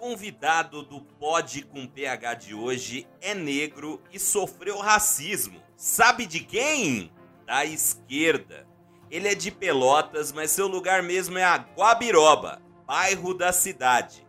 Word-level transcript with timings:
convidado 0.00 0.82
do 0.82 1.02
Pod 1.02 1.62
com 1.66 1.86
PH 1.86 2.34
de 2.34 2.54
hoje 2.54 3.06
é 3.20 3.34
negro 3.34 4.00
e 4.10 4.18
sofreu 4.18 4.78
racismo. 4.78 5.62
Sabe 5.76 6.24
de 6.24 6.40
quem? 6.40 7.12
Da 7.44 7.66
esquerda. 7.66 8.66
Ele 9.10 9.28
é 9.28 9.34
de 9.34 9.50
Pelotas, 9.50 10.32
mas 10.32 10.52
seu 10.52 10.66
lugar 10.66 11.02
mesmo 11.02 11.36
é 11.36 11.44
a 11.44 11.56
Guabiroba, 11.56 12.62
bairro 12.86 13.34
da 13.34 13.52
cidade. 13.52 14.26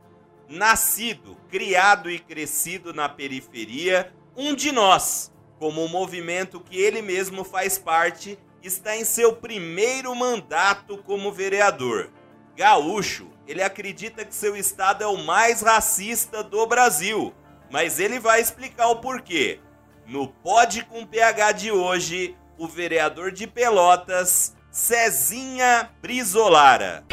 Nascido, 0.50 1.38
criado 1.50 2.12
e 2.12 2.20
crescido 2.20 2.94
na 2.94 3.08
periferia, 3.08 4.14
um 4.36 4.54
de 4.54 4.74
nós, 4.74 5.32
como 5.58 5.86
o 5.86 5.90
movimento 5.90 6.60
que 6.60 6.78
ele 6.78 7.02
mesmo 7.02 7.46
faz 7.46 7.78
parte, 7.78 8.38
está 8.62 8.98
em 8.98 9.06
seu 9.06 9.38
primeiro 9.38 10.14
mandato 10.14 10.98
como 10.98 11.32
vereador. 11.32 12.12
Gaúcho, 12.56 13.30
ele 13.48 13.62
acredita 13.62 14.26
que 14.26 14.36
seu 14.36 14.56
estado 14.56 15.04
é 15.04 15.08
o 15.08 15.18
mais 15.18 15.62
racista 15.62 16.44
do 16.44 16.66
Brasil, 16.68 17.34
mas 17.70 18.00
ele 18.00 18.20
vai 18.20 18.42
explicar 18.42 18.88
o 18.88 18.98
porquê. 18.98 19.60
No 20.06 20.28
Pod 20.28 20.84
com 20.86 21.06
PH 21.06 21.52
de 21.54 21.72
hoje, 21.72 22.36
o 22.58 22.68
vereador 22.68 23.32
de 23.32 23.48
Pelotas, 23.48 24.56
Cezinha 24.72 25.90
Brizolara. 26.02 27.04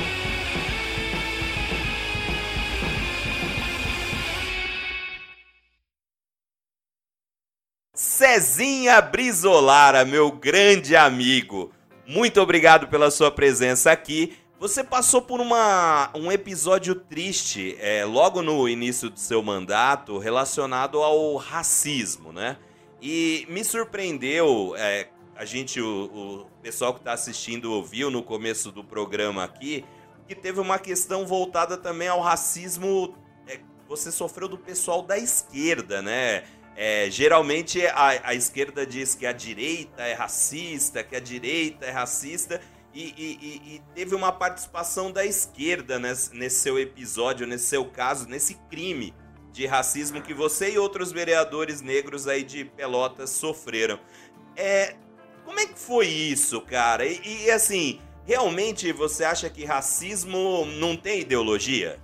Cezinha 7.94 9.00
Brizolara, 9.00 10.04
meu 10.04 10.30
grande 10.30 10.94
amigo. 10.94 11.72
Muito 12.06 12.40
obrigado 12.40 12.88
pela 12.88 13.10
sua 13.10 13.30
presença 13.30 13.90
aqui. 13.90 14.36
Você 14.60 14.82
passou 14.82 15.22
por 15.22 15.40
uma, 15.40 16.10
um 16.16 16.32
episódio 16.32 16.96
triste 16.96 17.76
é, 17.78 18.04
logo 18.04 18.42
no 18.42 18.68
início 18.68 19.08
do 19.08 19.20
seu 19.20 19.40
mandato 19.40 20.18
relacionado 20.18 21.00
ao 21.00 21.36
racismo, 21.36 22.32
né? 22.32 22.56
E 23.00 23.46
me 23.48 23.62
surpreendeu, 23.62 24.74
é, 24.76 25.10
a 25.36 25.44
gente, 25.44 25.80
o, 25.80 26.46
o 26.46 26.46
pessoal 26.60 26.92
que 26.92 26.98
está 26.98 27.12
assistindo 27.12 27.72
ouviu 27.72 28.10
no 28.10 28.20
começo 28.20 28.72
do 28.72 28.82
programa 28.82 29.44
aqui, 29.44 29.84
que 30.26 30.34
teve 30.34 30.58
uma 30.58 30.80
questão 30.80 31.24
voltada 31.24 31.76
também 31.76 32.08
ao 32.08 32.20
racismo. 32.20 33.14
É, 33.46 33.60
você 33.88 34.10
sofreu 34.10 34.48
do 34.48 34.58
pessoal 34.58 35.02
da 35.02 35.16
esquerda, 35.16 36.02
né? 36.02 36.42
É, 36.74 37.08
geralmente 37.08 37.86
a, 37.86 38.28
a, 38.28 38.34
esquerda 38.34 38.84
diz 38.84 39.14
que 39.14 39.24
a 39.24 39.32
direita 39.32 40.02
é 40.02 40.14
racista, 40.14 41.04
que 41.04 41.14
a 41.14 41.20
direita 41.20 41.86
é 41.86 41.90
racista, 41.90 42.60
e, 42.94 43.14
e, 43.16 43.74
e 43.74 43.82
teve 43.94 44.14
uma 44.14 44.32
participação 44.32 45.12
da 45.12 45.24
esquerda 45.24 45.98
nesse, 45.98 46.34
nesse, 46.34 46.56
seu 46.60 46.78
episódio, 46.78 47.46
nesse 47.46 47.66
seu 47.66 47.84
caso, 47.84 48.28
nesse 48.28 48.54
crime 48.70 49.14
de 49.52 49.66
racismo 49.66 50.22
que 50.22 50.34
você 50.34 50.72
e 50.72 50.78
outros 50.78 51.12
vereadores 51.12 51.80
negros 51.80 52.26
aí 52.26 52.42
de 52.42 52.64
Pelotas 52.64 53.30
sofreram. 53.30 53.98
É, 54.56 54.96
como 55.44 55.60
é 55.60 55.66
que 55.66 55.78
foi 55.78 56.06
isso, 56.06 56.60
cara? 56.60 57.04
E, 57.06 57.44
e 57.44 57.50
assim, 57.50 58.00
realmente 58.24 58.92
você 58.92 59.24
acha 59.24 59.48
que 59.48 59.64
racismo 59.64 60.64
não 60.66 60.96
tem 60.96 61.20
ideologia? 61.20 61.98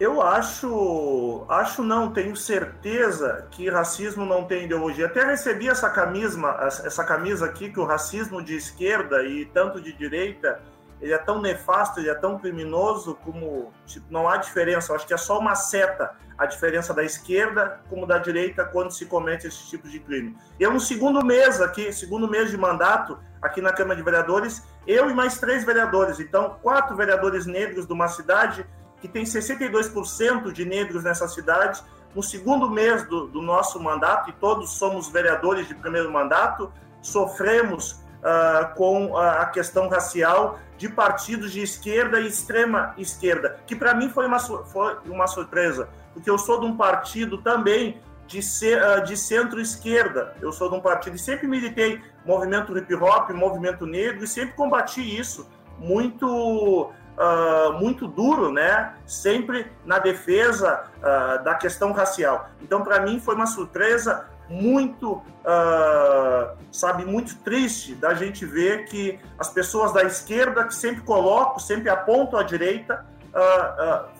Eu 0.00 0.22
acho, 0.22 1.44
acho 1.46 1.82
não, 1.82 2.10
tenho 2.10 2.34
certeza 2.34 3.46
que 3.50 3.68
racismo 3.68 4.24
não 4.24 4.44
tem 4.44 4.64
ideologia. 4.64 5.04
Até 5.04 5.22
recebi 5.26 5.68
essa 5.68 5.90
camisa, 5.90 6.40
essa 6.62 7.04
camisa 7.04 7.44
aqui 7.44 7.70
que 7.70 7.78
o 7.78 7.84
racismo 7.84 8.42
de 8.42 8.56
esquerda 8.56 9.22
e 9.22 9.44
tanto 9.44 9.78
de 9.78 9.92
direita, 9.92 10.58
ele 11.02 11.12
é 11.12 11.18
tão 11.18 11.38
nefasto, 11.42 12.00
ele 12.00 12.08
é 12.08 12.14
tão 12.14 12.38
criminoso 12.38 13.14
como 13.16 13.74
tipo, 13.84 14.06
não 14.10 14.26
há 14.26 14.38
diferença. 14.38 14.90
Eu 14.90 14.96
acho 14.96 15.06
que 15.06 15.12
é 15.12 15.18
só 15.18 15.38
uma 15.38 15.54
seta 15.54 16.16
a 16.38 16.46
diferença 16.46 16.94
da 16.94 17.04
esquerda 17.04 17.82
como 17.90 18.06
da 18.06 18.16
direita 18.16 18.64
quando 18.64 18.92
se 18.92 19.04
comete 19.04 19.48
esse 19.48 19.68
tipo 19.68 19.86
de 19.86 20.00
crime. 20.00 20.34
Eu 20.58 20.72
no 20.72 20.80
segundo 20.80 21.22
mês 21.22 21.60
aqui, 21.60 21.92
segundo 21.92 22.26
mês 22.26 22.50
de 22.50 22.56
mandato 22.56 23.18
aqui 23.42 23.60
na 23.60 23.70
Câmara 23.70 23.96
de 23.96 24.02
Vereadores, 24.02 24.66
eu 24.86 25.10
e 25.10 25.14
mais 25.14 25.38
três 25.38 25.62
vereadores, 25.62 26.18
então 26.18 26.56
quatro 26.62 26.96
vereadores 26.96 27.44
negros 27.44 27.86
de 27.86 27.92
uma 27.92 28.08
cidade 28.08 28.64
que 29.00 29.08
tem 29.08 29.24
62% 29.24 30.52
de 30.52 30.64
negros 30.64 31.04
nessa 31.04 31.26
cidade. 31.26 31.82
No 32.14 32.22
segundo 32.22 32.68
mês 32.68 33.06
do, 33.06 33.26
do, 33.26 33.40
nosso 33.40 33.80
mandato, 33.80 34.30
e 34.30 34.32
todos 34.32 34.70
somos 34.70 35.08
vereadores 35.08 35.68
de 35.68 35.74
primeiro 35.74 36.12
mandato, 36.12 36.72
sofremos 37.00 37.92
uh, 37.92 38.74
com 38.74 39.16
a 39.16 39.46
questão 39.46 39.88
racial 39.88 40.58
de 40.76 40.88
partidos 40.88 41.52
de 41.52 41.60
esquerda 41.62 42.20
e 42.20 42.26
extrema 42.26 42.94
esquerda, 42.98 43.60
que 43.66 43.76
para 43.76 43.94
mim 43.94 44.08
foi 44.08 44.26
uma, 44.26 44.38
foi 44.38 44.96
uma 45.06 45.26
surpresa, 45.26 45.88
porque 46.12 46.28
eu 46.28 46.38
sou 46.38 46.60
de 46.60 46.66
um 46.66 46.76
partido 46.76 47.38
também 47.38 48.00
de, 48.26 48.38
uh, 48.38 49.04
de 49.04 49.16
centro-esquerda. 49.16 50.34
Eu 50.40 50.52
sou 50.52 50.68
de 50.68 50.76
um 50.76 50.80
partido 50.80 51.16
e 51.16 51.18
sempre 51.18 51.46
militei 51.46 52.00
movimento 52.24 52.76
hip 52.76 52.94
hop, 52.94 53.30
movimento 53.30 53.86
negro, 53.86 54.24
e 54.24 54.28
sempre 54.28 54.54
combati 54.54 55.00
isso 55.00 55.46
muito 55.80 56.92
uh, 57.16 57.72
muito 57.74 58.06
duro, 58.06 58.52
né? 58.52 58.94
Sempre 59.06 59.66
na 59.84 59.98
defesa 59.98 60.84
uh, 60.98 61.44
da 61.44 61.54
questão 61.54 61.92
racial. 61.92 62.48
Então, 62.62 62.82
para 62.82 63.00
mim, 63.00 63.20
foi 63.20 63.34
uma 63.34 63.46
surpresa 63.46 64.26
muito, 64.48 65.12
uh, 65.12 66.56
sabe, 66.72 67.04
muito 67.04 67.36
triste 67.38 67.94
da 67.94 68.14
gente 68.14 68.44
ver 68.44 68.84
que 68.86 69.18
as 69.38 69.48
pessoas 69.48 69.92
da 69.92 70.02
esquerda, 70.02 70.64
que 70.64 70.74
sempre 70.74 71.02
colocam, 71.02 71.58
sempre 71.58 71.88
apontam 71.88 72.38
à 72.38 72.42
direita, 72.42 73.06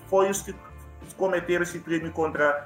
foi 0.07 0.31
os 0.31 0.41
que 0.41 0.55
cometeram 1.17 1.65
esse 1.65 1.81
crime 1.81 2.11
contra 2.11 2.65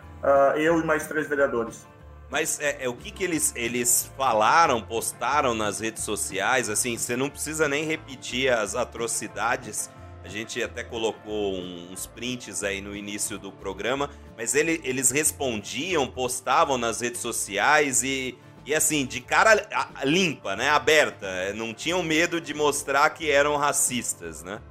eu 0.57 0.79
e 0.79 0.85
mais 0.85 1.07
três 1.07 1.27
vereadores. 1.27 1.87
Mas 2.35 2.59
é, 2.59 2.85
é, 2.85 2.89
o 2.89 2.95
que, 2.95 3.11
que 3.11 3.23
eles, 3.23 3.53
eles 3.55 4.11
falaram, 4.17 4.83
postaram 4.83 5.55
nas 5.55 5.79
redes 5.79 6.03
sociais? 6.03 6.69
Assim, 6.69 6.99
você 6.99 7.17
não 7.17 7.31
precisa 7.31 7.69
nem 7.69 7.85
repetir 7.85 8.53
as 8.53 8.75
atrocidades 8.75 9.89
a 10.25 10.29
gente 10.29 10.63
até 10.63 10.83
colocou 10.83 11.55
uns 11.55 12.07
prints 12.07 12.65
aí 12.65 12.81
no 12.81 12.97
início 12.97 13.39
do 13.39 13.53
programa, 13.53 14.09
mas 14.37 14.55
ele, 14.55 14.81
eles 14.83 15.11
respondiam, 15.11 16.07
postavam 16.07 16.79
nas 16.79 17.03
redes 17.03 17.21
sociais 17.21 18.03
e, 18.03 18.37
e 18.65 18.75
assim, 18.75 19.05
de 19.05 19.21
cara 19.21 19.69
limpa, 20.03 20.57
né? 20.57 20.71
Aberta. 20.71 21.53
Não 21.55 21.75
tinham 21.75 22.03
medo 22.03 22.41
de 22.41 22.55
mostrar 22.55 23.11
que 23.11 23.31
eram 23.31 23.57
racistas, 23.57 24.43
né? 24.43 24.63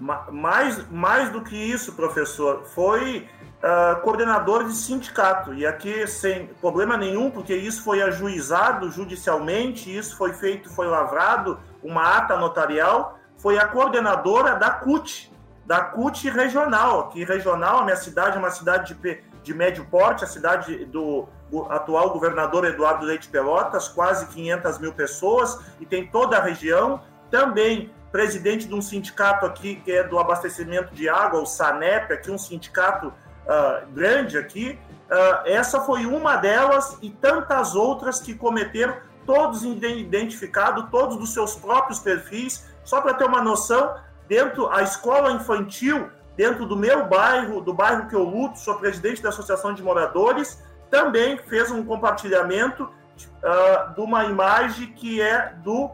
Mais, 0.00 0.88
mais 0.90 1.30
do 1.30 1.42
que 1.42 1.54
isso, 1.54 1.92
professor, 1.92 2.64
foi 2.74 3.28
uh, 3.58 4.00
coordenador 4.00 4.64
de 4.64 4.74
sindicato. 4.74 5.52
E 5.52 5.66
aqui 5.66 6.06
sem 6.06 6.46
problema 6.46 6.96
nenhum, 6.96 7.30
porque 7.30 7.54
isso 7.54 7.82
foi 7.82 8.00
ajuizado 8.00 8.90
judicialmente, 8.90 9.94
isso 9.94 10.16
foi 10.16 10.32
feito, 10.32 10.70
foi 10.70 10.86
lavrado, 10.86 11.60
uma 11.82 12.16
ata 12.16 12.36
notarial 12.36 13.17
foi 13.38 13.58
a 13.58 13.66
coordenadora 13.66 14.56
da 14.56 14.70
CUT, 14.70 15.32
da 15.64 15.80
CUT 15.80 16.28
regional. 16.28 17.00
Aqui, 17.00 17.24
regional, 17.24 17.78
a 17.78 17.84
minha 17.84 17.96
cidade 17.96 18.36
é 18.36 18.38
uma 18.38 18.50
cidade 18.50 18.94
de, 18.94 19.22
de 19.42 19.54
médio 19.54 19.84
porte, 19.86 20.24
a 20.24 20.26
cidade 20.26 20.84
do, 20.86 21.28
atual 21.70 22.10
governador 22.10 22.64
Eduardo 22.64 23.04
Leite 23.06 23.28
Pelotas, 23.28 23.88
quase 23.88 24.26
500 24.26 24.78
mil 24.78 24.92
pessoas, 24.92 25.58
e 25.80 25.86
tem 25.86 26.06
toda 26.06 26.36
a 26.36 26.42
região. 26.42 27.00
Também 27.30 27.90
presidente 28.10 28.66
de 28.66 28.74
um 28.74 28.80
sindicato 28.80 29.44
aqui, 29.46 29.76
que 29.76 29.92
é 29.92 30.02
do 30.02 30.18
abastecimento 30.18 30.94
de 30.94 31.08
água, 31.08 31.40
o 31.40 31.46
SANEP, 31.46 32.12
aqui 32.12 32.30
um 32.30 32.38
sindicato 32.38 33.08
uh, 33.08 33.86
grande 33.92 34.38
aqui. 34.38 34.78
Uh, 35.10 35.46
essa 35.46 35.80
foi 35.82 36.06
uma 36.06 36.36
delas 36.36 36.98
e 37.02 37.10
tantas 37.10 37.74
outras 37.74 38.20
que 38.20 38.34
cometeram, 38.34 38.96
todos 39.26 39.62
identificados, 39.62 40.86
todos 40.90 41.18
dos 41.18 41.34
seus 41.34 41.54
próprios 41.54 41.98
perfis, 41.98 42.64
só 42.88 43.02
para 43.02 43.12
ter 43.12 43.24
uma 43.24 43.42
noção, 43.42 43.96
dentro 44.26 44.70
a 44.70 44.82
escola 44.82 45.30
infantil, 45.32 46.08
dentro 46.34 46.64
do 46.64 46.74
meu 46.74 47.04
bairro, 47.04 47.60
do 47.60 47.74
bairro 47.74 48.08
que 48.08 48.16
eu 48.16 48.22
luto, 48.22 48.58
sou 48.58 48.76
presidente 48.76 49.20
da 49.22 49.28
Associação 49.28 49.74
de 49.74 49.82
Moradores, 49.82 50.64
também 50.90 51.36
fez 51.36 51.70
um 51.70 51.84
compartilhamento 51.84 52.84
uh, 52.84 53.94
de 53.94 54.00
uma 54.00 54.24
imagem 54.24 54.90
que 54.94 55.20
é 55.20 55.52
do 55.62 55.84
uh, 55.84 55.92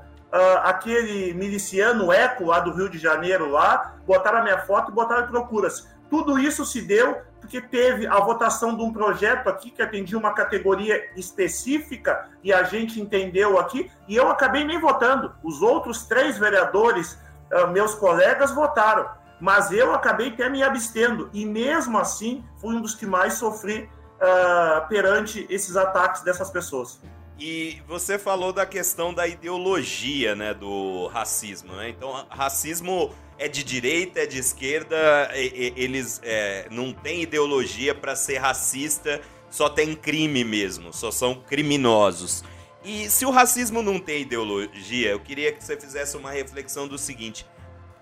aquele 0.62 1.34
miliciano 1.34 2.12
Eco 2.12 2.44
lá 2.44 2.60
do 2.60 2.72
Rio 2.72 2.88
de 2.88 2.98
Janeiro 2.98 3.50
lá, 3.50 3.96
botaram 4.06 4.38
a 4.38 4.42
minha 4.44 4.58
foto 4.58 4.92
e 4.92 4.94
botaram 4.94 5.26
procuras. 5.26 5.88
Tudo 6.08 6.38
isso 6.38 6.64
se 6.64 6.80
deu 6.80 7.22
porque 7.44 7.60
teve 7.60 8.06
a 8.06 8.18
votação 8.20 8.74
de 8.74 8.82
um 8.82 8.90
projeto 8.90 9.48
aqui 9.48 9.70
que 9.70 9.82
atendia 9.82 10.16
uma 10.16 10.32
categoria 10.32 11.10
específica 11.14 12.30
e 12.42 12.50
a 12.52 12.62
gente 12.62 12.98
entendeu 12.98 13.58
aqui, 13.58 13.90
e 14.08 14.16
eu 14.16 14.30
acabei 14.30 14.64
nem 14.64 14.80
votando. 14.80 15.34
Os 15.42 15.60
outros 15.60 16.06
três 16.06 16.38
vereadores, 16.38 17.18
uh, 17.52 17.68
meus 17.68 17.94
colegas, 17.94 18.50
votaram, 18.54 19.06
mas 19.38 19.70
eu 19.70 19.94
acabei 19.94 20.28
até 20.28 20.48
me 20.48 20.62
abstendo, 20.62 21.28
e 21.34 21.44
mesmo 21.44 21.98
assim 21.98 22.42
fui 22.56 22.74
um 22.74 22.80
dos 22.80 22.94
que 22.94 23.04
mais 23.04 23.34
sofri 23.34 23.90
uh, 24.16 24.88
perante 24.88 25.46
esses 25.50 25.76
ataques 25.76 26.22
dessas 26.22 26.50
pessoas. 26.50 26.98
E 27.38 27.82
você 27.86 28.18
falou 28.18 28.54
da 28.54 28.64
questão 28.64 29.12
da 29.12 29.26
ideologia, 29.26 30.34
né, 30.34 30.54
do 30.54 31.08
racismo, 31.08 31.74
né? 31.74 31.90
Então, 31.90 32.24
racismo 32.30 33.12
é 33.38 33.48
de 33.48 33.64
direita, 33.64 34.20
é 34.20 34.26
de 34.26 34.38
esquerda, 34.38 35.30
eles 35.34 36.20
é, 36.22 36.66
não 36.70 36.92
têm 36.92 37.22
ideologia 37.22 37.94
para 37.94 38.14
ser 38.14 38.38
racista, 38.38 39.20
só 39.50 39.68
tem 39.68 39.94
crime 39.94 40.44
mesmo, 40.44 40.92
só 40.92 41.10
são 41.10 41.34
criminosos. 41.34 42.44
E 42.84 43.08
se 43.08 43.24
o 43.24 43.30
racismo 43.30 43.82
não 43.82 43.98
tem 43.98 44.22
ideologia, 44.22 45.10
eu 45.10 45.20
queria 45.20 45.52
que 45.52 45.64
você 45.64 45.76
fizesse 45.76 46.16
uma 46.16 46.30
reflexão 46.30 46.86
do 46.86 46.98
seguinte: 46.98 47.46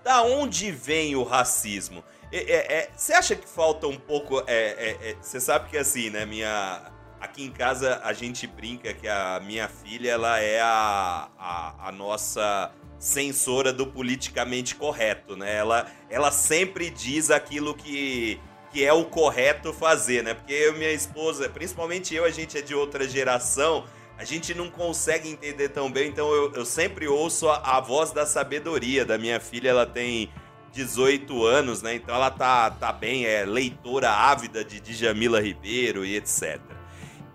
da 0.03 0.21
onde 0.21 0.71
vem 0.71 1.15
o 1.15 1.23
racismo? 1.23 2.03
É, 2.31 2.79
é, 2.79 2.89
você 2.95 3.13
acha 3.13 3.35
que 3.35 3.47
falta 3.47 3.87
um 3.87 3.97
pouco. 3.97 4.43
É, 4.47 4.53
é, 4.55 5.09
é, 5.09 5.15
você 5.21 5.39
sabe 5.39 5.69
que 5.69 5.77
assim, 5.77 6.09
né? 6.09 6.25
Minha, 6.25 6.91
aqui 7.21 7.43
em 7.43 7.51
casa 7.51 8.01
a 8.03 8.11
gente 8.11 8.45
brinca 8.45 8.93
que 8.93 9.07
a 9.07 9.39
minha 9.39 9.69
filha 9.69 10.11
ela 10.11 10.39
é 10.39 10.59
a, 10.59 11.29
a, 11.37 11.87
a 11.87 11.91
nossa 11.91 12.71
censora 13.03 13.73
do 13.73 13.85
politicamente 13.85 14.75
correto, 14.75 15.35
né? 15.35 15.57
Ela, 15.57 15.91
ela 16.09 16.31
sempre 16.31 16.89
diz 16.89 17.29
aquilo 17.29 17.73
que, 17.73 18.39
que 18.71 18.85
é 18.85 18.93
o 18.93 19.03
correto 19.03 19.73
fazer, 19.73 20.23
né? 20.23 20.33
Porque 20.33 20.53
eu 20.53 20.73
minha 20.73 20.91
esposa, 20.91 21.49
principalmente 21.49 22.15
eu, 22.15 22.23
a 22.23 22.29
gente 22.29 22.57
é 22.57 22.61
de 22.61 22.73
outra 22.73 23.07
geração 23.07 23.83
a 24.15 24.23
gente 24.23 24.53
não 24.53 24.69
consegue 24.69 25.27
entender 25.27 25.69
tão 25.69 25.91
bem, 25.91 26.07
então 26.07 26.31
eu, 26.31 26.53
eu 26.53 26.65
sempre 26.65 27.07
ouço 27.07 27.49
a, 27.49 27.77
a, 27.77 27.81
voz 27.81 28.11
da 28.11 28.25
sabedoria 28.25 29.03
da 29.03 29.17
minha 29.17 29.39
filha, 29.39 29.69
ela 29.69 29.85
tem 29.87 30.29
18 30.71 31.43
anos, 31.43 31.81
né? 31.81 31.95
Então 31.95 32.13
ela 32.13 32.29
tá, 32.29 32.69
tá 32.69 32.93
bem, 32.93 33.25
é 33.25 33.43
leitora 33.43 34.11
ávida 34.11 34.63
de 34.63 34.79
Djamila 34.79 35.41
Ribeiro 35.41 36.05
e 36.05 36.15
etc. 36.15 36.61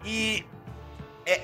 E 0.04 0.44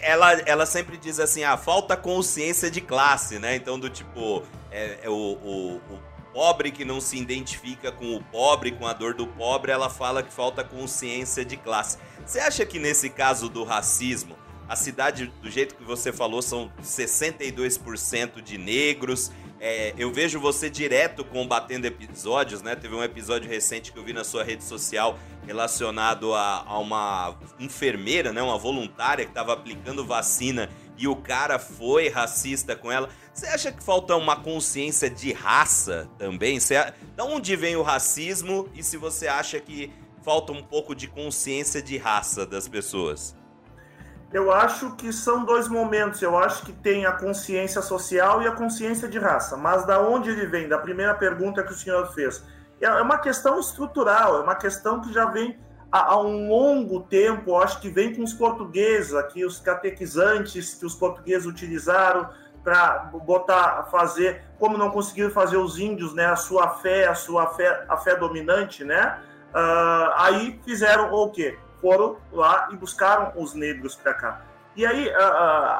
ela, 0.02 0.32
ela 0.46 0.66
sempre 0.66 0.96
diz 0.96 1.20
assim, 1.20 1.44
ah, 1.44 1.56
falta 1.56 1.96
consciência 1.96 2.70
de 2.70 2.80
classe, 2.80 3.38
né? 3.38 3.54
Então 3.54 3.78
do 3.78 3.90
tipo, 3.90 4.42
é, 4.70 5.00
é 5.02 5.08
o, 5.08 5.12
o, 5.12 5.76
o 5.76 5.98
pobre 6.32 6.72
que 6.72 6.84
não 6.84 7.00
se 7.00 7.16
identifica 7.16 7.92
com 7.92 8.16
o 8.16 8.22
pobre, 8.22 8.72
com 8.72 8.86
a 8.86 8.92
dor 8.92 9.14
do 9.14 9.26
pobre, 9.26 9.70
ela 9.70 9.90
fala 9.90 10.22
que 10.22 10.32
falta 10.32 10.64
consciência 10.64 11.44
de 11.44 11.56
classe. 11.56 11.98
Você 12.26 12.40
acha 12.40 12.64
que 12.64 12.78
nesse 12.78 13.10
caso 13.10 13.48
do 13.48 13.62
racismo, 13.62 14.36
a 14.68 14.76
cidade, 14.76 15.32
do 15.42 15.50
jeito 15.50 15.74
que 15.74 15.84
você 15.84 16.12
falou, 16.12 16.40
são 16.40 16.72
62% 16.82 18.40
de 18.40 18.56
negros. 18.56 19.30
É, 19.66 19.94
eu 19.96 20.12
vejo 20.12 20.38
você 20.38 20.68
direto 20.68 21.24
combatendo 21.24 21.86
episódios, 21.86 22.60
né? 22.60 22.76
Teve 22.76 22.94
um 22.94 23.02
episódio 23.02 23.48
recente 23.48 23.92
que 23.92 23.98
eu 23.98 24.04
vi 24.04 24.12
na 24.12 24.22
sua 24.22 24.44
rede 24.44 24.62
social 24.62 25.18
relacionado 25.46 26.34
a, 26.34 26.64
a 26.66 26.78
uma 26.78 27.34
enfermeira, 27.58 28.30
né? 28.30 28.42
Uma 28.42 28.58
voluntária 28.58 29.24
que 29.24 29.30
estava 29.30 29.54
aplicando 29.54 30.04
vacina 30.04 30.68
e 30.98 31.08
o 31.08 31.16
cara 31.16 31.58
foi 31.58 32.10
racista 32.10 32.76
com 32.76 32.92
ela. 32.92 33.08
Você 33.32 33.46
acha 33.46 33.72
que 33.72 33.82
falta 33.82 34.14
uma 34.16 34.36
consciência 34.36 35.08
de 35.08 35.32
raça 35.32 36.10
também? 36.18 36.60
Você, 36.60 36.74
da 37.16 37.24
onde 37.24 37.56
vem 37.56 37.74
o 37.74 37.80
racismo 37.80 38.68
e 38.74 38.82
se 38.82 38.98
você 38.98 39.28
acha 39.28 39.58
que 39.58 39.90
falta 40.22 40.52
um 40.52 40.62
pouco 40.62 40.94
de 40.94 41.08
consciência 41.08 41.80
de 41.80 41.96
raça 41.96 42.44
das 42.44 42.68
pessoas? 42.68 43.34
Eu 44.34 44.50
acho 44.50 44.96
que 44.96 45.12
são 45.12 45.44
dois 45.44 45.68
momentos. 45.68 46.20
Eu 46.20 46.36
acho 46.36 46.66
que 46.66 46.72
tem 46.72 47.06
a 47.06 47.12
consciência 47.12 47.80
social 47.80 48.42
e 48.42 48.48
a 48.48 48.50
consciência 48.50 49.06
de 49.06 49.16
raça. 49.16 49.56
Mas 49.56 49.86
da 49.86 50.00
onde 50.00 50.28
ele 50.28 50.44
vem? 50.44 50.68
Da 50.68 50.76
primeira 50.76 51.14
pergunta 51.14 51.62
que 51.62 51.70
o 51.70 51.76
senhor 51.76 52.12
fez. 52.12 52.44
É, 52.80 52.86
é 52.86 53.00
uma 53.00 53.18
questão 53.18 53.60
estrutural, 53.60 54.38
é 54.38 54.42
uma 54.42 54.56
questão 54.56 55.00
que 55.00 55.12
já 55.12 55.26
vem 55.26 55.56
há, 55.90 56.18
um 56.18 56.48
longo 56.48 57.04
tempo. 57.04 57.56
Acho 57.56 57.80
que 57.80 57.88
vem 57.88 58.12
com 58.12 58.24
os 58.24 58.32
portugueses 58.32 59.14
aqui, 59.14 59.44
os 59.44 59.60
catequizantes 59.60 60.74
que 60.74 60.84
os 60.84 60.96
portugueses 60.96 61.46
utilizaram 61.46 62.28
para 62.64 63.10
botar, 63.24 63.84
fazer, 63.84 64.42
como 64.58 64.76
não 64.76 64.90
conseguiram 64.90 65.30
fazer 65.30 65.58
os 65.58 65.78
índios, 65.78 66.12
né, 66.12 66.26
a 66.26 66.34
sua 66.34 66.70
fé, 66.70 67.06
a 67.06 67.14
sua 67.14 67.46
fé, 67.48 67.84
a 67.88 67.96
fé 67.98 68.16
dominante, 68.16 68.82
né? 68.82 69.20
Uh, 69.50 70.10
aí 70.16 70.60
fizeram 70.64 71.12
o 71.12 71.30
quê? 71.30 71.56
Foram 71.84 72.16
lá 72.32 72.70
e 72.72 72.76
buscaram 72.76 73.34
os 73.36 73.52
negros 73.52 73.94
para 73.94 74.14
cá. 74.14 74.40
E 74.74 74.86
aí, 74.86 75.12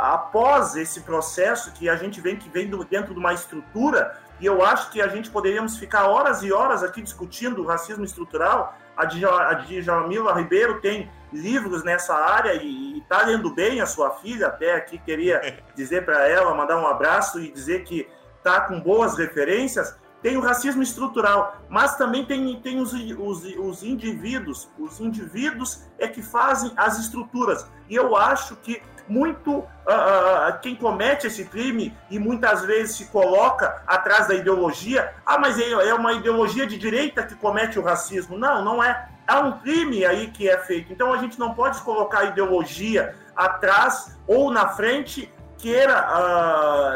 após 0.03 0.77
esse 0.77 1.01
processo 1.01 1.73
que 1.73 1.89
a 1.89 1.97
gente 1.97 2.21
vem 2.21 2.37
que 2.37 2.51
vem 2.51 2.71
dentro 2.91 3.15
de 3.15 3.19
uma 3.19 3.33
estrutura, 3.33 4.15
e 4.39 4.45
eu 4.45 4.63
acho 4.63 4.91
que 4.91 5.01
a 5.01 5.09
gente 5.09 5.31
poderíamos 5.31 5.79
ficar 5.79 6.05
horas 6.05 6.43
e 6.43 6.53
horas 6.53 6.83
aqui 6.83 7.01
discutindo 7.01 7.63
o 7.63 7.67
racismo 7.67 8.05
estrutural. 8.05 8.77
A 8.95 9.07
Djamila 9.07 10.35
Ribeiro 10.35 10.81
tem 10.83 11.11
livros 11.33 11.83
nessa 11.83 12.15
área 12.15 12.53
e 12.53 12.99
está 12.99 13.23
lendo 13.23 13.53
bem 13.53 13.81
a 13.81 13.87
sua 13.87 14.11
filha. 14.11 14.49
Até 14.49 14.75
aqui 14.75 14.99
queria 14.99 15.59
dizer 15.75 16.05
para 16.05 16.29
ela, 16.29 16.55
mandar 16.55 16.77
um 16.77 16.87
abraço 16.87 17.41
e 17.41 17.51
dizer 17.51 17.83
que 17.85 18.07
está 18.37 18.61
com 18.61 18.79
boas 18.79 19.17
referências 19.17 19.97
tem 20.25 20.39
o 20.39 20.41
racismo 20.41 20.83
estrutural, 20.83 21.59
mas 21.69 21.97
também 21.97 22.25
tem, 22.25 22.59
tem 22.59 22.81
os, 22.81 22.95
os, 22.95 23.45
os 23.45 23.83
indivíduos. 23.83 24.71
Os 24.79 24.99
indivíduos 24.99 25.83
é 25.99 26.09
que 26.09 26.23
fazem 26.23 26.73
as 26.79 26.99
estruturas. 26.99 27.67
E 27.91 27.95
eu 27.95 28.17
acho 28.17 28.57
que 28.57 28.81
muito 29.07 29.59
uh, 29.59 30.59
quem 30.63 30.75
comete 30.75 31.27
esse 31.27 31.45
crime 31.45 31.95
e 32.09 32.19
muitas 32.19 32.65
vezes 32.65 32.97
se 32.97 33.05
coloca 33.09 33.83
atrás 33.87 34.27
da 34.27 34.35
ideologia, 34.35 35.13
ah, 35.27 35.37
mas 35.37 35.59
é, 35.59 35.71
é 35.71 35.93
uma 35.93 36.15
ideologia 36.15 36.67
de 36.67 36.79
direita 36.79 37.23
que 37.23 37.35
comete 37.35 37.79
o 37.79 37.83
racismo. 37.83 38.39
Não, 38.39 38.65
não 38.65 38.83
é. 38.83 39.11
Há 39.27 39.41
um 39.41 39.59
crime 39.59 40.07
aí 40.07 40.29
que 40.29 40.49
é 40.49 40.57
feito. 40.57 40.91
Então 40.91 41.13
a 41.13 41.19
gente 41.19 41.39
não 41.39 41.53
pode 41.53 41.83
colocar 41.83 42.21
a 42.21 42.25
ideologia 42.25 43.15
atrás 43.37 44.19
ou 44.27 44.51
na 44.51 44.69
frente 44.69 45.31
queira, 45.59 46.07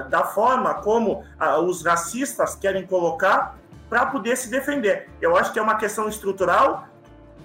uh, 0.04 0.08
da 0.08 0.24
forma 0.24 0.74
como 0.74 1.24
uh, 1.40 1.60
os 1.60 1.84
racistas 1.84 2.54
querem 2.54 2.86
colocar, 2.86 3.56
para 3.88 4.06
poder 4.06 4.36
se 4.36 4.50
defender. 4.50 5.08
Eu 5.20 5.36
acho 5.36 5.52
que 5.52 5.58
é 5.58 5.62
uma 5.62 5.76
questão 5.76 6.08
estrutural, 6.08 6.86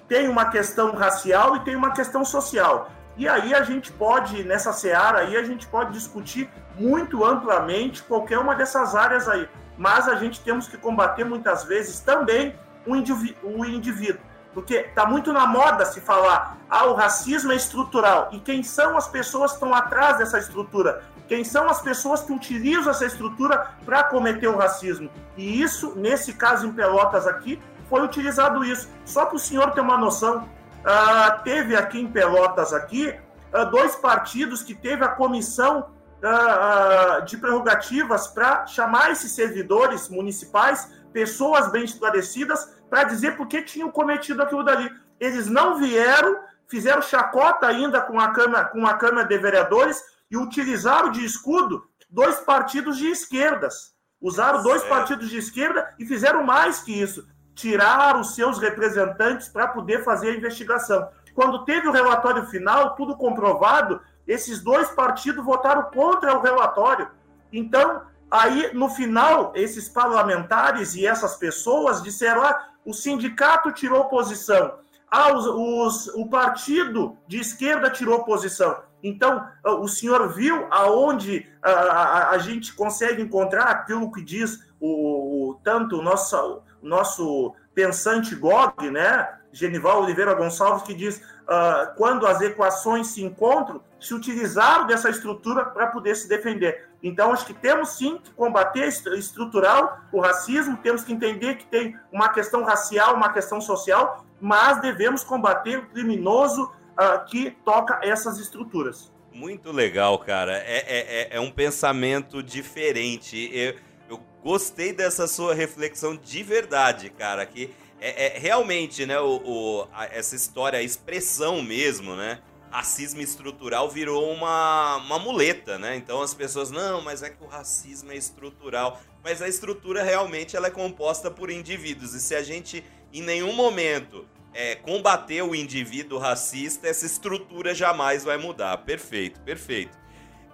tem 0.07 0.27
uma 0.27 0.45
questão 0.45 0.92
racial 0.92 1.56
e 1.56 1.60
tem 1.62 1.75
uma 1.75 1.92
questão 1.92 2.25
social. 2.25 2.89
E 3.15 3.27
aí 3.27 3.54
a 3.54 3.63
gente 3.63 3.92
pode, 3.92 4.44
nessa 4.44 4.74
seara 4.74 5.19
aí, 5.19 5.38
a 5.38 5.44
gente 5.44 5.68
pode 5.68 5.94
discutir 5.94 6.50
muito 6.77 7.24
amplamente 7.24 8.04
qualquer 8.04 8.39
uma 8.39 8.56
dessas 8.56 8.95
áreas 8.95 9.30
aí. 9.30 9.48
Mas 9.77 10.07
a 10.07 10.15
gente 10.15 10.42
temos 10.42 10.68
que 10.68 10.77
combater 10.77 11.24
muitas 11.24 11.63
vezes 11.63 12.00
também 12.00 12.56
o 12.86 12.95
indivíduo. 12.95 14.21
Porque 14.54 14.76
está 14.76 15.06
muito 15.06 15.34
na 15.34 15.48
moda 15.48 15.86
se 15.86 16.00
falar, 16.00 16.58
ah, 16.70 16.86
o 16.86 16.94
racismo 16.94 17.52
é 17.52 17.56
estrutural. 17.56 18.30
E 18.32 18.40
quem 18.40 18.62
são 18.62 18.96
as 18.96 19.08
pessoas 19.08 19.52
que 19.52 19.58
estão 19.58 19.74
atrás 19.74 20.18
dessa 20.20 20.38
estrutura? 20.38 21.04
quem 21.28 21.44
são 21.44 21.70
as 21.70 21.82
pessoas 21.82 22.22
que 22.22 22.32
utilizam 22.32 22.92
essa 22.92 23.06
estrutura 23.06 23.72
para 23.86 24.04
cometer 24.04 24.48
o 24.48 24.58
racismo. 24.58 25.10
E 25.38 25.62
isso, 25.62 25.94
nesse 25.96 26.34
caso 26.34 26.68
em 26.68 26.72
Pelotas 26.72 27.26
aqui, 27.28 27.60
foi 27.90 28.02
utilizado 28.02 28.64
isso. 28.64 28.90
Só 29.06 29.26
para 29.26 29.36
o 29.36 29.40
senhor 29.40 29.72
ter 29.72 29.82
uma 29.82 29.98
noção, 29.98 30.40
uh, 30.40 31.44
teve 31.44 31.75
aqui 31.75 32.00
em 32.00 32.08
Pelotas 32.08 32.74
aqui 32.74 33.10
uh, 33.10 33.70
dois 33.72 33.96
partidos 33.96 34.63
que 34.63 34.75
teve 34.75 35.04
a 35.04 35.10
comissão 35.10 35.88
uh, 36.22 37.25
de 37.25 37.38
prerrogativas 37.38 38.27
para 38.27 38.66
chamar 38.68 39.12
esses 39.12 39.32
servidores 39.32 40.10
municipais, 40.10 40.92
pessoas 41.12 41.72
bem 41.72 41.84
esclarecidas, 41.84 42.75
para 42.94 43.06
dizer 43.06 43.36
por 43.36 43.48
que 43.48 43.64
tinham 43.64 43.90
cometido 43.90 44.44
aquilo 44.44 44.62
dali. 44.62 44.88
Eles 45.20 45.48
não 45.48 45.78
vieram, 45.78 46.42
fizeram 46.68 47.02
chacota 47.02 47.66
ainda 47.66 48.00
com 48.00 48.20
a 48.20 48.32
Câmara, 48.32 48.66
com 48.66 48.86
a 48.86 48.94
Câmara 48.94 49.28
de 49.28 49.36
Vereadores, 49.36 50.00
e 50.30 50.38
utilizaram 50.38 51.10
de 51.10 51.26
escudo 51.26 51.84
dois 52.08 52.36
partidos 52.42 52.98
de 52.98 53.08
esquerdas. 53.08 53.96
Usaram 54.22 54.62
dois 54.62 54.84
partidos 54.84 55.28
de 55.28 55.40
esquerda 55.40 55.90
e 55.98 56.06
fizeram 56.06 56.44
mais 56.44 56.82
que 56.82 56.92
isso. 56.94 57.28
Tiraram 57.56 58.22
os 58.22 58.36
seus 58.36 58.60
representantes 58.60 59.48
para 59.48 59.70
poder 59.70 60.04
fazer 60.04 60.30
a 60.30 60.36
investigação. 60.36 61.10
Quando 61.34 61.66
teve 61.66 61.88
o 61.88 61.92
relatório 61.92 62.46
final, 62.46 62.94
tudo 62.94 63.18
comprovado, 63.18 64.02
esses 64.28 64.62
dois 64.62 64.92
partidos 64.92 65.44
votaram 65.44 65.90
contra 65.90 66.38
o 66.38 66.42
relatório. 66.44 67.10
Então, 67.52 68.04
aí 68.30 68.72
no 68.72 68.88
final, 68.88 69.52
esses 69.56 69.90
parlamentares 69.90 70.94
e 70.94 71.08
essas 71.08 71.36
pessoas 71.36 72.04
disseram: 72.04 72.44
ah, 72.44 72.73
o 72.86 72.94
sindicato 72.94 73.72
tirou 73.72 74.06
posição, 74.06 74.80
ah, 75.16 75.32
os, 75.32 75.46
os, 75.46 76.08
o 76.16 76.28
partido 76.28 77.16
de 77.28 77.38
esquerda 77.38 77.90
tirou 77.92 78.24
posição. 78.24 78.82
Então, 79.04 79.48
o 79.63 79.88
senhor 79.88 80.30
viu 80.30 80.66
aonde 80.72 81.48
a, 81.62 81.72
a, 81.72 82.30
a 82.32 82.38
gente 82.40 82.74
consegue 82.74 83.22
encontrar 83.22 83.66
aquilo 83.66 84.12
que 84.12 84.24
diz 84.24 84.60
o, 84.80 85.50
o 85.50 85.54
tanto 85.63 86.00
o 86.00 86.02
nosso, 86.02 86.63
o 86.82 86.88
nosso 86.88 87.54
pensante 87.75 88.34
GOG, 88.34 88.90
né? 88.90 89.38
Genival 89.52 90.02
Oliveira 90.02 90.34
Gonçalves, 90.34 90.82
que 90.82 90.96
diz 90.96 91.18
uh, 91.18 91.96
quando 91.96 92.25
as 92.25 92.42
equações 92.42 93.08
se 93.08 93.24
encontram, 93.24 93.82
se 94.00 94.16
utilizaram 94.16 94.88
dessa 94.88 95.12
estrutura 95.12 95.66
para 95.66 95.88
poder 95.88 96.16
se 96.16 96.28
defender. 96.28 96.90
Então, 97.03 97.33
acho 97.33 97.45
que 97.45 97.53
temos 97.53 97.89
sim 97.89 98.17
que 98.17 98.31
combater 98.31 98.88
estrutural 98.88 100.00
o 100.12 100.22
racismo, 100.22 100.77
temos 100.77 101.03
que 101.03 101.12
entender 101.12 101.55
que 101.55 101.65
tem 101.65 102.00
uma 102.10 102.29
questão 102.29 102.63
racial, 102.63 103.15
uma 103.15 103.33
questão 103.33 103.60
social, 103.60 104.25
mas 104.39 104.79
devemos 104.79 105.22
combater 105.22 105.79
o 105.79 105.86
criminoso 105.88 106.63
uh, 106.63 107.25
que 107.25 107.51
toca 107.65 108.00
essas 108.01 108.39
estruturas. 108.39 109.12
Muito 109.33 109.72
legal, 109.72 110.17
cara. 110.19 110.57
É, 110.57 110.77
é, 110.77 111.00
é, 111.22 111.27
é 111.31 111.39
um 111.41 111.51
pensamento 111.51 112.41
diferente. 112.41 113.50
Eu, 113.51 113.75
eu 114.10 114.19
gostei 114.41 114.93
dessa 114.93 115.27
sua 115.27 115.53
reflexão 115.53 116.15
de 116.15 116.41
verdade, 116.41 117.10
cara. 117.10 117.45
Que 117.45 117.74
é, 118.00 118.27
é 118.27 118.39
realmente, 118.39 119.05
né, 119.05 119.19
o, 119.19 119.41
o 119.43 119.88
a, 119.91 120.05
essa 120.05 120.36
história, 120.36 120.79
a 120.79 120.83
expressão 120.83 121.62
mesmo, 121.62 122.15
né? 122.15 122.39
Racismo 122.74 123.22
estrutural 123.22 123.88
virou 123.88 124.34
uma, 124.34 124.96
uma 124.98 125.20
muleta, 125.20 125.77
né? 125.77 125.96
Então 125.96 126.24
as 126.24 126.34
pessoas, 126.34 126.72
não, 126.72 127.01
mas 127.01 127.22
é 127.22 127.30
que 127.30 127.44
o 127.44 127.48
racismo 127.48 128.12
é 128.12 128.15
estrutural. 128.15 129.00
Mas 129.24 129.44
a 129.44 129.48
estrutura 129.48 130.01
realmente 130.01 130.56
ela 130.56 130.68
é 130.68 130.72
composta 130.72 131.30
por 131.30 131.51
indivíduos. 131.51 132.15
E 132.15 132.20
se 132.20 132.34
a 132.34 132.42
gente 132.42 132.84
em 133.13 133.22
nenhum 133.22 133.53
momento 133.53 134.25
é, 134.56 134.74
combater 134.74 135.44
o 135.44 135.53
indivíduo 135.53 136.18
racista, 136.18 136.88
essa 136.88 137.06
estrutura 137.06 137.75
jamais 137.75 138.24
vai 138.24 138.38
mudar. 138.38 138.75
Perfeito, 138.80 139.39
perfeito. 139.42 139.96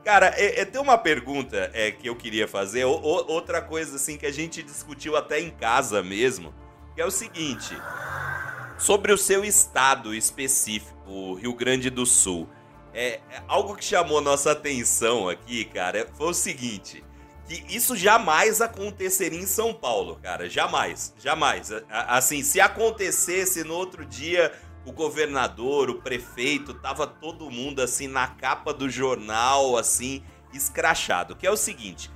Cara, 0.04 0.34
é, 0.36 0.60
é, 0.60 0.66
tem 0.66 0.82
uma 0.82 0.98
pergunta 0.98 1.72
é, 1.74 1.90
que 1.92 2.08
eu 2.08 2.16
queria 2.18 2.50
fazer, 2.50 2.84
o, 2.84 2.92
o, 2.92 3.32
outra 3.32 3.62
coisa 3.62 3.96
assim 3.96 4.18
que 4.18 4.26
a 4.26 4.32
gente 4.32 4.62
discutiu 4.62 5.16
até 5.16 5.40
em 5.40 5.50
casa 5.50 6.04
mesmo, 6.04 6.54
que 6.96 7.02
é 7.02 7.06
o 7.06 7.12
seguinte: 7.12 7.74
sobre 8.80 9.12
o 9.12 9.18
seu 9.18 9.44
estado 9.44 10.16
específico, 10.16 11.36
Rio 11.36 11.54
Grande 11.54 11.90
do 11.90 12.06
Sul. 12.06 12.50
É, 12.94 13.20
é 13.30 13.44
algo 13.48 13.76
que 13.76 13.84
chamou 13.84 14.22
nossa 14.22 14.54
atenção 14.54 15.30
aqui, 15.30 15.66
cara, 15.66 16.10
foi 16.16 16.30
o 16.30 16.34
seguinte: 16.34 17.04
que 17.46 17.64
isso 17.68 17.96
jamais 17.96 18.62
aconteceria 18.62 19.40
em 19.40 19.46
São 19.46 19.74
Paulo, 19.74 20.18
cara, 20.24 20.50
jamais, 20.50 21.14
jamais. 21.20 21.72
Assim, 21.90 22.42
se 22.42 22.60
acontecesse 22.60 23.64
no 23.64 23.76
outro 23.76 24.06
dia 24.06 24.52
o 24.86 24.92
governador, 24.92 25.90
o 25.90 26.02
prefeito, 26.02 26.74
tava 26.74 27.06
todo 27.06 27.52
mundo 27.52 27.82
assim 27.82 28.08
na 28.08 28.28
capa 28.28 28.74
do 28.74 28.90
jornal, 28.90 29.78
assim, 29.78 30.24
escrachado. 30.54 31.36
Que 31.36 31.46
é 31.46 31.52
o 31.52 31.58
seguinte, 31.58 32.10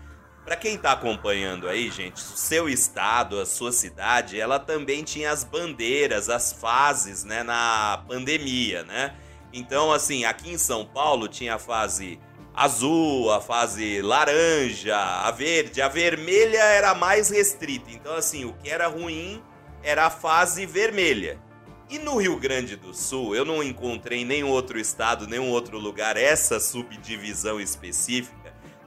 para 0.45 0.55
quem 0.55 0.77
tá 0.77 0.91
acompanhando 0.91 1.69
aí, 1.69 1.89
gente, 1.89 2.17
o 2.17 2.37
seu 2.37 2.67
estado, 2.67 3.39
a 3.39 3.45
sua 3.45 3.71
cidade, 3.71 4.39
ela 4.39 4.59
também 4.59 5.03
tinha 5.03 5.31
as 5.31 5.43
bandeiras, 5.43 6.29
as 6.29 6.51
fases, 6.51 7.23
né, 7.23 7.43
na 7.43 8.03
pandemia, 8.07 8.83
né? 8.83 9.15
Então, 9.53 9.91
assim, 9.91 10.25
aqui 10.25 10.51
em 10.51 10.57
São 10.57 10.85
Paulo 10.85 11.27
tinha 11.27 11.55
a 11.55 11.59
fase 11.59 12.19
azul, 12.53 13.31
a 13.31 13.39
fase 13.39 14.01
laranja, 14.01 14.97
a 14.97 15.31
verde, 15.31 15.81
a 15.81 15.87
vermelha 15.87 16.59
era 16.59 16.93
mais 16.93 17.29
restrita. 17.29 17.89
Então, 17.91 18.15
assim, 18.15 18.45
o 18.45 18.53
que 18.53 18.69
era 18.69 18.87
ruim 18.87 19.41
era 19.81 20.07
a 20.07 20.09
fase 20.09 20.65
vermelha. 20.65 21.39
E 21.89 21.99
no 21.99 22.17
Rio 22.17 22.37
Grande 22.37 22.75
do 22.75 22.93
Sul, 22.93 23.35
eu 23.35 23.45
não 23.45 23.61
encontrei 23.61 24.21
em 24.21 24.25
nenhum 24.25 24.49
outro 24.49 24.79
estado, 24.79 25.27
nenhum 25.27 25.51
outro 25.51 25.77
lugar 25.77 26.17
essa 26.17 26.59
subdivisão 26.59 27.61
específica. 27.61 28.42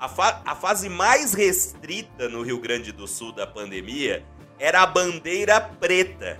A, 0.07 0.09
fa 0.09 0.41
a 0.47 0.55
fase 0.55 0.89
mais 0.89 1.35
restrita 1.35 2.29
no 2.29 2.41
Rio 2.41 2.61
Grande 2.61 2.93
do 2.93 3.09
Sul 3.09 3.33
da 3.33 3.45
pandemia 3.45 4.25
era 4.57 4.83
a 4.83 4.87
bandeira 4.87 5.61
preta. 5.61 6.39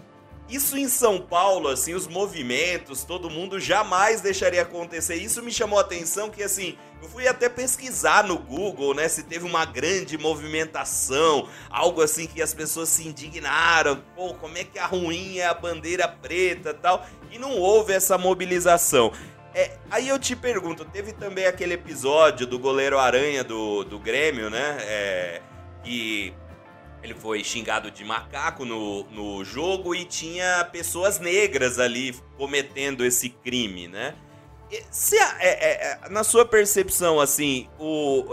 Isso 0.49 0.79
em 0.79 0.87
São 0.87 1.21
Paulo, 1.21 1.67
assim, 1.67 1.93
os 1.93 2.07
movimentos, 2.07 3.03
todo 3.03 3.29
mundo 3.29 3.59
jamais 3.59 4.21
deixaria 4.21 4.63
acontecer. 4.63 5.17
Isso 5.17 5.43
me 5.43 5.51
chamou 5.51 5.81
a 5.81 5.83
atenção 5.83 6.31
que, 6.31 6.45
assim, 6.45 6.79
eu 7.03 7.09
fui 7.09 7.27
até 7.27 7.49
pesquisar 7.49 8.23
no 8.23 8.39
Google, 8.39 8.95
né, 8.95 9.09
se 9.09 9.25
teve 9.25 9.45
uma 9.45 9.65
grande 9.65 10.17
movimentação, 10.17 11.49
algo 11.69 12.01
assim 12.01 12.29
que 12.29 12.41
as 12.41 12.55
pessoas 12.55 12.89
se 12.89 13.09
indignaram. 13.09 14.01
Pô, 14.15 14.33
como 14.35 14.57
é 14.57 14.63
que 14.63 14.79
a 14.79 14.87
ruim 14.87 15.39
é 15.39 15.47
a 15.47 15.55
bandeira 15.55 16.07
preta 16.07 16.73
tal? 16.73 17.05
E 17.33 17.39
não 17.41 17.59
houve 17.59 17.93
essa 17.93 18.17
mobilização. 18.17 19.11
É, 19.57 19.71
aí 19.91 20.07
eu 20.07 20.19
te 20.19 20.37
pergunto, 20.37 20.85
teve 20.85 21.15
também 21.15 21.47
aquele 21.47 21.73
episódio 21.73 22.47
do 22.47 22.59
goleiro 22.59 22.99
Aranha 22.99 23.43
do, 23.43 23.85
do 23.85 23.99
Grêmio, 23.99 24.51
né? 24.51 24.77
É, 24.83 25.43
que 25.83 26.35
ele 27.03 27.15
foi 27.15 27.43
xingado 27.43 27.91
de 27.91 28.05
macaco 28.05 28.67
no, 28.67 29.05
no 29.05 29.43
jogo 29.47 29.95
e 29.95 30.05
tinha 30.05 30.63
pessoas 30.71 31.19
negras 31.19 31.79
ali 31.79 32.15
cometendo 32.37 33.03
esse 33.03 33.31
crime, 33.31 33.89
né? 33.89 34.15
Se, 34.91 35.17
é, 35.17 35.23
é, 35.41 35.99
é, 36.05 36.09
na 36.09 36.25
sua 36.25 36.45
percepção, 36.45 37.21
assim, 37.21 37.69
o, 37.79 38.25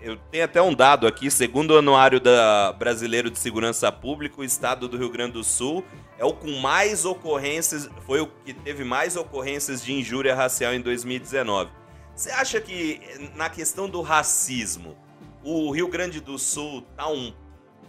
eu 0.00 0.16
tenho 0.30 0.44
até 0.44 0.60
um 0.60 0.74
dado 0.74 1.06
aqui, 1.06 1.30
segundo 1.30 1.72
o 1.72 1.78
Anuário 1.78 2.18
da 2.18 2.72
Brasileiro 2.72 3.30
de 3.30 3.38
Segurança 3.38 3.90
Pública, 3.92 4.40
o 4.40 4.44
estado 4.44 4.88
do 4.88 4.98
Rio 4.98 5.10
Grande 5.10 5.34
do 5.34 5.44
Sul 5.44 5.84
é 6.18 6.24
o 6.24 6.32
com 6.32 6.50
mais 6.58 7.04
ocorrências, 7.04 7.88
foi 8.04 8.20
o 8.20 8.26
que 8.26 8.52
teve 8.52 8.82
mais 8.82 9.16
ocorrências 9.16 9.84
de 9.84 9.92
injúria 9.92 10.34
racial 10.34 10.74
em 10.74 10.80
2019. 10.80 11.70
Você 12.14 12.30
acha 12.30 12.60
que, 12.60 13.00
na 13.34 13.48
questão 13.48 13.88
do 13.88 14.00
racismo, 14.00 14.96
o 15.44 15.70
Rio 15.70 15.86
Grande 15.86 16.20
do 16.20 16.38
Sul 16.38 16.82
tá 16.96 17.08
um 17.08 17.32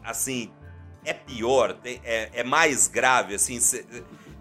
assim, 0.04 0.52
é 1.04 1.14
pior, 1.14 1.78
é, 1.84 2.30
é, 2.34 2.44
mais 2.44 2.88
grave, 2.88 3.36
assim, 3.36 3.60
cê, 3.60 3.86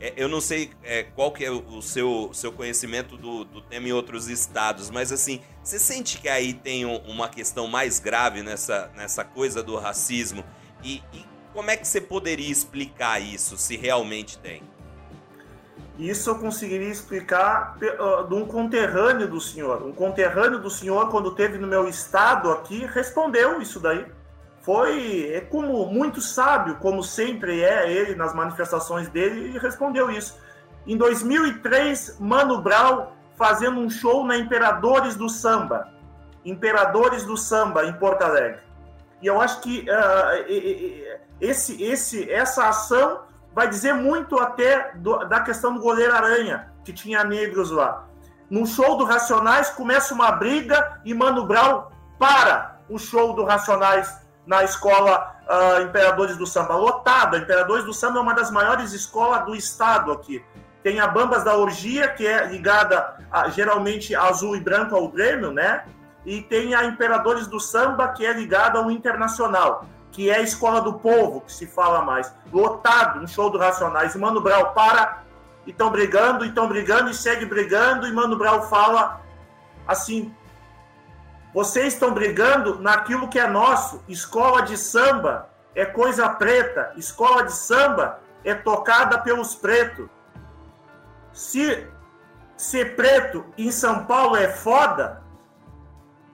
é, 0.00 0.12
eu 0.16 0.28
não 0.28 0.40
sei 0.40 0.70
é, 0.82 1.04
qual 1.04 1.32
que 1.32 1.44
é 1.44 1.50
o 1.50 1.80
seu, 1.80 2.30
seu 2.32 2.52
conhecimento 2.52 3.16
do, 3.16 3.44
do 3.44 3.60
tema 3.62 3.88
em 3.88 3.92
outros 3.92 4.28
estados, 4.28 4.90
mas 4.90 5.10
assim, 5.10 5.40
você 5.62 5.78
sente 5.78 6.18
que 6.18 6.28
aí 6.28 6.52
tem 6.52 6.84
uma 6.84 7.28
questão 7.28 7.66
mais 7.66 7.98
grave 7.98 8.42
nessa, 8.42 8.90
nessa 8.94 9.24
coisa 9.24 9.62
do 9.62 9.76
racismo? 9.76 10.44
E, 10.82 11.02
e 11.14 11.24
como 11.52 11.70
é 11.70 11.76
que 11.76 11.88
você 11.88 12.00
poderia 12.00 12.50
explicar 12.50 13.20
isso, 13.20 13.56
se 13.56 13.76
realmente 13.76 14.38
tem? 14.38 14.62
Isso 15.98 16.28
eu 16.28 16.38
conseguiria 16.38 16.90
explicar 16.90 17.78
de 17.78 18.34
um 18.34 18.44
conterrâneo 18.44 19.26
do 19.26 19.40
senhor. 19.40 19.82
Um 19.82 19.92
conterrâneo 19.92 20.58
do 20.58 20.68
senhor, 20.68 21.08
quando 21.10 21.34
teve 21.34 21.56
no 21.56 21.66
meu 21.66 21.88
estado 21.88 22.50
aqui, 22.50 22.84
respondeu 22.84 23.62
isso 23.62 23.80
daí 23.80 24.04
foi 24.66 25.30
é 25.32 25.40
como 25.40 25.87
muito 25.87 26.20
sábio, 26.20 26.75
como 26.80 27.00
sempre 27.00 27.62
é 27.62 27.88
ele 27.88 28.16
nas 28.16 28.35
manifestações 28.35 29.08
dele, 29.08 29.54
e 29.54 29.58
respondeu 29.58 30.11
isso. 30.11 30.37
Em 30.85 30.96
2003, 30.96 32.18
Mano 32.18 32.61
Brown 32.61 33.12
fazendo 33.37 33.78
um 33.78 33.88
show 33.88 34.26
na 34.26 34.37
Imperadores 34.37 35.14
do 35.14 35.28
Samba, 35.28 35.92
Imperadores 36.44 37.25
do 37.25 37.37
Samba 37.37 37.85
em 37.85 37.92
Porto 37.92 38.23
Alegre. 38.23 38.61
E 39.23 39.28
eu 39.28 39.40
acho 39.40 39.61
que 39.61 39.87
uh, 39.88 41.20
esse, 41.40 41.80
esse, 41.80 42.28
essa 42.28 42.68
ação 42.68 43.20
vai 43.54 43.68
dizer 43.68 43.94
muito 43.94 44.37
até 44.37 44.94
do, 44.96 45.18
da 45.26 45.40
questão 45.40 45.75
do 45.75 45.80
goleiro 45.80 46.12
Aranha, 46.12 46.73
que 46.85 46.92
tinha 46.92 47.23
negros 47.23 47.70
lá. 47.70 48.08
No 48.50 48.66
show 48.66 48.96
do 48.96 49.04
Racionais 49.04 49.70
começa 49.70 50.12
uma 50.12 50.32
briga 50.32 51.00
e 51.04 51.14
Mano 51.14 51.46
Brown 51.46 51.85
para 52.18 52.80
o 52.88 52.99
show 52.99 53.32
do 53.32 53.44
Racionais 53.44 54.25
na 54.46 54.62
escola 54.62 55.36
uh, 55.46 55.82
Imperadores 55.82 56.36
do 56.36 56.46
Samba, 56.46 56.76
lotada. 56.76 57.38
Imperadores 57.38 57.84
do 57.84 57.92
Samba 57.92 58.18
é 58.18 58.22
uma 58.22 58.34
das 58.34 58.50
maiores 58.50 58.92
escolas 58.92 59.44
do 59.44 59.54
estado 59.54 60.12
aqui. 60.12 60.42
Tem 60.82 61.00
a 61.00 61.06
Bambas 61.08 61.42
da 61.42 61.56
Orgia, 61.56 62.08
que 62.08 62.24
é 62.24 62.46
ligada 62.46 63.16
a, 63.30 63.48
geralmente 63.48 64.14
azul 64.14 64.54
e 64.54 64.60
branco 64.60 64.94
ao 64.94 65.08
Grêmio, 65.08 65.50
né? 65.50 65.84
E 66.24 66.42
tem 66.42 66.74
a 66.74 66.84
Imperadores 66.84 67.48
do 67.48 67.58
Samba, 67.58 68.08
que 68.08 68.24
é 68.24 68.32
ligada 68.32 68.78
ao 68.78 68.90
Internacional, 68.90 69.84
que 70.12 70.30
é 70.30 70.36
a 70.36 70.42
escola 70.42 70.80
do 70.80 70.94
povo, 70.94 71.40
que 71.40 71.52
se 71.52 71.66
fala 71.66 72.02
mais. 72.02 72.32
Lotado, 72.52 73.20
um 73.20 73.26
show 73.26 73.50
do 73.50 73.58
Racionais. 73.58 74.14
E 74.14 74.18
Mano 74.18 74.40
Brau 74.40 74.72
para, 74.74 75.24
e 75.66 75.70
estão 75.70 75.90
brigando, 75.90 76.44
e 76.44 76.48
estão 76.48 76.68
brigando, 76.68 77.10
e 77.10 77.14
segue 77.14 77.44
brigando, 77.44 78.06
e 78.06 78.12
Mano 78.12 78.36
Brau 78.36 78.68
fala 78.68 79.20
assim, 79.86 80.32
vocês 81.56 81.94
estão 81.94 82.12
brigando 82.12 82.80
naquilo 82.82 83.28
que 83.28 83.38
é 83.38 83.48
nosso. 83.48 84.04
Escola 84.06 84.60
de 84.60 84.76
samba 84.76 85.48
é 85.75 85.86
coisa 85.86 86.28
preta. 86.28 86.92
Escola 86.98 87.44
de 87.44 87.52
samba 87.52 88.20
é 88.44 88.54
tocada 88.54 89.18
pelos 89.20 89.54
pretos. 89.54 90.06
Se 91.32 91.86
ser 92.58 92.94
preto 92.94 93.42
em 93.56 93.70
São 93.70 94.04
Paulo 94.04 94.36
é 94.36 94.48
foda, 94.48 95.22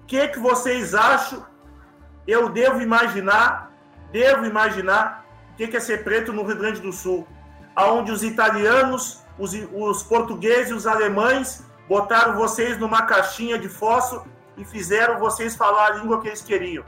o 0.03 0.07
que, 0.07 0.27
que 0.27 0.41
vocês 0.41 0.93
acham? 0.93 1.47
Eu 2.27 2.49
devo 2.49 2.83
imaginar, 2.83 3.71
devo 4.11 4.45
imaginar 4.45 5.25
o 5.53 5.57
que, 5.57 5.69
que 5.69 5.77
é 5.77 5.81
ser 5.81 6.03
preto 6.03 6.33
no 6.33 6.43
Rio 6.43 6.59
Grande 6.59 6.81
do 6.81 6.93
Sul, 6.93 7.29
aonde 7.77 8.11
os 8.11 8.25
italianos, 8.25 9.23
os, 9.39 9.53
os 9.73 10.03
portugueses 10.03 10.73
os 10.73 10.85
alemães 10.85 11.65
botaram 11.89 12.35
vocês 12.35 12.77
numa 12.77 13.03
caixinha 13.03 13.57
de 13.57 13.69
fósforo 13.69 14.42
e 14.57 14.65
fizeram 14.65 15.19
vocês 15.19 15.57
falar 15.57 15.87
a 15.87 15.91
língua 15.97 16.21
que 16.21 16.29
eles 16.29 16.43
queriam. 16.43 16.85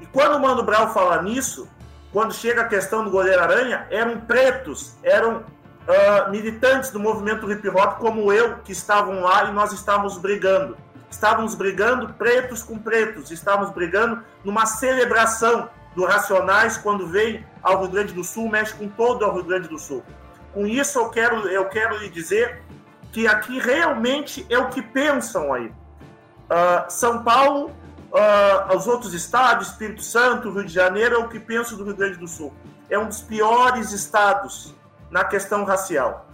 E 0.00 0.06
quando 0.06 0.36
o 0.36 0.40
Mano 0.40 0.62
Brown 0.62 0.88
fala 0.88 1.22
nisso, 1.22 1.68
quando 2.12 2.34
chega 2.34 2.62
a 2.62 2.68
questão 2.68 3.04
do 3.04 3.10
goleiro 3.10 3.40
Aranha, 3.40 3.86
eram 3.90 4.20
pretos, 4.20 4.96
eram 5.02 5.38
uh, 5.38 6.30
militantes 6.30 6.90
do 6.90 6.98
movimento 6.98 7.50
hip 7.50 7.68
hop 7.68 7.98
como 7.98 8.32
eu, 8.32 8.58
que 8.58 8.72
estavam 8.72 9.20
lá 9.20 9.44
e 9.44 9.52
nós 9.52 9.72
estávamos 9.72 10.18
brigando. 10.18 10.76
Estávamos 11.10 11.54
brigando 11.54 12.12
pretos 12.14 12.62
com 12.62 12.78
pretos, 12.78 13.30
estávamos 13.30 13.74
brigando 13.74 14.22
numa 14.44 14.64
celebração 14.64 15.68
do 15.94 16.04
Racionais 16.04 16.76
quando 16.76 17.06
vem 17.06 17.44
ao 17.62 17.80
Rio 17.80 17.90
Grande 17.90 18.12
do 18.12 18.22
Sul, 18.22 18.48
mexe 18.48 18.74
com 18.74 18.88
todo 18.88 19.26
o 19.26 19.32
Rio 19.32 19.44
Grande 19.44 19.68
do 19.68 19.78
Sul. 19.78 20.04
Com 20.52 20.66
isso 20.66 20.98
eu 20.98 21.10
quero, 21.10 21.48
eu 21.48 21.66
quero 21.66 21.96
lhe 21.98 22.08
dizer 22.08 22.62
que 23.12 23.26
aqui 23.26 23.58
realmente 23.58 24.46
é 24.48 24.58
o 24.58 24.68
que 24.68 24.82
pensam 24.82 25.52
aí. 25.52 25.66
Uh, 25.66 26.88
São 26.88 27.22
Paulo 27.22 27.66
uh, 28.12 28.72
aos 28.72 28.86
outros 28.86 29.14
estados, 29.14 29.68
Espírito 29.68 30.02
Santo, 30.02 30.50
Rio 30.50 30.64
de 30.64 30.72
Janeiro, 30.72 31.16
é 31.16 31.18
o 31.18 31.28
que 31.28 31.38
penso 31.38 31.76
do 31.76 31.84
Rio 31.84 31.96
Grande 31.96 32.18
do 32.18 32.28
Sul. 32.28 32.52
É 32.88 32.98
um 32.98 33.06
dos 33.06 33.20
piores 33.20 33.92
estados 33.92 34.74
na 35.10 35.24
questão 35.24 35.64
racial. 35.64 36.26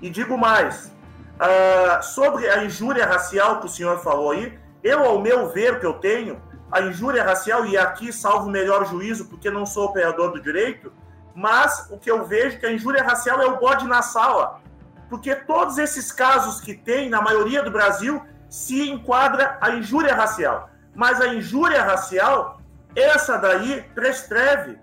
E 0.00 0.10
digo 0.10 0.36
mais, 0.36 0.92
uh, 1.36 2.02
sobre 2.02 2.48
a 2.48 2.64
injúria 2.64 3.06
racial 3.06 3.60
que 3.60 3.66
o 3.66 3.68
senhor 3.68 3.98
falou 3.98 4.32
aí, 4.32 4.58
eu, 4.82 5.04
ao 5.04 5.20
meu 5.20 5.48
ver, 5.48 5.80
que 5.80 5.86
eu 5.86 5.94
tenho, 5.94 6.40
a 6.70 6.80
injúria 6.80 7.24
racial, 7.24 7.64
e 7.64 7.76
aqui 7.76 8.12
salvo 8.12 8.48
o 8.48 8.50
melhor 8.50 8.86
juízo, 8.86 9.26
porque 9.26 9.50
não 9.50 9.64
sou 9.64 9.86
operador 9.86 10.32
do 10.32 10.40
direito, 10.40 10.92
mas 11.34 11.88
o 11.90 11.98
que 11.98 12.10
eu 12.10 12.24
vejo 12.24 12.56
é 12.56 12.60
que 12.60 12.66
a 12.66 12.72
injúria 12.72 13.02
racial 13.02 13.40
é 13.40 13.46
o 13.46 13.58
bode 13.58 13.86
na 13.86 14.02
sala. 14.02 14.60
Porque 15.08 15.34
todos 15.34 15.78
esses 15.78 16.10
casos 16.10 16.60
que 16.60 16.74
tem, 16.74 17.08
na 17.08 17.22
maioria 17.22 17.62
do 17.62 17.70
Brasil, 17.70 18.22
se 18.48 18.90
enquadra 18.90 19.58
a 19.60 19.70
injúria 19.70 20.14
racial. 20.14 20.70
Mas 20.94 21.20
a 21.20 21.28
injúria 21.28 21.82
racial, 21.82 22.60
essa 22.94 23.36
daí 23.36 23.82
prescreve. 23.94 24.78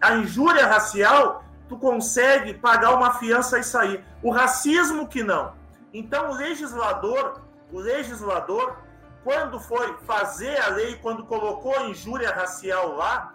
A 0.00 0.14
injúria 0.14 0.66
racial, 0.66 1.44
tu 1.68 1.78
consegue 1.78 2.54
pagar 2.54 2.94
uma 2.94 3.14
fiança 3.14 3.58
e 3.58 3.64
sair. 3.64 4.04
O 4.22 4.30
racismo 4.30 5.08
que 5.08 5.22
não. 5.22 5.54
Então 5.92 6.30
o 6.30 6.34
legislador, 6.34 7.40
o 7.72 7.78
legislador, 7.78 8.76
quando 9.24 9.58
foi 9.58 9.96
fazer 10.06 10.60
a 10.60 10.68
lei, 10.68 10.96
quando 10.96 11.24
colocou 11.24 11.76
a 11.76 11.84
injúria 11.84 12.30
racial 12.30 12.94
lá, 12.94 13.34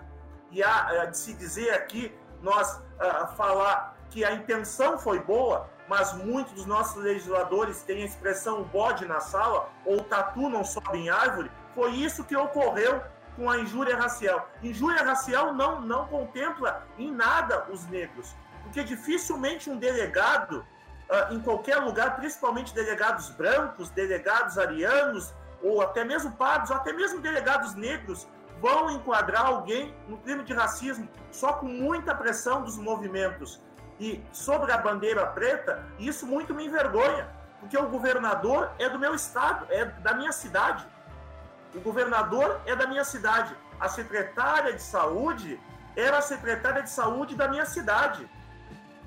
e 0.51 0.61
há 0.61 1.05
de 1.05 1.17
se 1.17 1.33
dizer 1.33 1.71
aqui, 1.71 2.13
nós 2.41 2.75
uh, 2.75 3.35
falar 3.35 3.97
que 4.09 4.23
a 4.25 4.33
intenção 4.33 4.99
foi 4.99 5.19
boa, 5.19 5.69
mas 5.91 6.13
muitos 6.13 6.53
dos 6.53 6.65
nossos 6.65 7.03
legisladores 7.03 7.83
têm 7.83 8.03
a 8.03 8.05
expressão 8.05 8.63
bode 8.63 9.03
na 9.05 9.19
sala 9.19 9.67
ou 9.83 10.01
tatu 10.01 10.47
não 10.47 10.63
sobe 10.63 10.99
em 10.99 11.09
árvore, 11.09 11.51
foi 11.75 11.91
isso 11.91 12.23
que 12.23 12.33
ocorreu 12.33 13.03
com 13.35 13.49
a 13.49 13.59
injúria 13.59 13.97
racial. 13.97 14.49
Injúria 14.63 15.03
racial 15.03 15.53
não, 15.53 15.81
não 15.81 16.07
contempla 16.07 16.87
em 16.97 17.11
nada 17.11 17.65
os 17.69 17.85
negros, 17.87 18.33
porque 18.63 18.85
dificilmente 18.85 19.69
um 19.69 19.75
delegado, 19.75 20.65
uh, 21.09 21.33
em 21.33 21.41
qualquer 21.41 21.75
lugar, 21.79 22.15
principalmente 22.15 22.73
delegados 22.73 23.29
brancos, 23.31 23.89
delegados 23.89 24.57
arianos, 24.57 25.33
ou 25.61 25.81
até 25.81 26.05
mesmo 26.05 26.31
pardos, 26.37 26.69
ou 26.71 26.77
até 26.77 26.93
mesmo 26.93 27.19
delegados 27.19 27.75
negros, 27.75 28.29
vão 28.61 28.91
enquadrar 28.91 29.45
alguém 29.45 29.93
no 30.07 30.17
crime 30.19 30.45
de 30.45 30.53
racismo 30.53 31.09
só 31.31 31.51
com 31.51 31.65
muita 31.65 32.15
pressão 32.15 32.61
dos 32.61 32.77
movimentos. 32.77 33.59
E 34.01 34.19
sobre 34.33 34.71
a 34.71 34.77
bandeira 34.79 35.27
preta, 35.27 35.85
isso 35.99 36.25
muito 36.25 36.55
me 36.55 36.65
envergonha, 36.65 37.29
porque 37.59 37.77
o 37.77 37.87
governador 37.87 38.71
é 38.79 38.89
do 38.89 38.97
meu 38.97 39.13
estado, 39.13 39.67
é 39.69 39.85
da 39.85 40.15
minha 40.15 40.31
cidade. 40.31 40.83
O 41.75 41.79
governador 41.81 42.59
é 42.65 42.75
da 42.75 42.87
minha 42.87 43.03
cidade. 43.03 43.55
A 43.79 43.87
secretária 43.87 44.73
de 44.73 44.81
saúde 44.81 45.59
era 45.95 46.17
a 46.17 46.21
secretária 46.21 46.81
de 46.81 46.89
saúde 46.89 47.35
da 47.35 47.47
minha 47.47 47.63
cidade. 47.63 48.27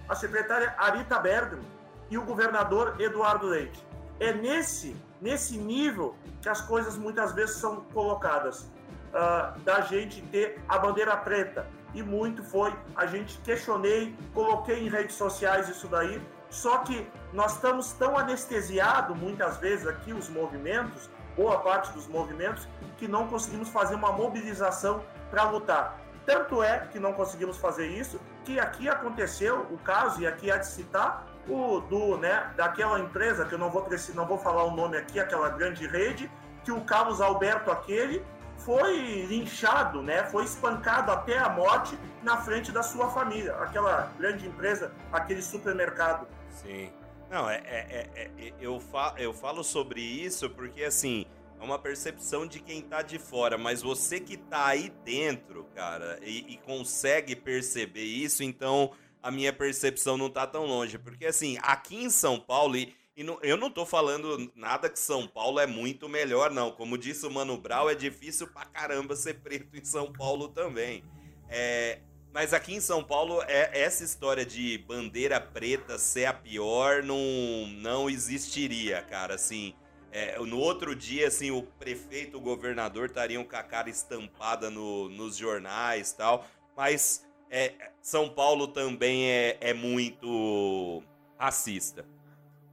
A 0.09 0.15
secretária 0.15 0.73
Arita 0.79 1.19
Bergamo 1.19 1.65
e 2.09 2.17
o 2.17 2.23
governador 2.23 2.95
Eduardo 3.01 3.47
Leite. 3.47 3.85
É 4.21 4.33
nesse, 4.33 4.97
nesse 5.21 5.59
nível 5.59 6.15
que 6.41 6.49
as 6.49 6.61
coisas 6.61 6.97
muitas 6.97 7.33
vezes 7.33 7.57
são 7.57 7.81
colocadas. 7.93 8.71
Uh, 9.15 9.61
da 9.61 9.81
gente 9.83 10.21
ter 10.23 10.61
a 10.69 10.77
bandeira 10.77 11.17
preta. 11.17 11.69
E 11.95 12.03
muito 12.03 12.43
foi, 12.43 12.75
a 12.97 13.07
gente 13.07 13.39
questionei, 13.43 14.13
coloquei 14.35 14.85
em 14.85 14.89
redes 14.89 15.15
sociais 15.15 15.69
isso 15.69 15.87
daí. 15.87 16.21
Só 16.51 16.79
que 16.79 17.09
nós 17.33 17.55
estamos 17.55 17.93
tão 17.93 18.19
anestesiados, 18.19 19.17
muitas 19.17 19.57
vezes, 19.59 19.87
aqui, 19.87 20.13
os 20.13 20.29
movimentos, 20.29 21.09
boa 21.37 21.59
parte 21.61 21.93
dos 21.93 22.09
movimentos, 22.09 22.67
que 22.97 23.07
não 23.07 23.29
conseguimos 23.29 23.69
fazer 23.69 23.95
uma 23.95 24.11
mobilização 24.11 25.01
para 25.31 25.45
lutar. 25.45 25.97
Tanto 26.27 26.63
é 26.63 26.81
que 26.91 26.99
não 26.99 27.13
conseguimos 27.13 27.57
fazer 27.57 27.87
isso, 27.87 28.21
que 28.45 28.59
aqui 28.59 28.89
aconteceu 28.89 29.67
o 29.71 29.79
caso, 29.79 30.23
e 30.23 30.27
aqui 30.27 30.51
há 30.51 30.57
de 30.57 30.67
citar, 30.67 31.27
o 31.49 31.81
do, 31.81 32.17
né, 32.17 32.51
daquela 32.57 32.99
empresa, 32.99 33.45
que 33.45 33.55
eu 33.55 33.59
não 33.59 33.71
vou, 33.71 33.87
não 34.15 34.27
vou 34.27 34.39
falar 34.39 34.65
o 34.65 34.75
nome 34.75 34.97
aqui, 34.97 35.21
aquela 35.21 35.51
grande 35.51 35.87
rede, 35.87 36.31
que 36.65 36.73
o 36.73 36.81
Carlos 36.81 37.21
Alberto 37.21 37.71
aquele 37.71 38.25
foi 38.65 39.27
linchado, 39.27 40.03
né, 40.03 40.25
foi 40.25 40.45
espancado 40.45 41.11
até 41.13 41.39
a 41.39 41.49
morte 41.49 41.99
na 42.23 42.39
frente 42.39 42.73
da 42.73 42.83
sua 42.83 43.11
família, 43.11 43.55
aquela 43.57 44.13
grande 44.19 44.47
empresa, 44.47 44.93
aquele 45.13 45.43
supermercado. 45.43 46.27
Sim. 46.51 46.91
Não, 47.31 47.49
é, 47.49 47.57
é, 47.57 48.11
é, 48.15 48.31
é 48.39 48.53
eu, 48.61 48.81
fa 48.81 49.15
eu 49.19 49.33
falo 49.35 49.63
sobre 49.63 50.01
isso 50.01 50.49
porque, 50.51 50.85
assim, 50.85 51.27
é 51.61 51.65
uma 51.65 51.79
percepção 51.79 52.47
de 52.47 52.61
quem 52.61 52.81
tá 52.81 53.03
de 53.03 53.19
fora, 53.19 53.59
mas 53.59 53.83
você 53.83 54.21
que 54.21 54.37
tá 54.37 54.67
aí 54.67 54.91
dentro, 55.05 55.65
cara, 55.75 56.19
e, 56.23 56.55
e 56.55 56.57
consegue 56.59 57.35
perceber 57.37 58.05
isso, 58.05 58.43
então 58.43 58.93
a 59.23 59.31
minha 59.31 59.53
percepção 59.53 60.17
não 60.17 60.29
tá 60.29 60.47
tão 60.47 60.67
longe. 60.67 60.99
Porque, 60.99 61.27
assim, 61.27 61.59
aqui 61.63 62.05
em 62.05 62.11
São 62.11 62.39
Paulo, 62.39 62.77
e, 62.77 62.95
e 63.17 63.23
não, 63.23 63.39
eu 63.43 63.57
não 63.57 63.71
tô 63.71 63.87
falando 63.87 64.51
nada 64.57 64.89
que 64.89 64.99
São 64.99 65.27
Paulo 65.27 65.61
é 65.61 65.67
muito 65.67 66.09
melhor, 66.09 66.51
não. 66.51 66.73
Como 66.73 66.99
disse 66.99 67.25
o 67.27 67.31
Mano 67.31 67.57
Brau, 67.57 67.89
é 67.89 67.95
difícil 67.95 68.49
pra 68.49 68.65
caramba 68.65 69.15
ser 69.15 69.35
preto 69.35 69.77
em 69.77 69.85
São 69.85 70.13
Paulo 70.13 70.49
também. 70.49 71.05
É, 71.49 72.01
mas 72.33 72.53
aqui 72.53 72.75
em 72.75 72.81
São 72.81 73.05
Paulo, 73.05 73.41
é, 73.43 73.71
essa 73.81 74.03
história 74.03 74.45
de 74.45 74.79
bandeira 74.79 75.41
preta 75.41 75.97
ser 75.97 76.25
a 76.27 76.35
pior 76.35 77.05
não, 77.05 77.69
não 77.77 78.11
existiria, 78.11 79.01
cara. 79.03 79.37
Assim, 79.37 79.77
é, 80.11 80.37
no 80.41 80.59
outro 80.59 80.97
dia, 80.97 81.29
assim, 81.29 81.53
o 81.53 81.63
prefeito, 81.63 82.39
o 82.39 82.41
governador 82.41 83.07
estariam 83.07 83.45
com 83.45 83.55
a 83.55 83.63
cara 83.63 83.89
estampada 83.89 84.69
no, 84.69 85.09
nos 85.09 85.37
jornais 85.37 86.13
tal. 86.13 86.45
Mas 86.77 87.25
é, 87.49 87.93
São 88.03 88.29
Paulo 88.29 88.67
também 88.67 89.31
é, 89.31 89.57
é 89.61 89.73
muito 89.73 91.01
racista. 91.39 92.05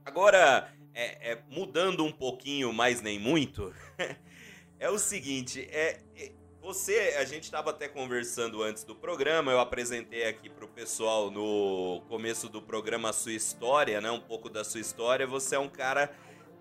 Agora, 0.04 0.72
é, 0.94 1.32
é, 1.32 1.42
mudando 1.48 2.04
um 2.04 2.12
pouquinho, 2.12 2.72
mas 2.72 3.00
nem 3.00 3.18
muito, 3.18 3.72
é 4.78 4.90
o 4.90 4.98
seguinte, 4.98 5.68
é, 5.70 6.00
é 6.16 6.32
você, 6.62 7.16
a 7.18 7.24
gente 7.24 7.42
estava 7.42 7.70
até 7.70 7.88
conversando 7.88 8.62
antes 8.62 8.84
do 8.84 8.94
programa, 8.94 9.50
eu 9.50 9.58
apresentei 9.58 10.28
aqui 10.28 10.48
para 10.48 10.64
o 10.64 10.68
pessoal 10.68 11.28
no 11.28 12.02
começo 12.08 12.48
do 12.48 12.62
programa 12.62 13.10
a 13.10 13.12
sua 13.12 13.32
história, 13.32 14.00
né? 14.00 14.12
Um 14.12 14.20
pouco 14.20 14.48
da 14.48 14.62
sua 14.62 14.80
história. 14.80 15.26
Você 15.26 15.56
é 15.56 15.58
um 15.58 15.68
cara 15.68 16.12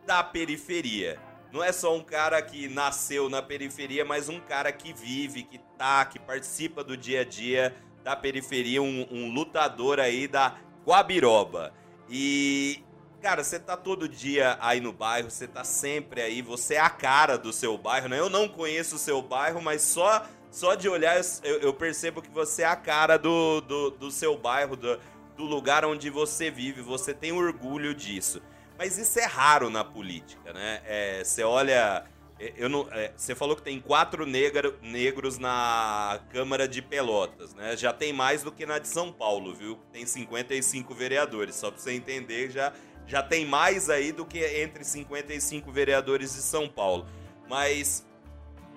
da 0.03 0.23
periferia. 0.23 1.19
Não 1.53 1.63
é 1.63 1.71
só 1.71 1.95
um 1.95 2.03
cara 2.03 2.41
que 2.41 2.67
nasceu 2.67 3.29
na 3.29 3.43
periferia, 3.43 4.03
mas 4.03 4.27
um 4.27 4.39
cara 4.39 4.71
que 4.71 4.91
vive, 4.91 5.43
que 5.43 5.59
tá, 5.77 6.03
que 6.03 6.17
participa 6.17 6.83
do 6.83 6.97
dia 6.97 7.21
a 7.21 7.23
dia 7.23 7.75
da 8.03 8.15
periferia, 8.15 8.81
um, 8.81 9.07
um 9.11 9.31
lutador 9.31 9.99
aí 9.99 10.27
da 10.27 10.57
Guabiroba. 10.83 11.75
E 12.09 12.83
Cara, 13.21 13.43
você 13.43 13.59
tá 13.59 13.77
todo 13.77 14.09
dia 14.09 14.57
aí 14.59 14.81
no 14.81 14.91
bairro, 14.91 15.29
você 15.29 15.47
tá 15.47 15.63
sempre 15.63 16.21
aí, 16.21 16.41
você 16.41 16.73
é 16.73 16.79
a 16.79 16.89
cara 16.89 17.37
do 17.37 17.53
seu 17.53 17.77
bairro, 17.77 18.09
né? 18.09 18.19
Eu 18.19 18.31
não 18.31 18.47
conheço 18.47 18.95
o 18.95 18.99
seu 18.99 19.21
bairro, 19.21 19.61
mas 19.61 19.83
só 19.83 20.25
só 20.49 20.73
de 20.73 20.89
olhar 20.89 21.21
eu, 21.43 21.59
eu 21.59 21.73
percebo 21.73 22.21
que 22.21 22.29
você 22.31 22.63
é 22.63 22.65
a 22.65 22.75
cara 22.75 23.17
do, 23.17 23.61
do, 23.61 23.91
do 23.91 24.11
seu 24.11 24.35
bairro, 24.35 24.75
do, 24.75 24.99
do 25.37 25.45
lugar 25.45 25.85
onde 25.85 26.09
você 26.09 26.49
vive, 26.49 26.81
você 26.81 27.13
tem 27.13 27.31
orgulho 27.31 27.93
disso. 27.93 28.41
Mas 28.75 28.97
isso 28.97 29.19
é 29.19 29.25
raro 29.25 29.69
na 29.69 29.83
política, 29.83 30.51
né? 30.51 30.81
É, 30.85 31.23
você 31.23 31.43
olha. 31.43 32.03
Eu 32.57 32.67
não, 32.67 32.87
é, 32.91 33.13
você 33.15 33.35
falou 33.35 33.55
que 33.55 33.61
tem 33.61 33.79
quatro 33.79 34.25
negro, 34.25 34.75
negros 34.81 35.37
na 35.37 36.19
Câmara 36.31 36.67
de 36.67 36.81
Pelotas, 36.81 37.53
né? 37.53 37.77
Já 37.77 37.93
tem 37.93 38.11
mais 38.11 38.41
do 38.41 38.51
que 38.51 38.65
na 38.65 38.79
de 38.79 38.87
São 38.87 39.13
Paulo, 39.13 39.53
viu? 39.53 39.77
Tem 39.93 40.07
55 40.07 40.91
vereadores, 40.95 41.53
só 41.53 41.69
pra 41.69 41.79
você 41.79 41.91
entender, 41.91 42.49
já 42.49 42.73
já 43.07 43.21
tem 43.21 43.45
mais 43.45 43.89
aí 43.89 44.11
do 44.11 44.25
que 44.25 44.43
entre 44.61 44.83
55 44.83 45.71
vereadores 45.71 46.33
de 46.33 46.41
São 46.41 46.67
Paulo. 46.67 47.05
Mas 47.49 48.05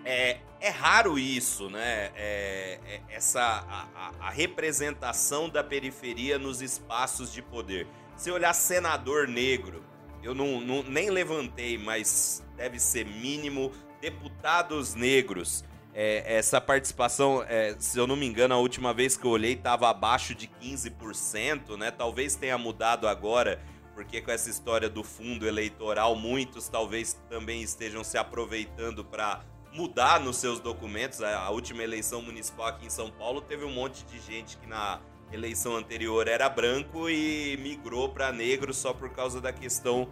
é, 0.04 0.38
é 0.60 0.68
raro 0.68 1.18
isso, 1.18 1.70
né? 1.70 2.10
É, 2.14 2.78
é 2.86 3.00
essa 3.08 3.40
a, 3.40 4.12
a, 4.20 4.30
representação 4.30 5.48
da 5.48 5.64
periferia 5.64 6.38
nos 6.38 6.60
espaços 6.60 7.32
de 7.32 7.40
poder. 7.40 7.86
Se 8.16 8.30
olhar 8.30 8.52
senador 8.52 9.28
negro, 9.28 9.84
eu 10.22 10.34
não, 10.34 10.60
não, 10.60 10.82
nem 10.82 11.10
levantei, 11.10 11.78
mas 11.78 12.42
deve 12.56 12.78
ser 12.78 13.06
mínimo 13.06 13.72
deputados 14.00 14.94
negros. 14.94 15.64
É, 15.94 16.36
essa 16.36 16.60
participação, 16.60 17.44
é, 17.46 17.76
se 17.78 17.96
eu 17.98 18.06
não 18.06 18.16
me 18.16 18.26
engano, 18.26 18.52
a 18.54 18.58
última 18.58 18.92
vez 18.92 19.16
que 19.16 19.24
eu 19.24 19.30
olhei 19.30 19.52
estava 19.52 19.88
abaixo 19.88 20.34
de 20.34 20.48
15%, 20.48 21.76
né? 21.76 21.90
Talvez 21.90 22.34
tenha 22.34 22.58
mudado 22.58 23.06
agora 23.06 23.62
porque 23.94 24.20
com 24.20 24.30
essa 24.30 24.50
história 24.50 24.88
do 24.88 25.04
fundo 25.04 25.46
eleitoral, 25.46 26.16
muitos 26.16 26.68
talvez 26.68 27.18
também 27.28 27.62
estejam 27.62 28.02
se 28.02 28.18
aproveitando 28.18 29.04
para 29.04 29.42
mudar 29.72 30.20
nos 30.20 30.36
seus 30.36 30.60
documentos. 30.60 31.22
A 31.22 31.50
última 31.50 31.82
eleição 31.82 32.20
municipal 32.20 32.66
aqui 32.66 32.86
em 32.86 32.90
São 32.90 33.10
Paulo 33.10 33.40
teve 33.40 33.64
um 33.64 33.72
monte 33.72 34.04
de 34.04 34.20
gente 34.20 34.56
que 34.58 34.66
na 34.66 35.00
eleição 35.32 35.76
anterior 35.76 36.28
era 36.28 36.48
branco 36.48 37.08
e 37.08 37.56
migrou 37.60 38.08
para 38.08 38.32
negro 38.32 38.72
só 38.72 38.92
por 38.92 39.10
causa 39.10 39.40
da 39.40 39.52
questão 39.52 40.08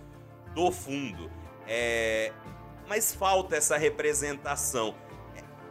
do 0.55 0.71
fundo. 0.71 1.31
É... 1.67 2.33
mas 2.89 3.15
falta 3.15 3.57
essa 3.57 3.77
representação. 3.77 4.95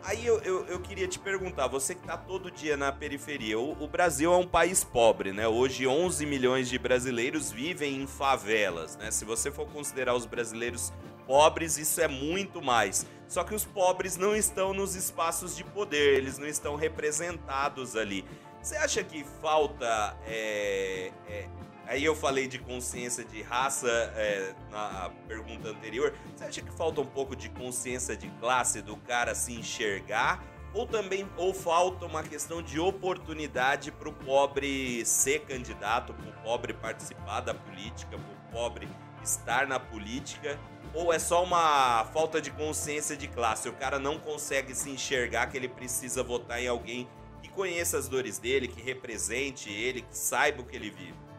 Aí 0.03 0.25
eu, 0.25 0.39
eu, 0.39 0.65
eu, 0.65 0.79
queria 0.79 1.07
te 1.07 1.19
perguntar, 1.19 1.67
você 1.67 1.93
que 1.93 2.01
está 2.01 2.17
todo 2.17 2.49
dia 2.49 2.75
na 2.75 2.91
periferia, 2.91 3.59
o, 3.59 3.83
o, 3.83 3.87
Brasil 3.87 4.33
é 4.33 4.37
um 4.37 4.47
país 4.47 4.83
pobre, 4.83 5.31
né? 5.31 5.47
Hoje 5.47 5.85
11 5.85 6.25
milhões 6.25 6.69
de 6.69 6.79
brasileiros 6.79 7.51
vivem 7.51 8.01
em 8.01 8.07
favelas, 8.07 8.97
né? 8.97 9.11
Se 9.11 9.23
você 9.23 9.51
for 9.51 9.67
considerar 9.67 10.15
os 10.15 10.25
brasileiros 10.25 10.91
pobres, 11.27 11.77
isso 11.77 12.01
é 12.01 12.07
muito 12.07 12.61
mais. 12.61 13.05
Só 13.27 13.43
que 13.43 13.53
os 13.53 13.63
pobres 13.63 14.17
não 14.17 14.35
estão 14.35 14.73
nos 14.73 14.95
espaços 14.95 15.55
de 15.55 15.63
poder, 15.63 16.17
eles 16.17 16.37
não 16.37 16.47
estão 16.47 16.75
representados 16.75 17.95
ali. 17.95 18.25
Você 18.61 18.75
acha 18.75 19.03
que 19.03 19.23
falta 19.41 20.17
é, 20.25 21.11
é, 21.27 21.47
Aí 21.91 22.05
eu 22.05 22.15
falei 22.15 22.47
de 22.47 22.57
consciência 22.57 23.21
de 23.25 23.41
raça 23.41 23.89
é, 24.15 24.55
na 24.71 25.11
pergunta 25.27 25.67
anterior. 25.67 26.13
Você 26.33 26.45
acha 26.45 26.61
que 26.61 26.71
falta 26.71 27.01
um 27.01 27.05
pouco 27.05 27.35
de 27.35 27.49
consciência 27.49 28.15
de 28.15 28.29
classe 28.39 28.81
do 28.81 28.95
cara 28.95 29.35
se 29.35 29.51
enxergar? 29.51 30.41
Ou 30.73 30.87
também 30.87 31.27
ou 31.35 31.53
falta 31.53 32.05
uma 32.05 32.23
questão 32.23 32.61
de 32.61 32.79
oportunidade 32.79 33.91
para 33.91 34.07
o 34.07 34.13
pobre 34.13 35.05
ser 35.05 35.41
candidato, 35.41 36.13
para 36.13 36.29
o 36.29 36.43
pobre 36.43 36.73
participar 36.73 37.41
da 37.41 37.53
política, 37.53 38.17
para 38.17 38.19
o 38.19 38.51
pobre 38.53 38.87
estar 39.21 39.67
na 39.67 39.77
política? 39.77 40.57
Ou 40.93 41.11
é 41.11 41.19
só 41.19 41.43
uma 41.43 42.05
falta 42.13 42.39
de 42.39 42.51
consciência 42.51 43.17
de 43.17 43.27
classe? 43.27 43.67
O 43.67 43.73
cara 43.73 43.99
não 43.99 44.17
consegue 44.17 44.73
se 44.73 44.89
enxergar 44.89 45.47
que 45.47 45.57
ele 45.57 45.67
precisa 45.67 46.23
votar 46.23 46.61
em 46.61 46.69
alguém 46.69 47.05
que 47.43 47.49
conheça 47.49 47.97
as 47.97 48.07
dores 48.07 48.39
dele, 48.39 48.69
que 48.69 48.81
represente 48.81 49.69
ele, 49.69 50.03
que 50.03 50.17
saiba 50.17 50.61
o 50.61 50.65
que 50.65 50.77
ele 50.77 50.89
vive? 50.89 51.30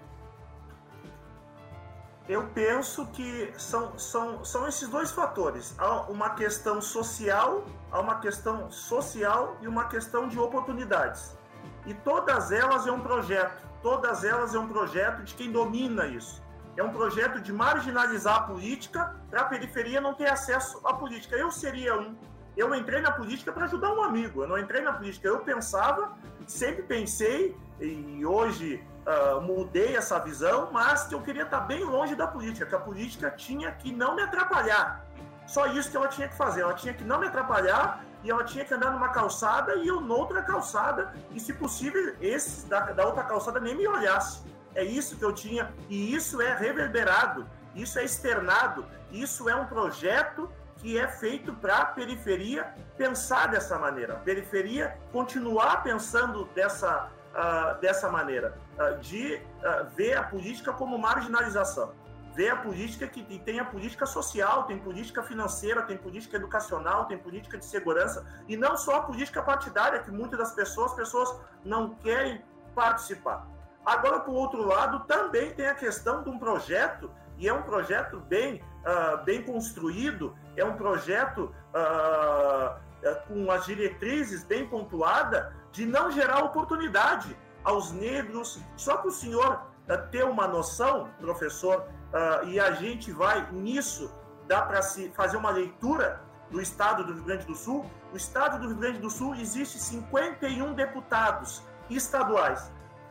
Eu 2.28 2.48
penso 2.54 3.06
que 3.06 3.52
são, 3.58 3.98
são, 3.98 4.44
são 4.44 4.68
esses 4.68 4.88
dois 4.88 5.11
fatores. 5.11 5.74
Há 5.76 6.02
uma 6.02 6.30
questão 6.30 6.80
social, 6.80 7.64
há 7.90 8.00
uma 8.00 8.20
questão 8.20 8.70
social 8.70 9.56
e 9.61 9.66
uma 9.66 9.87
questão 9.87 10.28
de 10.28 10.38
oportunidades. 10.38 11.37
E 11.85 11.92
todas 11.92 12.52
elas 12.52 12.87
é 12.87 12.92
um 12.92 13.00
projeto, 13.00 13.66
todas 13.82 14.22
elas 14.22 14.54
é 14.54 14.58
um 14.58 14.68
projeto 14.68 15.24
de 15.24 15.35
quem 15.35 15.50
domina 15.50 16.06
isso. 16.06 16.40
É 16.76 16.82
um 16.82 16.90
projeto 16.90 17.40
de 17.40 17.52
marginalizar 17.52 18.37
a 18.37 18.42
política 18.44 19.16
para 19.28 19.40
a 19.42 19.44
periferia 19.44 20.00
não 20.00 20.14
ter 20.14 20.28
acesso 20.28 20.80
à 20.85 20.94
política. 20.94 21.37
Eu 21.37 21.50
seria 21.50 21.98
um. 21.98 22.16
Eu 22.56 22.74
entrei 22.74 23.00
na 23.00 23.11
política 23.11 23.52
para 23.52 23.64
ajudar 23.64 23.92
um 23.92 24.02
amigo. 24.02 24.42
Eu 24.42 24.48
não 24.48 24.58
entrei 24.58 24.80
na 24.80 24.92
política. 24.92 25.26
Eu 25.26 25.40
pensava, 25.40 26.12
sempre 26.46 26.82
pensei, 26.82 27.56
e 27.80 28.24
hoje 28.24 28.82
uh, 29.07 29.41
mudei 29.41 29.97
essa 29.97 30.19
visão, 30.19 30.71
mas 30.73 31.05
que 31.05 31.15
eu 31.15 31.21
queria 31.21 31.43
estar 31.43 31.61
bem 31.61 31.85
longe 31.85 32.15
da 32.15 32.27
política, 32.27 32.67
que 32.67 32.75
a 32.75 32.79
política 32.79 33.31
tinha 33.31 33.73
que 33.73 33.93
não 33.93 34.15
me 34.15 34.23
atrapalhar. 34.23 35.05
Só 35.47 35.67
isso 35.67 35.91
que 35.91 35.97
ela 35.97 36.09
tinha 36.09 36.29
que 36.29 36.37
fazer, 36.37 36.62
ela 36.62 36.75
tinha 36.75 36.95
que 36.95 37.05
não 37.05 37.19
me 37.19 37.27
atrapalhar 37.27 38.05
e 38.23 38.31
ela 38.31 38.45
tinha 38.45 38.65
que 38.65 38.73
andar 38.73 38.91
numa 38.91 39.09
calçada 39.09 39.75
e 39.77 39.88
eu 39.88 40.01
noutra 40.01 40.43
calçada, 40.43 41.12
e 41.33 41.41
se 41.41 41.53
possível, 41.53 42.15
esse 42.21 42.67
da, 42.67 42.81
da 42.81 43.07
outra 43.07 43.25
calçada 43.25 43.59
nem 43.59 43.75
me 43.75 43.87
olhasse. 43.87 44.43
É 44.75 44.85
isso 44.85 45.17
que 45.17 45.25
eu 45.25 45.33
tinha, 45.33 45.73
e 45.88 46.15
isso 46.15 46.41
é 46.41 46.55
reverberado, 46.55 47.47
isso 47.75 47.99
é 47.99 48.05
externado, 48.05 48.87
isso 49.11 49.49
é 49.49 49.55
um 49.55 49.67
projeto 49.67 50.49
que 50.77 50.99
é 50.99 51.07
feito 51.07 51.53
para 51.53 51.79
a 51.79 51.85
periferia 51.85 52.73
pensar 52.97 53.49
dessa 53.49 53.79
maneira. 53.79 54.15
A 54.15 54.19
periferia 54.19 54.97
continuar 55.12 55.83
pensando 55.83 56.45
dessa, 56.55 57.09
uh, 57.35 57.81
dessa 57.81 58.11
maneira, 58.11 58.57
de 59.00 59.37
uh, 59.37 59.87
ver 59.94 60.16
a 60.16 60.22
política 60.22 60.72
como 60.72 60.98
marginalização. 60.98 61.92
Ver 62.35 62.50
a 62.50 62.56
política 62.56 63.06
que 63.06 63.22
tem 63.40 63.61
a 63.61 63.64
política 63.64 64.06
social, 64.06 64.64
tem 64.64 64.78
política 64.78 65.22
financeira, 65.22 65.82
tem 65.82 65.98
política 65.98 66.37
educacional, 66.37 67.04
tem 67.04 67.18
política 67.18 67.58
de 67.58 67.64
segurança, 67.64 68.26
e 68.48 68.56
não 68.56 68.76
só 68.76 68.96
a 68.96 69.02
política 69.02 69.42
partidária, 69.42 70.00
que 70.00 70.11
muitas 70.11 70.38
das 70.38 70.52
pessoas, 70.52 70.94
pessoas 70.94 71.38
não 71.62 71.94
querem 71.96 72.42
participar. 72.74 73.46
Agora, 73.85 74.20
por 74.20 74.35
outro 74.35 74.66
lado, 74.66 75.00
também 75.00 75.50
tem 75.50 75.66
a 75.66 75.74
questão 75.74 76.22
de 76.22 76.30
um 76.30 76.38
projeto, 76.38 77.11
e 77.37 77.48
é 77.48 77.52
um 77.52 77.62
projeto 77.62 78.20
bem, 78.20 78.62
uh, 78.80 79.22
bem 79.24 79.42
construído, 79.42 80.35
é 80.56 80.64
um 80.64 80.74
projeto 80.74 81.54
uh, 81.74 82.80
com 83.26 83.50
as 83.50 83.66
diretrizes 83.66 84.44
bem 84.44 84.66
pontuada, 84.66 85.54
de 85.72 85.85
não 85.85 86.11
gerar 86.11 86.44
oportunidade 86.44 87.37
aos 87.64 87.92
negros. 87.92 88.61
Só 88.77 88.96
para 88.96 89.09
o 89.09 89.12
senhor 89.12 89.66
uh, 89.88 90.11
ter 90.11 90.25
uma 90.25 90.46
noção, 90.46 91.09
professor, 91.20 91.87
uh, 92.12 92.46
e 92.46 92.59
a 92.59 92.72
gente 92.72 93.12
vai 93.12 93.51
nisso, 93.53 94.11
dá 94.46 94.62
para 94.62 94.83
se 94.83 95.11
fazer 95.11 95.37
uma 95.37 95.51
leitura 95.51 96.20
do 96.51 96.61
estado 96.61 97.05
do 97.05 97.14
Rio 97.14 97.25
Grande 97.25 97.46
do 97.46 97.55
Sul. 97.55 97.85
O 98.12 98.16
estado 98.16 98.61
do 98.61 98.68
Rio 98.68 98.77
Grande 98.77 98.98
do 98.98 99.11
Sul 99.11 99.35
existe 99.35 99.79
51 99.79 100.75
deputados 100.75 101.62
estaduais. 101.88 102.70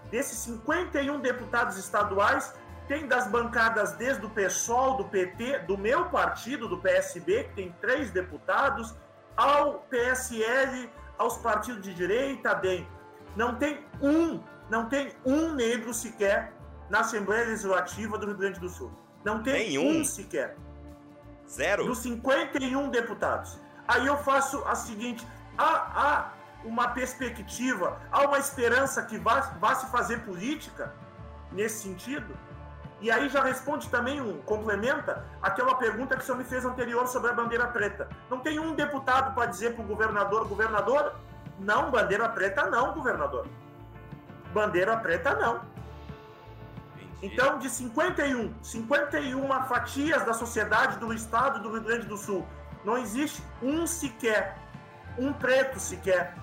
Desses 0.10 0.38
51 0.40 1.20
deputados 1.20 1.78
estaduais, 1.78 2.54
tem 2.88 3.08
das 3.08 3.28
bancadas 3.28 3.94
desde 3.94 4.26
o 4.26 4.30
PSOL, 4.30 4.98
do 4.98 5.06
PT, 5.06 5.60
do 5.60 5.78
meu 5.78 6.10
partido, 6.10 6.68
do 6.68 6.78
PSB, 6.78 7.46
que 7.46 7.54
tem 7.56 7.76
três 7.80 8.12
deputados, 8.12 8.94
ao 9.36 9.80
PSL, 9.90 10.92
aos 11.18 11.38
partidos 11.38 11.82
de 11.82 11.94
direita, 11.94 12.54
bem, 12.54 12.88
não 13.36 13.56
tem 13.56 13.80
um, 14.02 14.40
não 14.70 14.88
tem 14.88 15.14
um 15.26 15.54
negro 15.54 15.94
sequer 15.94 16.54
na 16.90 17.00
Assembleia 17.00 17.46
Legislativa 17.46 18.18
do 18.18 18.28
Rio 18.28 18.38
Grande 18.38 18.60
do 18.60 18.70
Sul. 18.70 18.92
Não 19.24 19.42
tem 19.42 19.70
Nenhum. 19.70 20.02
um 20.02 20.06
sequer. 20.06 20.58
Zero? 21.50 21.86
Dos 21.86 22.00
51 22.00 22.90
deputados. 22.90 23.60
Aí 23.88 24.08
eu 24.08 24.18
faço 24.18 24.64
a 24.66 24.76
seguinte: 24.76 25.26
há, 25.58 25.64
há 25.64 26.32
uma 26.64 26.90
perspectiva, 26.90 28.00
há 28.12 28.22
uma 28.22 28.38
esperança 28.38 29.02
que 29.04 29.18
vá, 29.18 29.42
vá 29.60 29.76
se 29.76 29.88
fazer 29.92 30.20
política 30.24 30.94
nesse 31.52 31.84
sentido? 31.84 32.38
E 33.02 33.10
aí 33.10 33.28
já 33.30 33.44
responde 33.44 33.90
também 33.90 34.22
um, 34.22 34.42
complementa 34.44 35.26
aquela 35.42 35.74
pergunta 35.76 36.16
que 36.16 36.22
o 36.22 36.26
senhor 36.26 36.38
me 36.38 36.44
fez 36.44 36.64
anterior 36.64 37.08
sobre 37.08 37.32
a 37.32 37.34
bandeira 37.34 37.68
preta. 37.68 38.08
Não 38.30 38.40
tem 38.40 38.60
um 38.60 38.76
deputado 38.76 39.34
para 39.34 39.48
dizer 39.48 39.74
para 39.74 39.84
o 39.84 39.88
governador, 39.88 40.48
governador, 40.48 41.16
não, 41.62 41.92
bandeira 41.92 42.28
preta 42.28 42.70
não, 42.70 42.94
governador. 42.94 43.48
Bandeira 44.54 44.98
preta 44.98 45.36
não. 45.36 45.62
Entendi. 46.96 47.34
Então, 47.34 47.60
de 47.60 47.70
51, 47.70 48.54
51 48.62 49.48
fatias 49.66 50.26
da 50.26 50.34
sociedade 50.34 50.98
do 50.98 51.14
estado 51.14 51.62
do 51.62 51.72
Rio 51.72 51.84
Grande 51.84 52.08
do 52.08 52.18
Sul, 52.18 52.46
não 52.84 52.98
existe 52.98 53.44
um 53.62 53.86
sequer, 53.86 54.58
um 55.18 55.32
preto 55.32 55.80
sequer, 55.80 56.36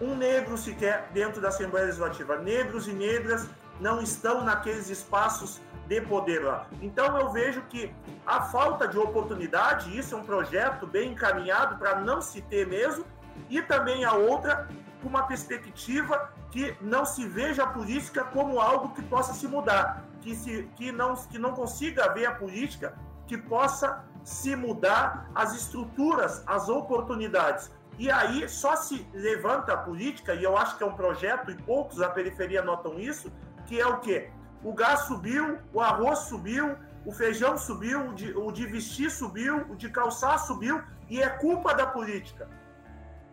um 0.00 0.16
negro 0.16 0.58
sequer 0.58 1.08
dentro 1.12 1.40
da 1.40 1.48
Assembleia 1.48 1.86
Legislativa. 1.86 2.36
Negros 2.38 2.88
e 2.88 2.92
negras 2.92 3.48
não 3.80 4.02
estão 4.02 4.42
naqueles 4.42 4.90
espaços 4.90 5.60
de 5.86 6.00
poder 6.00 6.42
lá. 6.42 6.66
Então 6.82 7.16
eu 7.18 7.30
vejo 7.30 7.62
que 7.62 7.94
a 8.26 8.42
falta 8.42 8.88
de 8.88 8.98
oportunidade, 8.98 9.96
isso 9.96 10.14
é 10.14 10.18
um 10.18 10.24
projeto 10.24 10.86
bem 10.86 11.12
encaminhado 11.12 11.76
para 11.76 12.00
não 12.00 12.20
se 12.20 12.40
ter 12.42 12.66
mesmo, 12.66 13.04
e 13.48 13.60
também 13.62 14.04
a 14.04 14.14
outra, 14.14 14.68
com 15.02 15.08
uma 15.08 15.24
perspectiva 15.24 16.32
que 16.50 16.76
não 16.80 17.04
se 17.04 17.26
veja 17.26 17.64
a 17.64 17.66
política 17.66 18.24
como 18.24 18.60
algo 18.60 18.94
que 18.94 19.02
possa 19.02 19.34
se 19.34 19.46
mudar, 19.46 20.04
que, 20.20 20.34
se, 20.34 20.70
que, 20.76 20.92
não, 20.92 21.14
que 21.14 21.38
não 21.38 21.52
consiga 21.52 22.12
ver 22.12 22.26
a 22.26 22.34
política 22.34 22.94
que 23.26 23.36
possa 23.36 24.04
se 24.22 24.56
mudar 24.56 25.30
as 25.34 25.54
estruturas, 25.54 26.42
as 26.46 26.68
oportunidades. 26.68 27.70
E 27.98 28.10
aí 28.10 28.48
só 28.48 28.74
se 28.74 29.06
levanta 29.12 29.72
a 29.72 29.76
política, 29.76 30.34
e 30.34 30.42
eu 30.42 30.56
acho 30.56 30.76
que 30.76 30.82
é 30.82 30.86
um 30.86 30.94
projeto, 30.94 31.50
e 31.50 31.54
poucos 31.54 31.98
da 31.98 32.08
periferia 32.08 32.62
notam 32.62 32.98
isso, 32.98 33.32
que 33.66 33.80
é 33.80 33.86
o 33.86 34.00
quê? 34.00 34.30
O 34.62 34.72
gás 34.72 35.00
subiu, 35.00 35.58
o 35.72 35.80
arroz 35.80 36.20
subiu, 36.20 36.76
o 37.04 37.12
feijão 37.12 37.56
subiu, 37.56 38.08
o 38.08 38.14
de, 38.14 38.32
o 38.36 38.50
de 38.50 38.66
vestir 38.66 39.10
subiu, 39.10 39.66
o 39.68 39.76
de 39.76 39.90
calçar 39.90 40.38
subiu, 40.38 40.82
e 41.08 41.22
é 41.22 41.28
culpa 41.28 41.74
da 41.74 41.86
política. 41.86 42.48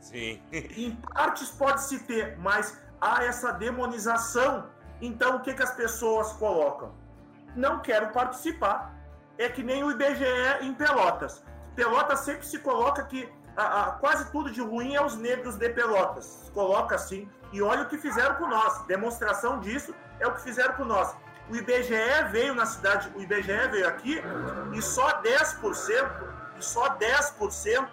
Sim. 0.02 0.42
em 0.52 0.96
partes 1.14 1.50
pode-se 1.52 2.00
ter, 2.00 2.38
mas 2.40 2.78
há 3.00 3.24
essa 3.24 3.54
demonização. 3.54 4.70
Então, 5.00 5.38
o 5.38 5.40
que, 5.42 5.54
que 5.54 5.64
as 5.64 5.72
pessoas 5.72 6.34
colocam? 6.34 6.94
Não 7.56 7.80
quero 7.80 8.12
participar. 8.12 8.94
É 9.38 9.48
que 9.48 9.64
nem 9.64 9.84
o 9.84 9.92
IBGE 9.92 10.26
em 10.62 10.74
Pelotas. 10.74 11.44
Pelotas 11.76 12.20
sempre 12.20 12.46
se 12.46 12.60
coloca 12.60 13.04
que 13.06 13.32
a, 13.56 13.82
a, 13.82 13.92
quase 13.94 14.32
tudo 14.32 14.52
de 14.52 14.62
ruim 14.62 14.96
é 14.96 15.04
os 15.04 15.16
negros 15.16 15.56
de 15.56 15.70
Pelotas. 15.70 16.26
Se 16.26 16.52
coloca 16.52 16.96
assim. 16.96 17.30
E 17.52 17.62
olha 17.62 17.84
o 17.84 17.88
que 17.88 17.98
fizeram 17.98 18.36
com 18.36 18.48
nós. 18.48 18.86
Demonstração 18.86 19.60
disso 19.60 19.96
é 20.20 20.28
o 20.28 20.34
que 20.34 20.42
fizeram 20.42 20.74
com 20.76 20.86
nós. 20.86 21.16
O 21.50 21.56
IBGE 21.56 22.30
veio 22.32 22.54
na 22.54 22.66
cidade, 22.66 23.12
o 23.16 23.22
IBGE 23.22 23.68
veio 23.72 23.88
aqui 23.88 24.22
e 24.74 24.82
só 24.82 25.22
10%, 25.22 26.10
e 26.58 26.64
só 26.64 26.96
10% 26.98 27.90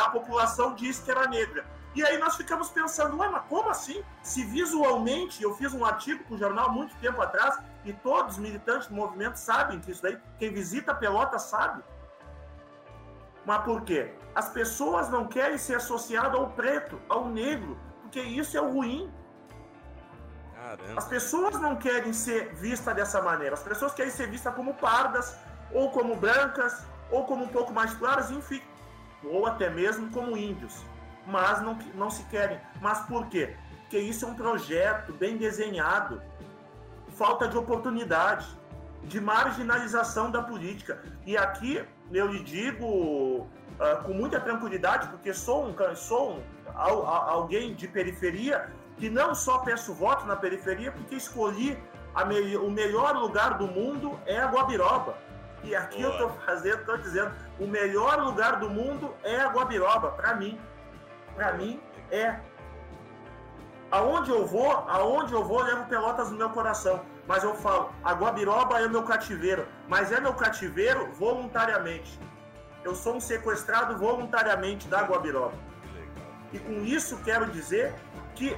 da 0.00 0.10
população 0.10 0.74
disse 0.74 1.02
que 1.02 1.10
era 1.10 1.26
negra. 1.28 1.64
E 1.94 2.04
aí 2.04 2.18
nós 2.18 2.36
ficamos 2.36 2.68
pensando, 2.70 3.18
ué, 3.18 3.28
mas 3.28 3.42
como 3.48 3.68
assim? 3.68 4.02
Se 4.22 4.44
visualmente, 4.44 5.42
eu 5.42 5.54
fiz 5.56 5.72
um 5.74 5.84
artigo 5.84 6.22
para 6.24 6.34
o 6.34 6.38
jornal 6.38 6.70
muito 6.70 6.94
tempo 6.96 7.20
atrás, 7.20 7.58
e 7.84 7.92
todos 7.92 8.34
os 8.34 8.38
militantes 8.38 8.86
do 8.88 8.94
movimento 8.94 9.36
sabem 9.36 9.80
que 9.80 9.90
isso 9.90 10.02
daí, 10.02 10.18
quem 10.38 10.52
visita 10.52 10.92
a 10.92 10.94
pelota 10.94 11.38
sabe. 11.38 11.82
Mas 13.44 13.64
por 13.64 13.82
quê? 13.82 14.14
As 14.34 14.48
pessoas 14.50 15.08
não 15.08 15.26
querem 15.26 15.58
ser 15.58 15.76
associadas 15.76 16.34
ao 16.34 16.50
preto, 16.50 17.00
ao 17.08 17.26
negro, 17.26 17.76
porque 18.02 18.20
isso 18.20 18.56
é 18.56 18.60
o 18.60 18.72
ruim. 18.72 19.12
Caramba. 20.54 20.94
As 20.96 21.08
pessoas 21.08 21.58
não 21.58 21.74
querem 21.74 22.12
ser 22.12 22.54
vistas 22.54 22.94
dessa 22.94 23.20
maneira. 23.20 23.54
As 23.54 23.62
pessoas 23.62 23.92
querem 23.92 24.12
ser 24.12 24.28
vistas 24.28 24.54
como 24.54 24.74
pardas, 24.74 25.36
ou 25.72 25.90
como 25.90 26.14
brancas, 26.14 26.84
ou 27.10 27.24
como 27.24 27.44
um 27.44 27.48
pouco 27.48 27.72
mais 27.72 27.92
claras, 27.94 28.30
enfim, 28.30 28.62
ou 29.24 29.46
até 29.46 29.68
mesmo 29.70 30.10
como 30.10 30.36
índios. 30.36 30.84
Mas 31.26 31.60
não, 31.62 31.78
não 31.94 32.10
se 32.10 32.24
querem. 32.24 32.58
Mas 32.80 33.00
por 33.06 33.26
quê? 33.28 33.56
Porque 33.82 33.98
isso 33.98 34.24
é 34.24 34.28
um 34.28 34.34
projeto 34.34 35.12
bem 35.12 35.36
desenhado. 35.36 36.22
Falta 37.08 37.48
de 37.48 37.58
oportunidade, 37.58 38.46
de 39.04 39.20
marginalização 39.20 40.30
da 40.30 40.42
política. 40.42 41.02
E 41.26 41.36
aqui 41.36 41.84
eu 42.12 42.26
lhe 42.28 42.42
digo 42.42 42.86
uh, 42.86 44.02
com 44.04 44.12
muita 44.12 44.40
tranquilidade, 44.40 45.08
porque 45.08 45.32
sou 45.32 45.66
um, 45.66 45.74
sou 45.96 46.36
um, 46.36 46.42
alguém 46.76 47.74
de 47.74 47.88
periferia 47.88 48.70
que 48.96 49.08
não 49.08 49.34
só 49.34 49.58
peço 49.58 49.94
voto 49.94 50.26
na 50.26 50.36
periferia, 50.36 50.92
porque 50.92 51.14
escolhi 51.14 51.78
me, 52.26 52.56
o 52.56 52.70
melhor 52.70 53.16
lugar 53.16 53.56
do 53.56 53.66
mundo 53.66 54.18
é 54.26 54.38
a 54.38 54.46
Guabiroba. 54.46 55.16
E 55.62 55.74
aqui 55.74 56.02
Boa. 56.02 56.08
eu 56.08 56.12
estou 56.12 56.30
fazendo, 56.46 56.80
estou 56.80 56.96
dizendo, 56.96 57.32
o 57.58 57.66
melhor 57.66 58.22
lugar 58.22 58.56
do 58.56 58.70
mundo 58.70 59.14
é 59.22 59.40
a 59.40 59.48
Guabiroba, 59.48 60.12
para 60.12 60.34
mim. 60.34 60.58
Para 61.34 61.52
mim 61.52 61.80
é. 62.10 62.40
Aonde 63.90 64.30
eu 64.30 64.46
vou, 64.46 64.70
aonde 64.70 65.32
eu 65.32 65.44
vou, 65.44 65.60
eu 65.60 65.66
levo 65.66 65.88
Pelotas 65.88 66.30
no 66.30 66.36
meu 66.36 66.50
coração. 66.50 67.04
Mas 67.26 67.42
eu 67.42 67.54
falo, 67.54 67.92
a 68.04 68.12
Guabiroba 68.12 68.80
é 68.80 68.86
o 68.86 68.90
meu 68.90 69.02
cativeiro, 69.02 69.66
mas 69.88 70.12
é 70.12 70.20
meu 70.20 70.34
cativeiro 70.34 71.12
voluntariamente. 71.12 72.18
Eu 72.82 72.94
sou 72.94 73.16
um 73.16 73.20
sequestrado 73.20 73.98
voluntariamente 73.98 74.88
da 74.88 75.02
Guabiroba. 75.02 75.54
E 76.52 76.58
com 76.58 76.84
isso 76.84 77.18
quero 77.18 77.46
dizer 77.46 77.94
que 78.34 78.56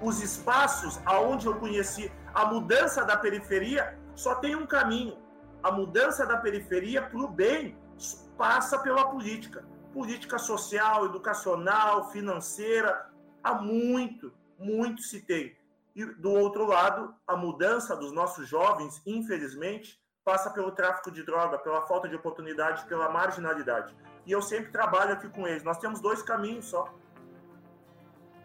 os 0.00 0.20
espaços 0.20 1.00
aonde 1.06 1.46
eu 1.46 1.54
conheci 1.54 2.12
a 2.34 2.46
mudança 2.46 3.04
da 3.04 3.16
periferia 3.16 3.98
só 4.14 4.34
tem 4.34 4.54
um 4.56 4.66
caminho. 4.66 5.16
A 5.62 5.70
mudança 5.70 6.26
da 6.26 6.36
periferia 6.36 7.02
para 7.02 7.18
o 7.18 7.28
bem 7.28 7.76
passa 8.36 8.78
pela 8.78 9.08
política. 9.08 9.64
Política 9.92 10.38
social, 10.38 11.04
educacional, 11.04 12.10
financeira. 12.10 13.10
Há 13.42 13.54
muito, 13.54 14.32
muito 14.58 15.02
se 15.02 15.22
tem. 15.22 15.56
E 15.94 16.04
do 16.04 16.30
outro 16.30 16.66
lado, 16.66 17.14
a 17.26 17.36
mudança 17.36 17.94
dos 17.94 18.12
nossos 18.12 18.48
jovens, 18.48 19.02
infelizmente, 19.06 20.00
passa 20.24 20.50
pelo 20.50 20.72
tráfico 20.72 21.10
de 21.10 21.22
droga, 21.22 21.58
pela 21.58 21.82
falta 21.82 22.08
de 22.08 22.16
oportunidade, 22.16 22.86
pela 22.86 23.10
marginalidade. 23.10 23.94
E 24.24 24.32
eu 24.32 24.40
sempre 24.40 24.72
trabalho 24.72 25.12
aqui 25.12 25.28
com 25.28 25.46
eles. 25.46 25.62
Nós 25.62 25.78
temos 25.78 26.00
dois 26.00 26.22
caminhos 26.22 26.66
só 26.66 26.92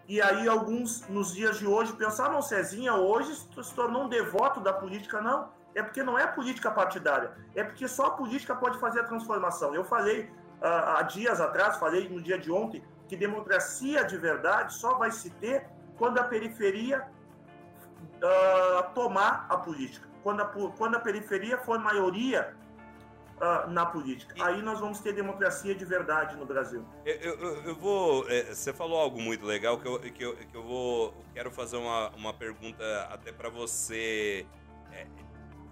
e 0.08 0.22
aí 0.22 0.48
alguns, 0.48 1.06
nos 1.10 1.34
dias 1.34 1.60
de 1.60 1.68
hoje, 1.68 1.92
pensaram, 1.94 2.42
Cezinha 2.42 2.94
hoje 2.94 3.36
se 3.36 3.74
tornou 3.76 4.04
um 4.04 4.08
devoto 4.08 4.62
da 4.62 4.72
política. 4.72 5.20
Não, 5.20 5.50
é 5.78 5.84
porque 5.84 6.02
não 6.02 6.18
é 6.18 6.26
política 6.26 6.72
partidária. 6.72 7.32
É 7.56 7.64
porque 7.64 7.88
só 7.88 8.08
a 8.08 8.12
política 8.12 8.56
pode 8.56 8.80
fazer 8.80 9.02
a 9.02 9.04
transformação. 9.04 9.76
Eu 9.76 9.84
falei 9.84 10.22
uh, 10.24 10.98
há 10.98 11.02
dias 11.04 11.40
atrás, 11.40 11.78
falei 11.78 12.10
no 12.10 12.20
dia 12.20 12.38
de 12.40 12.52
ontem, 12.52 12.84
que 13.08 13.16
democracia 13.16 14.04
de 14.04 14.18
verdade 14.18 14.74
só 14.74 14.96
vai 14.96 15.12
se 15.12 15.30
ter 15.30 15.68
quando 15.96 16.18
a 16.18 16.24
periferia 16.24 17.08
uh, 18.18 18.94
tomar 18.96 19.46
a 19.50 19.58
política. 19.58 20.08
Quando 20.24 20.42
a, 20.42 20.46
quando 20.46 20.96
a 20.96 21.00
periferia 21.00 21.60
for 21.60 21.78
maioria 21.78 22.56
uh, 23.36 23.70
na 23.70 23.86
política. 23.86 24.34
E... 24.36 24.42
Aí 24.42 24.64
nós 24.64 24.80
vamos 24.80 25.00
ter 25.00 25.14
democracia 25.14 25.76
de 25.76 25.86
verdade 25.86 26.36
no 26.36 26.46
Brasil. 26.46 26.84
Eu, 27.06 27.16
eu, 27.16 27.64
eu 27.66 27.76
vou. 27.76 28.28
É, 28.28 28.46
você 28.52 28.74
falou 28.74 29.00
algo 29.00 29.22
muito 29.22 29.46
legal 29.46 29.78
que 29.78 29.88
eu, 29.88 30.00
que 30.00 30.26
eu, 30.26 30.36
que 30.36 30.56
eu 30.56 30.64
vou. 30.64 31.14
Quero 31.36 31.52
fazer 31.52 31.78
uma, 31.78 32.10
uma 32.16 32.34
pergunta 32.34 32.84
até 33.12 33.32
para 33.32 33.48
você 33.48 34.44
é, 34.92 35.06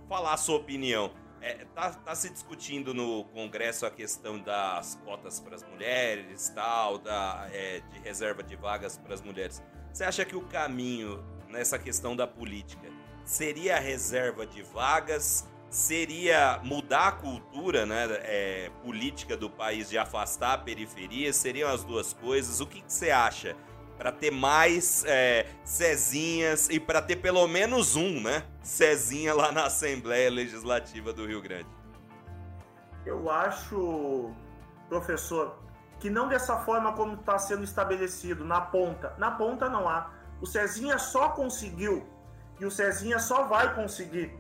falar 0.08 0.34
a 0.34 0.38
sua 0.38 0.58
opinião. 0.58 1.12
É, 1.42 1.66
tá, 1.76 1.92
tá, 1.92 2.16
se 2.16 2.30
discutindo 2.30 2.94
no 2.94 3.26
Congresso 3.26 3.86
a 3.86 3.92
questão 3.92 4.40
das 4.40 4.96
cotas 5.06 5.40
para 5.40 5.56
as 5.56 5.64
mulheres, 5.64 6.50
tal, 6.56 6.98
da, 6.98 7.48
é, 7.52 7.82
de 7.92 8.00
reserva 8.00 8.42
de 8.42 8.56
vagas 8.56 8.98
para 8.98 9.14
as 9.14 9.22
mulheres. 9.22 9.62
Você 9.94 10.04
acha 10.04 10.26
que 10.26 10.36
o 10.36 10.42
caminho 10.42 11.24
nessa 11.48 11.78
questão 11.78 12.16
da 12.16 12.26
política 12.26 12.90
seria 13.24 13.78
a 13.78 13.80
reserva 13.80 14.46
de 14.46 14.64
vagas 14.64 15.48
seria 15.76 16.60
mudar 16.64 17.08
a 17.08 17.12
cultura 17.12 17.86
né, 17.86 18.08
é, 18.22 18.72
política 18.82 19.36
do 19.36 19.50
país 19.50 19.90
de 19.90 19.98
afastar 19.98 20.54
a 20.54 20.58
periferia? 20.58 21.34
Seriam 21.34 21.70
as 21.70 21.84
duas 21.84 22.14
coisas? 22.14 22.62
O 22.62 22.66
que, 22.66 22.82
que 22.82 22.92
você 22.92 23.12
acha? 23.12 23.56
Para 23.98 24.12
ter 24.12 24.32
mais 24.32 25.04
é, 25.06 25.46
Cezinhas 25.64 26.70
e 26.70 26.80
para 26.80 27.02
ter 27.02 27.18
pelo 27.18 27.48
menos 27.48 27.96
um, 27.96 28.22
né? 28.22 28.44
Cezinha 28.62 29.34
lá 29.34 29.52
na 29.52 29.66
Assembleia 29.66 30.30
Legislativa 30.30 31.14
do 31.14 31.26
Rio 31.26 31.42
Grande. 31.42 31.70
Eu 33.06 33.30
acho, 33.30 34.32
professor, 34.90 35.60
que 36.00 36.10
não 36.10 36.28
dessa 36.28 36.58
forma 36.58 36.94
como 36.94 37.14
está 37.16 37.38
sendo 37.38 37.64
estabelecido, 37.64 38.44
na 38.44 38.60
ponta. 38.60 39.14
Na 39.18 39.32
ponta 39.32 39.70
não 39.70 39.88
há. 39.88 40.10
O 40.42 40.46
Cezinha 40.46 40.98
só 40.98 41.30
conseguiu 41.30 42.06
e 42.60 42.66
o 42.66 42.72
Cezinha 42.72 43.20
só 43.20 43.44
vai 43.44 43.74
conseguir 43.74 44.38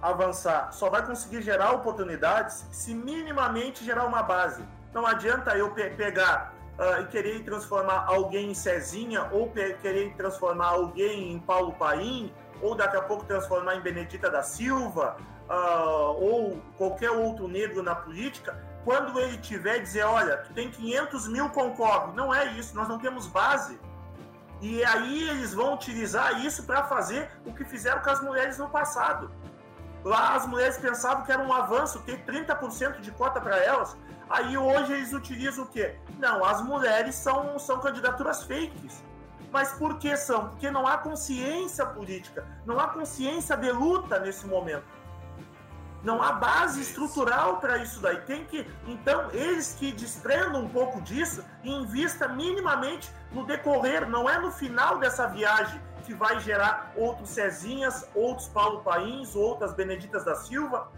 avançar, 0.00 0.72
só 0.72 0.90
vai 0.90 1.04
conseguir 1.04 1.42
gerar 1.42 1.72
oportunidades 1.72 2.66
se 2.70 2.94
minimamente 2.94 3.84
gerar 3.84 4.06
uma 4.06 4.22
base. 4.22 4.64
Não 4.92 5.06
adianta 5.06 5.56
eu 5.56 5.70
pe 5.70 5.90
pegar 5.90 6.54
uh, 6.78 7.02
e 7.02 7.06
querer 7.06 7.42
transformar 7.44 8.04
alguém 8.06 8.50
em 8.50 8.54
Cezinha, 8.54 9.28
ou 9.32 9.50
querer 9.50 10.14
transformar 10.16 10.68
alguém 10.68 11.32
em 11.32 11.38
Paulo 11.38 11.72
Paim, 11.72 12.32
ou 12.60 12.74
daqui 12.74 12.96
a 12.96 13.02
pouco 13.02 13.24
transformar 13.24 13.76
em 13.76 13.80
Benedita 13.80 14.30
da 14.30 14.42
Silva, 14.42 15.16
uh, 15.48 16.22
ou 16.22 16.60
qualquer 16.76 17.10
outro 17.10 17.48
negro 17.48 17.82
na 17.82 17.94
política, 17.94 18.56
quando 18.84 19.18
ele 19.18 19.36
tiver 19.38 19.80
dizer, 19.80 20.04
olha, 20.04 20.38
tu 20.38 20.52
tem 20.52 20.70
500 20.70 21.28
mil 21.28 21.50
concorre. 21.50 22.12
Não 22.14 22.32
é 22.32 22.52
isso, 22.52 22.74
nós 22.74 22.88
não 22.88 22.98
temos 22.98 23.26
base. 23.26 23.78
E 24.60 24.82
aí 24.84 25.28
eles 25.28 25.52
vão 25.52 25.74
utilizar 25.74 26.44
isso 26.44 26.64
para 26.64 26.84
fazer 26.84 27.30
o 27.44 27.52
que 27.52 27.64
fizeram 27.64 28.00
com 28.00 28.10
as 28.10 28.22
mulheres 28.22 28.58
no 28.58 28.68
passado. 28.68 29.30
Lá 30.04 30.36
as 30.36 30.46
mulheres 30.46 30.78
pensavam 30.78 31.24
que 31.24 31.32
era 31.32 31.42
um 31.42 31.52
avanço 31.52 32.00
ter 32.02 32.24
30% 32.24 33.00
de 33.00 33.10
cota 33.10 33.40
para 33.40 33.56
elas. 33.58 33.96
Aí 34.28 34.58
hoje 34.58 34.92
eles 34.92 35.12
utilizam 35.12 35.64
o 35.64 35.68
quê? 35.68 35.96
Não, 36.18 36.44
as 36.44 36.62
mulheres 36.62 37.14
são, 37.14 37.58
são 37.58 37.78
candidaturas 37.80 38.42
fakes. 38.42 39.04
Mas 39.52 39.72
por 39.72 39.98
que 39.98 40.16
são? 40.16 40.48
Porque 40.48 40.70
não 40.70 40.86
há 40.86 40.98
consciência 40.98 41.86
política, 41.86 42.44
não 42.66 42.78
há 42.80 42.88
consciência 42.88 43.56
de 43.56 43.70
luta 43.70 44.18
nesse 44.18 44.46
momento. 44.46 44.84
Não 46.02 46.22
há 46.22 46.32
base 46.32 46.80
estrutural 46.80 47.56
para 47.58 47.78
isso 47.78 48.00
daí. 48.00 48.20
Tem 48.22 48.44
que, 48.44 48.68
então, 48.86 49.30
eles 49.32 49.74
que 49.78 49.90
desprendam 49.92 50.62
um 50.62 50.68
pouco 50.68 51.00
disso 51.00 51.44
e 51.64 51.70
invista 51.70 52.28
minimamente 52.28 53.10
no 53.32 53.44
decorrer, 53.44 54.08
não 54.08 54.28
é 54.28 54.38
no 54.38 54.50
final 54.52 54.98
dessa 54.98 55.26
viagem 55.26 55.80
que 56.04 56.14
vai 56.14 56.38
gerar 56.38 56.92
outros 56.94 57.30
Cezinhas, 57.30 58.08
outros 58.14 58.46
Paulo 58.48 58.82
Pains, 58.82 59.34
outras 59.34 59.74
Beneditas 59.74 60.24
da 60.24 60.36
Silva. 60.36 60.88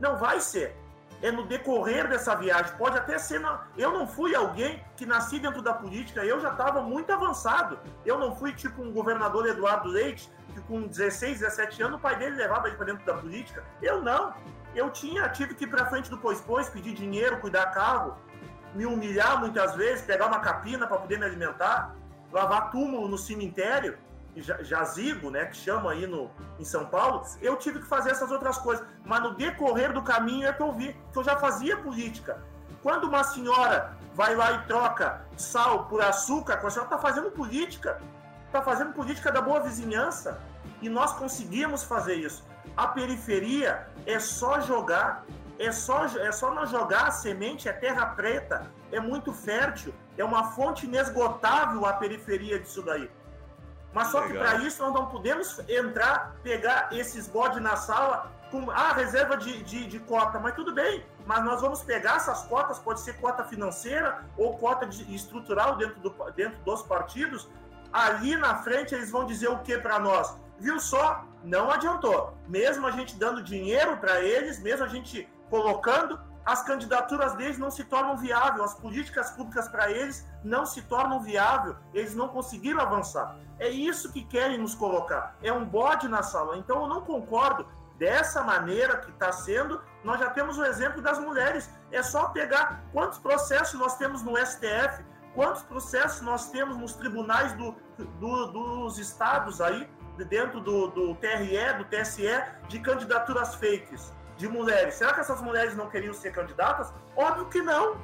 Não 0.00 0.16
vai 0.16 0.40
ser. 0.40 0.76
É 1.24 1.32
no 1.32 1.46
decorrer 1.46 2.06
dessa 2.06 2.34
viagem. 2.34 2.76
Pode 2.76 2.98
até 2.98 3.16
ser. 3.16 3.40
Na... 3.40 3.62
Eu 3.78 3.90
não 3.90 4.06
fui 4.06 4.34
alguém 4.34 4.84
que 4.94 5.06
nasci 5.06 5.38
dentro 5.38 5.62
da 5.62 5.72
política, 5.72 6.22
eu 6.22 6.38
já 6.38 6.50
estava 6.50 6.82
muito 6.82 7.10
avançado. 7.10 7.78
Eu 8.04 8.18
não 8.18 8.36
fui 8.36 8.52
tipo 8.52 8.82
um 8.82 8.92
governador 8.92 9.46
Eduardo 9.46 9.88
Leite, 9.88 10.30
que 10.52 10.60
com 10.60 10.82
16, 10.82 11.40
17 11.40 11.82
anos 11.82 11.96
o 11.96 11.98
pai 11.98 12.16
dele 12.16 12.36
levava 12.36 12.66
ele 12.68 12.76
para 12.76 12.84
dentro 12.84 13.06
da 13.06 13.14
política. 13.14 13.64
Eu 13.80 14.02
não. 14.02 14.34
Eu 14.74 14.90
tinha, 14.90 15.26
tive 15.30 15.54
que 15.54 15.64
ir 15.64 15.68
para 15.68 15.86
frente 15.86 16.10
do 16.10 16.18
Pois-Pois, 16.18 16.68
pedir 16.68 16.92
dinheiro, 16.92 17.40
cuidar 17.40 17.72
carro, 17.72 18.18
me 18.74 18.84
humilhar 18.84 19.40
muitas 19.40 19.74
vezes, 19.74 20.04
pegar 20.04 20.26
uma 20.26 20.40
capina 20.40 20.86
para 20.86 20.98
poder 20.98 21.18
me 21.18 21.24
alimentar, 21.24 21.96
lavar 22.30 22.70
túmulo 22.70 23.08
no 23.08 23.16
cemitério 23.16 23.96
jazigo, 24.42 25.30
né, 25.30 25.46
que 25.46 25.56
chama 25.56 25.92
aí 25.92 26.06
no, 26.06 26.30
em 26.58 26.64
São 26.64 26.86
Paulo, 26.86 27.24
eu 27.40 27.56
tive 27.56 27.80
que 27.80 27.86
fazer 27.86 28.10
essas 28.10 28.30
outras 28.30 28.58
coisas. 28.58 28.84
Mas 29.04 29.22
no 29.22 29.34
decorrer 29.34 29.92
do 29.92 30.02
caminho 30.02 30.46
é 30.48 30.52
que 30.52 30.62
eu 30.62 30.72
vi 30.72 30.96
que 31.12 31.18
eu 31.18 31.24
já 31.24 31.36
fazia 31.36 31.76
política. 31.76 32.42
Quando 32.82 33.04
uma 33.04 33.24
senhora 33.24 33.96
vai 34.14 34.34
lá 34.34 34.52
e 34.52 34.66
troca 34.66 35.24
sal 35.36 35.86
por 35.86 36.02
açúcar, 36.02 36.54
a 36.54 36.70
senhora 36.70 36.86
está 36.86 36.98
fazendo 36.98 37.30
política. 37.30 38.00
Está 38.46 38.60
fazendo 38.62 38.92
política 38.92 39.32
da 39.32 39.40
boa 39.40 39.60
vizinhança. 39.60 40.40
E 40.82 40.88
nós 40.88 41.12
conseguimos 41.12 41.82
fazer 41.82 42.14
isso. 42.14 42.44
A 42.76 42.88
periferia 42.88 43.86
é 44.06 44.18
só 44.18 44.60
jogar, 44.60 45.24
é 45.58 45.72
só, 45.72 46.04
é 46.04 46.32
só 46.32 46.52
nós 46.52 46.70
jogar 46.70 47.06
a 47.06 47.10
semente, 47.10 47.68
é 47.68 47.72
terra 47.72 48.06
preta, 48.06 48.70
é 48.90 49.00
muito 49.00 49.32
fértil, 49.32 49.94
é 50.18 50.24
uma 50.24 50.52
fonte 50.52 50.86
inesgotável 50.86 51.86
a 51.86 51.92
periferia 51.94 52.58
disso 52.58 52.82
daí. 52.82 53.10
Mas 53.94 54.08
só 54.08 54.18
Legal. 54.18 54.32
que 54.32 54.38
para 54.38 54.64
isso 54.66 54.82
nós 54.82 54.92
não 54.92 55.06
podemos 55.06 55.60
entrar, 55.68 56.34
pegar 56.42 56.88
esses 56.92 57.28
bodes 57.28 57.62
na 57.62 57.76
sala 57.76 58.32
com 58.50 58.68
a 58.70 58.74
ah, 58.74 58.92
reserva 58.92 59.36
de, 59.36 59.62
de, 59.62 59.86
de, 59.86 59.98
cota. 60.00 60.40
Mas 60.40 60.54
tudo 60.54 60.74
bem, 60.74 61.06
mas 61.24 61.44
nós 61.44 61.60
vamos 61.60 61.82
pegar 61.82 62.16
essas 62.16 62.42
cotas, 62.42 62.78
pode 62.78 63.00
ser 63.00 63.16
cota 63.20 63.44
financeira 63.44 64.24
ou 64.36 64.58
cota 64.58 64.84
de, 64.84 65.14
estrutural 65.14 65.76
dentro, 65.76 66.00
do, 66.00 66.10
dentro 66.32 66.58
dos 66.64 66.82
partidos. 66.82 67.48
Ali 67.92 68.36
na 68.36 68.56
frente 68.56 68.94
eles 68.94 69.10
vão 69.10 69.24
dizer 69.24 69.48
o 69.48 69.60
que 69.60 69.78
para 69.78 70.00
nós? 70.00 70.36
Viu 70.58 70.80
só? 70.80 71.24
Não 71.44 71.70
adiantou. 71.70 72.36
Mesmo 72.48 72.86
a 72.86 72.90
gente 72.90 73.16
dando 73.16 73.42
dinheiro 73.42 73.96
para 73.98 74.20
eles, 74.20 74.60
mesmo 74.60 74.84
a 74.84 74.88
gente 74.88 75.28
colocando, 75.48 76.18
as 76.44 76.62
candidaturas 76.62 77.34
deles 77.34 77.58
não 77.58 77.70
se 77.70 77.84
tornam 77.84 78.16
viáveis, 78.16 78.60
as 78.60 78.74
políticas 78.74 79.30
públicas 79.30 79.66
para 79.68 79.90
eles 79.90 80.26
não 80.42 80.66
se 80.66 80.82
tornam 80.82 81.20
viáveis, 81.22 81.74
eles 81.94 82.14
não 82.14 82.28
conseguiram 82.28 82.80
avançar. 82.80 83.38
É 83.58 83.68
isso 83.68 84.12
que 84.12 84.24
querem 84.24 84.58
nos 84.58 84.74
colocar. 84.74 85.36
É 85.42 85.52
um 85.52 85.64
bode 85.64 86.06
na 86.06 86.22
sala. 86.22 86.58
Então 86.58 86.82
eu 86.82 86.88
não 86.88 87.00
concordo 87.00 87.66
dessa 87.98 88.42
maneira 88.42 88.98
que 88.98 89.10
está 89.10 89.32
sendo. 89.32 89.80
Nós 90.02 90.20
já 90.20 90.30
temos 90.30 90.58
o 90.58 90.64
exemplo 90.64 91.00
das 91.00 91.18
mulheres. 91.18 91.70
É 91.90 92.02
só 92.02 92.28
pegar 92.28 92.84
quantos 92.92 93.18
processos 93.18 93.80
nós 93.80 93.96
temos 93.96 94.22
no 94.22 94.36
STF, 94.36 95.02
quantos 95.34 95.62
processos 95.62 96.20
nós 96.20 96.50
temos 96.50 96.76
nos 96.76 96.94
tribunais 96.94 97.54
do, 97.54 97.74
do, 98.20 98.46
dos 98.48 98.98
estados 98.98 99.62
aí, 99.62 99.88
dentro 100.28 100.60
do, 100.60 100.88
do 100.88 101.14
TRE, 101.14 101.78
do 101.78 101.84
TSE, 101.84 102.28
de 102.68 102.80
candidaturas 102.80 103.54
fakes 103.54 104.12
de 104.36 104.48
mulheres. 104.48 104.94
Será 104.94 105.12
que 105.12 105.20
essas 105.20 105.40
mulheres 105.40 105.76
não 105.76 105.88
queriam 105.88 106.14
ser 106.14 106.32
candidatas? 106.32 106.92
Óbvio 107.16 107.46
que 107.46 107.62
não. 107.62 107.96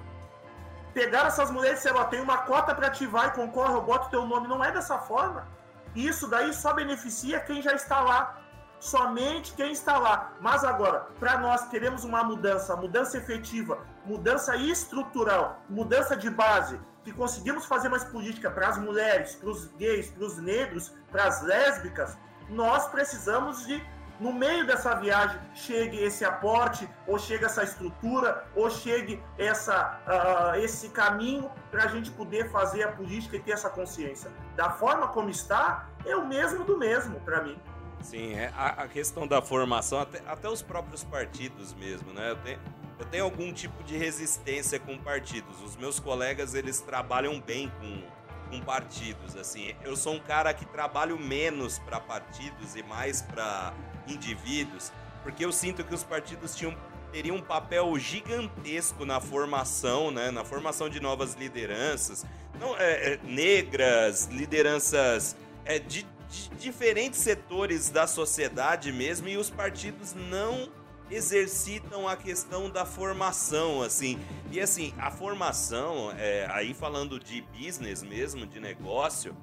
Pegar 0.95 1.27
essas 1.27 1.51
mulheres 1.51 1.81
e 1.81 1.89
dizer, 1.89 1.99
ó, 1.99 2.05
tem 2.05 2.21
uma 2.21 2.39
cota 2.39 2.75
para 2.75 2.89
ativar 2.89 3.29
e 3.29 3.31
concorre, 3.31 3.75
eu 3.75 3.83
boto 3.83 4.11
teu 4.11 4.27
nome. 4.27 4.49
Não 4.49 4.65
é 4.65 4.73
dessa 4.73 4.99
forma. 4.99 5.47
Isso 5.95 6.29
daí 6.29 6.53
só 6.53 6.73
beneficia 6.73 7.41
quem 7.41 7.63
já 7.63 7.73
está 7.73 8.01
lá. 8.01 8.41
Somente 8.79 9.53
quem 9.55 9.73
está 9.73 9.99
lá. 9.99 10.33
Mas 10.41 10.65
agora, 10.65 11.07
para 11.19 11.39
nós 11.39 11.69
queremos 11.69 12.05
uma 12.05 12.25
mudança, 12.25 12.75
mudança 12.77 13.19
efetiva, 13.19 13.79
mudança 14.05 14.57
estrutural, 14.57 15.61
mudança 15.69 16.17
de 16.17 16.31
base, 16.31 16.81
que 17.05 17.13
conseguimos 17.13 17.67
fazer 17.67 17.89
mais 17.89 18.05
política 18.05 18.51
para 18.51 18.69
as 18.69 18.79
mulheres, 18.79 19.35
para 19.35 19.51
os 19.51 19.67
gays, 19.77 20.11
para 20.11 20.25
os 20.25 20.39
negros, 20.39 20.95
para 21.11 21.25
as 21.25 21.43
lésbicas, 21.43 22.17
nós 22.49 22.89
precisamos 22.89 23.67
de 23.67 23.83
no 24.21 24.33
meio 24.33 24.67
dessa 24.67 24.95
viagem 24.95 25.41
chegue 25.55 25.97
esse 25.99 26.25
aporte, 26.25 26.89
ou 27.07 27.19
chegue 27.19 27.47
essa 27.47 27.65
estrutura, 27.65 28.45
ou 28.55 28.71
chegue 28.71 29.21
essa, 29.39 29.99
uh, 30.07 30.57
esse 30.61 30.91
caminho 30.91 31.51
para 31.71 31.85
a 31.85 31.87
gente 31.87 32.11
poder 32.11 32.51
fazer 32.51 32.83
a 32.83 32.93
política 32.93 33.37
e 33.37 33.41
ter 33.41 33.53
essa 33.53 33.71
consciência. 33.71 34.31
Da 34.55 34.71
forma 34.71 35.09
como 35.09 35.31
está, 35.31 35.89
é 36.05 36.15
o 36.15 36.27
mesmo 36.27 36.65
do 36.65 36.77
mesmo 36.77 37.19
para 37.21 37.43
mim. 37.43 37.59
Sim, 38.03 38.35
é 38.35 38.53
a, 38.57 38.83
a, 38.83 38.89
questão 38.89 39.27
da 39.27 39.41
formação, 39.41 40.01
até, 40.01 40.23
até 40.27 40.49
os 40.49 40.63
próprios 40.63 41.03
partidos 41.03 41.75
mesmo, 41.75 42.13
né? 42.13 42.31
Eu 42.31 42.37
tenho, 42.37 42.61
eu 42.99 43.07
tenho 43.07 43.25
algum 43.25 43.53
tipo 43.53 43.83
de 43.85 43.97
resistência 43.97 44.79
com 44.79 44.99
partidos. 44.99 45.63
Os 45.63 45.77
meus 45.77 45.99
colegas, 45.99 46.55
eles 46.55 46.81
trabalham 46.81 47.41
bem 47.41 47.71
com 47.81 48.03
com 48.51 48.61
partidos, 48.61 49.37
assim. 49.37 49.75
Eu 49.83 49.97
sou 49.97 50.15
um 50.15 50.19
cara 50.19 50.53
que 50.53 50.67
trabalho 50.67 51.17
menos 51.19 51.79
para 51.79 52.01
partidos 52.01 52.75
e 52.75 52.83
mais 52.83 53.23
para 53.23 53.73
indivíduos, 54.11 54.93
porque 55.23 55.45
eu 55.45 55.53
sinto 55.53 55.85
que 55.85 55.95
os 55.95 56.03
partidos 56.03 56.55
tinham 56.55 56.77
teriam 57.11 57.37
um 57.37 57.43
papel 57.43 57.99
gigantesco 57.99 59.05
na 59.05 59.21
formação, 59.21 60.11
né, 60.11 60.31
na 60.31 60.45
formação 60.45 60.89
de 60.89 61.01
novas 61.01 61.35
lideranças, 61.35 62.25
não 62.59 62.77
é, 62.77 63.15
é, 63.15 63.21
negras, 63.25 64.27
lideranças 64.27 65.37
é, 65.65 65.79
de, 65.79 66.07
de 66.29 66.49
diferentes 66.51 67.19
setores 67.19 67.91
da 67.91 68.07
sociedade 68.07 68.93
mesmo, 68.93 69.29
e 69.29 69.37
os 69.37 69.51
partidos 69.51 70.15
não 70.15 70.71
exercitam 71.11 72.07
a 72.07 72.17
questão 72.17 72.71
da 72.71 72.85
formação, 72.85 73.83
assim. 73.83 74.19
E 74.53 74.61
assim, 74.61 74.95
a 74.97 75.11
formação, 75.11 76.13
é, 76.17 76.47
aí 76.51 76.73
falando 76.73 77.19
de 77.19 77.43
business 77.43 78.03
mesmo, 78.03 78.47
de 78.47 78.61
negócio, 78.61 79.37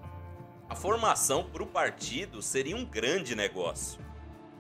a 0.70 0.76
formação 0.76 1.44
para 1.44 1.64
o 1.64 1.68
partido 1.68 2.42
seria 2.42 2.76
um 2.76 2.86
grande 2.86 3.36
negócio. 3.36 4.00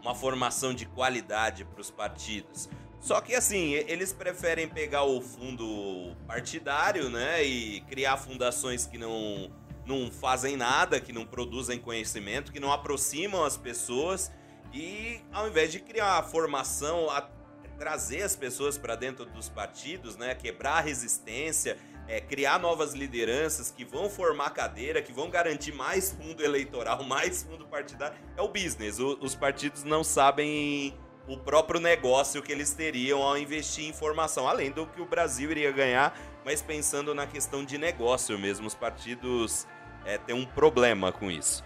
Uma 0.08 0.16
formação 0.16 0.74
de 0.74 0.86
qualidade 0.86 1.66
para 1.66 1.82
os 1.82 1.92
partidos. 1.92 2.70
Só 2.98 3.20
que 3.20 3.36
assim, 3.36 3.74
eles 3.74 4.14
preferem 4.14 4.66
pegar 4.66 5.04
o 5.04 5.20
fundo 5.20 6.16
partidário, 6.26 7.10
né, 7.10 7.44
e 7.44 7.82
criar 7.82 8.16
fundações 8.16 8.88
que 8.88 8.98
não 8.98 9.52
não 9.86 10.10
fazem 10.10 10.56
nada, 10.56 11.02
que 11.02 11.12
não 11.12 11.26
produzem 11.26 11.78
conhecimento, 11.78 12.54
que 12.54 12.60
não 12.60 12.72
aproximam 12.72 13.44
as 13.44 13.58
pessoas 13.58 14.32
e 14.74 15.20
ao 15.34 15.46
invés 15.46 15.74
de 15.74 15.82
criar 15.82 16.20
a 16.20 16.24
formação, 16.24 17.10
a 17.10 17.30
trazer 17.78 18.22
as 18.22 18.34
pessoas 18.34 18.78
para 18.78 18.96
dentro 18.96 19.26
dos 19.26 19.50
partidos, 19.50 20.16
né, 20.16 20.34
quebrar 20.36 20.78
a 20.78 20.82
resistência, 20.82 21.78
é, 22.08 22.22
criar 22.22 22.60
novas 22.60 22.94
lideranças 22.94 23.72
que 23.72 23.84
vão 23.84 24.10
formar 24.10 24.52
cadeira, 24.52 25.02
que 25.02 25.12
vão 25.12 25.30
garantir 25.30 25.74
mais 25.74 26.12
fundo 26.12 26.44
eleitoral, 26.44 27.04
mais 27.06 27.44
fundo 27.44 27.66
partidário, 27.66 28.18
é 28.36 28.42
o 28.42 28.48
business. 28.48 29.00
O, 29.00 29.18
os 29.22 29.36
partidos 29.36 29.84
não 29.84 30.04
sabem 30.04 30.98
o 31.28 31.38
próprio 31.38 31.80
negócio 31.80 32.42
que 32.42 32.52
eles 32.52 32.74
teriam 32.74 33.22
ao 33.22 33.38
investir 33.38 33.86
em 33.86 33.94
formação, 33.94 34.48
além 34.48 34.72
do 34.72 34.88
que 34.88 35.02
o 35.02 35.06
Brasil 35.06 35.52
iria 35.52 35.72
ganhar, 35.72 36.18
mas 36.46 36.62
pensando 36.62 37.14
na 37.14 37.28
questão 37.28 37.66
de 37.66 37.78
negócio 37.78 38.40
mesmo, 38.40 38.66
os 38.66 38.76
partidos 38.76 39.68
é, 40.06 40.18
têm 40.18 40.34
um 40.34 40.46
problema 40.46 41.12
com 41.12 41.30
isso. 41.30 41.64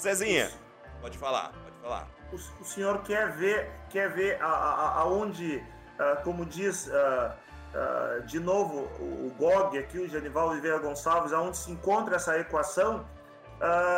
Zezinha, 0.00 0.50
pode 1.00 1.16
falar, 1.16 1.52
pode 1.52 1.76
falar 1.80 2.18
o, 2.32 2.36
o 2.36 2.64
senhor 2.64 3.02
quer 3.02 3.30
ver, 3.32 3.70
quer 3.90 4.10
ver 4.10 4.38
aonde, 4.40 5.56
uh, 5.56 6.22
como 6.22 6.44
diz 6.44 6.86
uh, 6.86 7.32
uh, 7.78 8.22
de 8.26 8.40
novo 8.40 8.88
o 9.00 9.32
GOG 9.38 9.78
aqui, 9.78 9.98
o 9.98 10.08
Genival 10.08 10.48
Oliveira 10.50 10.78
Gonçalves, 10.78 11.32
aonde 11.32 11.56
se 11.56 11.70
encontra 11.70 12.16
essa 12.16 12.38
equação, 12.38 13.04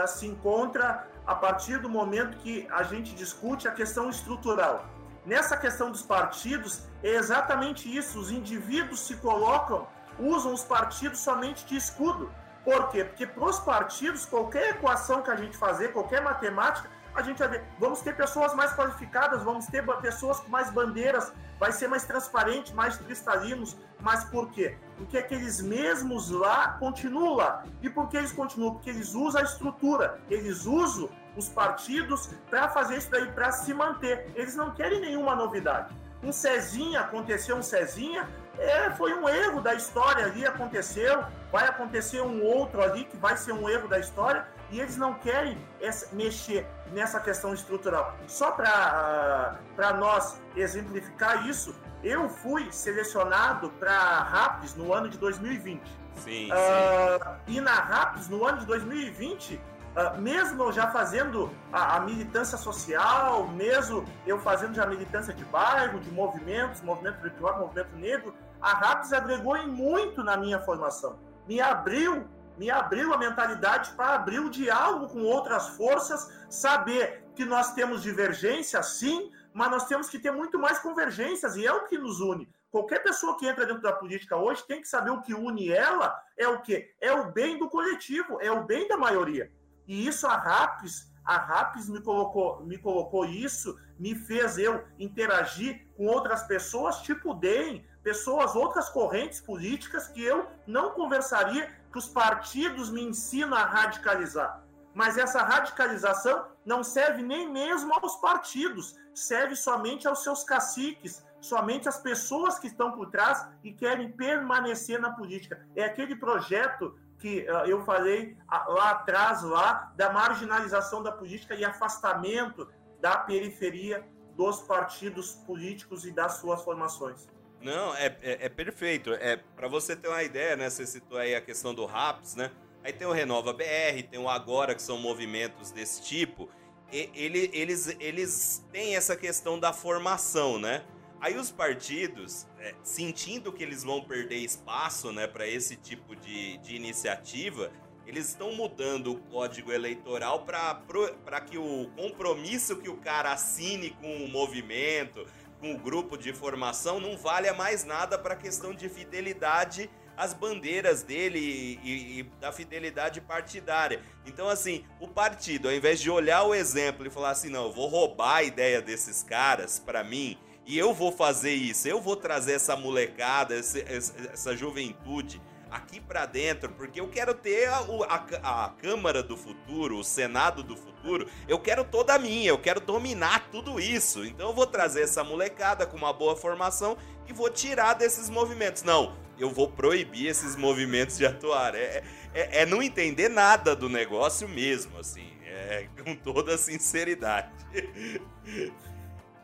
se 0.07 0.27
encontra 0.27 1.07
a 1.27 1.35
partir 1.35 1.79
do 1.79 1.89
momento 1.89 2.39
que 2.39 2.67
a 2.71 2.83
gente 2.83 3.15
discute 3.15 3.69
a 3.69 3.71
questão 3.71 4.09
estrutural. 4.09 4.87
Nessa 5.25 5.57
questão 5.57 5.91
dos 5.91 6.03
partidos, 6.03 6.83
é 7.03 7.11
exatamente 7.11 7.95
isso. 7.95 8.19
Os 8.19 8.31
indivíduos 8.31 9.01
se 9.01 9.17
colocam, 9.17 9.87
usam 10.19 10.55
os 10.55 10.65
partidos 10.65 11.21
somente 11.21 11.65
de 11.67 11.77
escudo. 11.77 12.33
Por 12.65 12.89
quê? 12.89 13.05
Porque 13.05 13.27
para 13.27 13.45
os 13.45 13.59
partidos, 13.59 14.25
qualquer 14.25 14.71
equação 14.71 15.23
que 15.23 15.31
a 15.31 15.37
gente 15.37 15.57
fazer, 15.57 15.93
qualquer 15.93 16.23
matemática, 16.23 16.89
a 17.15 17.23
gente 17.23 17.39
vai 17.39 17.49
ver, 17.49 17.65
vamos 17.79 18.01
ter 18.01 18.17
pessoas 18.17 18.55
mais 18.55 18.73
qualificadas, 18.73 19.43
vamos 19.43 19.67
ter 19.67 19.85
pessoas 20.01 20.41
com 20.41 20.49
mais 20.49 20.71
bandeiras, 20.71 21.33
vai 21.59 21.73
ser 21.73 21.89
mais 21.89 22.05
transparente, 22.05 22.75
mais 22.75 22.97
cristalinos, 22.97 23.77
mas 24.01 24.25
por 24.25 24.51
quê? 24.51 24.77
Porque 24.97 25.19
aqueles 25.19 25.61
mesmos 25.61 26.31
lá 26.31 26.77
continuam 26.79 27.35
lá. 27.35 27.65
E 27.83 27.91
por 27.91 28.09
que 28.09 28.17
eles 28.17 28.33
continuam? 28.33 28.75
Porque 28.75 28.91
eles 28.91 29.15
usam 29.15 29.41
a 29.41 29.45
estrutura, 29.45 30.21
eles 30.31 30.65
usam 30.65 31.11
os 31.37 31.49
partidos 31.49 32.31
para 32.49 32.69
fazer 32.69 32.97
isso 32.97 33.11
daí, 33.11 33.27
para 33.33 33.53
se 33.53 33.75
manter. 33.75 34.31
Eles 34.35 34.55
não 34.55 34.71
querem 34.71 35.01
nenhuma 35.01 35.35
novidade. 35.35 35.95
Um 36.23 36.33
Cezinha, 36.33 37.01
aconteceu 37.01 37.57
um 37.57 37.63
Cezinha, 37.63 38.29
é, 38.59 38.91
foi 38.91 39.15
um 39.15 39.29
erro 39.29 39.61
da 39.61 39.75
história 39.75 40.27
ali, 40.27 40.47
aconteceu, 40.47 41.25
vai 41.51 41.67
acontecer 41.67 42.21
um 42.21 42.45
outro 42.45 42.83
ali 42.83 43.05
que 43.05 43.17
vai 43.17 43.37
ser 43.37 43.53
um 43.53 43.69
erro 43.69 43.89
da 43.89 43.99
história, 43.99 44.47
e 44.71 44.81
eles 44.81 44.97
não 44.97 45.15
querem 45.15 45.59
essa, 45.81 46.15
mexer 46.15 46.67
nessa 46.93 47.21
questão 47.21 47.53
estrutural. 47.53 48.17
Só 48.27 48.53
para 48.53 49.59
uh, 49.77 49.97
nós 49.97 50.41
exemplificar 50.57 51.49
isso, 51.49 51.75
eu 52.03 52.29
fui 52.29 52.71
selecionado 52.73 53.71
para 53.71 53.93
RAPS 53.93 54.75
no 54.75 54.93
ano 54.93 55.09
de 55.09 55.19
2020. 55.19 55.83
Sim, 56.17 56.51
uh, 56.53 57.25
sim. 57.47 57.57
E 57.57 57.61
na 57.61 57.75
RAPS, 57.75 58.29
no 58.29 58.47
ano 58.47 58.59
de 58.59 58.67
2020, 58.67 59.55
uh, 59.55 59.61
ah, 59.97 60.11
mesmo 60.19 60.63
eu 60.63 60.73
já 60.73 60.89
fazendo 60.91 61.51
a, 61.73 61.97
a, 61.97 62.01
militância 62.01 62.57
social, 62.57 63.49
mesmo 63.49 64.05
eu 64.27 64.39
fazendo 64.39 64.75
já 64.75 64.87
militância 64.87 65.35
de 65.35 65.45
bairro, 65.47 66.01
de 66.01 66.11
movimentos, 66.11 66.81
movimento 66.81 67.21
virtual, 67.21 67.59
movimento 67.59 67.97
negro, 67.97 68.35
a 68.61 68.75
RAPS 68.75 69.13
agregou 69.13 69.57
em 69.57 69.67
muito 69.67 70.23
na 70.23 70.37
minha 70.37 70.61
formação. 70.61 71.19
Me 71.47 71.61
abriu 71.61 72.27
me 72.61 72.71
abriu 72.71 73.15
a 73.15 73.17
mentalidade 73.17 73.93
para 73.93 74.17
abrir 74.17 74.39
o 74.39 74.51
diálogo 74.51 75.09
com 75.09 75.23
outras 75.23 75.69
forças, 75.69 76.31
saber 76.51 77.25
que 77.35 77.43
nós 77.43 77.73
temos 77.73 78.03
divergência, 78.03 78.83
sim, 78.83 79.33
mas 79.55 79.71
nós 79.71 79.87
temos 79.87 80.11
que 80.11 80.19
ter 80.19 80.31
muito 80.31 80.59
mais 80.59 80.79
convergências, 80.79 81.57
e 81.57 81.67
é 81.67 81.73
o 81.73 81.87
que 81.87 81.97
nos 81.97 82.21
une. 82.21 82.53
Qualquer 82.71 83.03
pessoa 83.03 83.39
que 83.39 83.47
entra 83.47 83.65
dentro 83.65 83.81
da 83.81 83.95
política 83.95 84.37
hoje 84.37 84.63
tem 84.67 84.83
que 84.83 84.89
saber 84.89 85.09
o 85.09 85.23
que 85.23 85.33
une 85.33 85.73
ela 85.73 86.15
é 86.37 86.47
o 86.49 86.61
que? 86.61 86.95
É 87.01 87.11
o 87.11 87.33
bem 87.33 87.59
do 87.59 87.67
coletivo, 87.67 88.39
é 88.43 88.53
o 88.53 88.65
bem 88.65 88.87
da 88.87 88.99
maioria. 88.99 89.51
E 89.89 90.07
isso 90.07 90.27
a 90.27 90.37
RAPS, 90.37 91.11
a 91.25 91.39
RAPS 91.39 91.89
me 91.89 92.03
colocou, 92.03 92.63
me 92.67 92.77
colocou 92.77 93.25
isso, 93.25 93.75
me 93.99 94.15
fez 94.15 94.59
eu 94.59 94.85
interagir 94.99 95.89
com 95.97 96.05
outras 96.09 96.43
pessoas, 96.43 97.01
tipo 97.01 97.33
DEM, 97.33 97.89
pessoas, 98.03 98.55
outras 98.55 98.89
correntes 98.91 99.41
políticas 99.41 100.09
que 100.09 100.23
eu 100.23 100.47
não 100.67 100.91
conversaria, 100.91 101.80
que 101.91 101.99
os 101.99 102.09
partidos 102.09 102.91
me 102.91 103.03
ensinam 103.03 103.57
a 103.57 103.65
radicalizar. 103.65 104.63
Mas 104.95 105.17
essa 105.17 105.43
radicalização 105.43 106.47
não 106.65 106.83
serve 106.83 107.23
nem 107.23 107.51
mesmo 107.51 107.93
aos 107.95 108.17
partidos, 108.17 108.97
serve 109.15 109.55
somente 109.55 110.07
aos 110.07 110.23
seus 110.23 110.43
caciques, 110.45 111.25
somente 111.41 111.89
as 111.89 111.99
pessoas 111.99 112.59
que 112.59 112.67
estão 112.67 112.93
por 112.93 113.11
trás 113.11 113.49
e 113.63 113.73
querem 113.73 114.11
permanecer 114.13 115.01
na 115.01 115.13
política. 115.13 115.67
É 115.75 115.85
aquele 115.85 116.17
projeto 116.17 116.99
que 117.19 117.47
uh, 117.51 117.67
eu 117.67 117.85
falei 117.85 118.37
lá 118.69 118.91
atrás, 118.91 119.43
lá, 119.43 119.93
da 119.97 120.13
marginalização 120.13 121.03
da 121.03 121.13
política 121.13 121.55
e 121.55 121.65
afastamento 121.65 122.69
da 123.01 123.17
periferia 123.19 124.07
dos 124.37 124.61
partidos 124.63 125.35
políticos 125.47 126.05
e 126.05 126.11
das 126.11 126.35
suas 126.35 126.63
formações. 126.63 127.29
Não, 127.61 127.95
é, 127.95 128.17
é, 128.23 128.47
é 128.47 128.49
perfeito. 128.49 129.13
É 129.13 129.37
para 129.37 129.69
você 129.69 129.95
ter 129.95 130.09
uma 130.09 130.23
ideia, 130.23 130.57
né? 130.57 130.71
Você 130.71 130.87
citou 130.87 131.19
aí 131.19 131.35
a 131.35 131.41
questão 131.41 131.75
do 131.75 131.85
RAPS, 131.85 132.37
né? 132.37 132.51
Aí 132.83 132.93
tem 132.93 133.07
o 133.07 133.13
Renova 133.13 133.53
BR, 133.53 134.03
tem 134.11 134.19
o 134.19 134.29
Agora, 134.29 134.75
que 134.75 134.83
são 134.83 134.97
movimentos 134.99 135.71
desse 135.71 136.03
tipo. 136.03 136.49
E, 136.91 137.11
ele, 137.15 137.51
eles, 137.53 137.95
eles 138.01 138.65
têm 138.73 138.97
essa 138.97 139.15
questão 139.15 139.59
da 139.59 139.73
formação, 139.73 140.59
né? 140.59 140.83
Aí 141.21 141.37
os 141.37 141.51
partidos, 141.51 142.47
é, 142.59 142.75
sentindo 142.83 143.53
que 143.53 143.63
eles 143.63 143.85
vão 143.85 144.03
perder 144.03 144.37
espaço 144.37 145.13
né, 145.13 145.27
para 145.27 145.47
esse 145.47 145.77
tipo 145.77 146.17
de, 146.17 146.57
de 146.59 146.75
iniciativa, 146.75 147.71
eles 148.07 148.29
estão 148.29 148.55
mudando 148.55 149.13
o 149.13 149.17
código 149.17 149.71
eleitoral 149.71 150.47
para 150.47 151.41
que 151.43 151.59
o 151.59 151.91
compromisso 151.95 152.77
que 152.77 152.89
o 152.89 152.97
cara 152.97 153.33
assine 153.33 153.91
com 153.91 154.25
o 154.25 154.29
movimento, 154.29 155.27
o 155.63 155.77
grupo 155.79 156.17
de 156.17 156.33
formação, 156.33 157.01
não 157.01 157.17
valha 157.17 157.53
mais 157.53 157.85
nada 157.85 158.19
para 158.19 158.35
a 158.35 158.37
questão 158.37 158.75
de 158.75 158.89
fidelidade 158.89 159.91
às 160.17 160.35
bandeiras 160.35 161.03
dele 161.03 161.39
e, 161.39 161.81
e, 161.83 162.21
e, 162.21 162.23
da 162.41 162.53
fidelidade 162.53 163.21
partidária. 163.21 164.03
Então, 164.27 164.49
assim, 164.49 164.85
o 165.01 165.09
partido, 165.09 165.69
ao 165.69 165.75
invés 165.75 166.01
de 166.01 166.11
olhar 166.11 166.43
o 166.43 166.55
exemplo 166.55 167.07
e 167.07 167.11
falar 167.11 167.31
assim, 167.31 167.49
não, 167.49 167.65
eu 167.65 167.73
vou 167.73 167.89
roubar 167.89 168.37
a 168.37 168.43
ideia 168.43 168.83
desses 168.83 169.23
caras 169.23 169.79
para 169.79 170.05
mim 170.05 170.39
e 170.67 170.79
eu 170.79 170.93
vou 170.93 171.11
fazer 171.11 171.55
isso, 171.55 171.89
eu 171.89 172.01
vou 172.01 172.17
trazer 172.17 172.53
essa 172.53 172.77
molecada, 172.77 173.55
essa 173.55 174.57
juventude 174.57 175.41
aqui 175.71 176.01
para 176.01 176.27
dentro, 176.27 176.71
porque 176.71 177.01
eu 177.01 177.09
quero 177.09 177.35
ter 177.35 177.69
a, 177.69 177.79
a, 178.09 178.65
a, 178.65 178.69
Câmara 178.71 179.23
do 179.23 179.37
futuro, 179.37 179.99
o 179.99 180.05
Senado 180.05 180.63
do 180.63 180.77
futuro, 180.77 181.29
eu 181.47 181.59
quero 181.59 181.85
toda 181.85 182.15
a 182.15 182.19
minha, 182.19 182.49
eu 182.49 182.59
quero 182.59 182.81
dominar 182.81 183.49
tudo 183.51 183.81
isso. 183.81 184.25
Então 184.25 184.49
eu 184.49 184.55
vou 184.55 184.67
trazer 184.67 185.03
essa 185.03 185.23
molecada 185.23 185.87
com 185.87 185.97
uma 185.97 186.13
boa 186.13 186.37
formação 186.37 186.97
e 187.27 187.33
vou 187.33 187.51
tirar 187.51 187.95
desses 187.95 188.29
movimentos. 188.29 188.83
Não, 188.83 189.17
eu 189.39 189.51
vou 189.51 189.69
proibir 189.69 190.27
esses 190.27 190.57
movimentos 190.57 191.17
de 191.17 191.27
atuar. 191.27 191.75
É, 191.75 192.03
é, 192.35 192.63
é 192.63 192.67
não 192.67 192.83
entender 192.83 193.29
nada 193.29 193.75
do 193.75 193.89
negócio 193.89 194.49
mesmo, 194.49 194.99
assim, 194.99 195.33
é, 195.45 195.87
com 196.03 196.15
toda 196.15 196.59
sinceridade. 196.59 197.51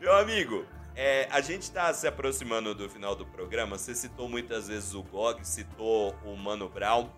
Meu 0.01 0.15
amigo, 0.15 0.67
é, 0.97 1.29
a 1.31 1.43
gente 1.43 1.63
está 1.63 1.93
se 1.93 2.09
aproximando 2.09 2.75
do 2.75 2.89
final 2.89 3.15
do 3.15 3.27
programa. 3.27 3.77
Você 3.77 3.95
citou 3.95 4.31
muitas 4.31 4.67
vezes 4.67 4.95
o 4.95 5.03
GOG, 5.03 5.47
citou 5.47 6.17
o 6.25 6.35
Mano 6.35 6.71
Brown. 6.71 7.11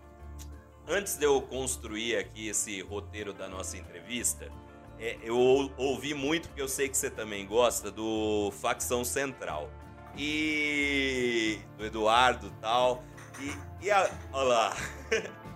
Antes 0.88 1.16
de 1.16 1.24
eu 1.24 1.40
construir 1.40 2.16
aqui 2.16 2.48
esse 2.48 2.80
roteiro 2.80 3.32
da 3.32 3.48
nossa 3.48 3.76
entrevista, 3.76 4.50
é, 4.98 5.16
eu 5.22 5.36
ouvi 5.76 6.12
muito, 6.12 6.48
porque 6.48 6.60
eu 6.60 6.68
sei 6.68 6.88
que 6.88 6.96
você 6.96 7.08
também 7.08 7.46
gosta, 7.46 7.88
do 7.88 8.50
Facção 8.60 9.04
Central. 9.04 9.70
E. 10.16 11.60
do 11.76 11.86
Eduardo 11.86 12.50
tal. 12.60 13.04
E, 13.38 13.86
e 13.86 13.90
a, 13.92 14.10
olha 14.32 14.48
lá. 14.48 14.76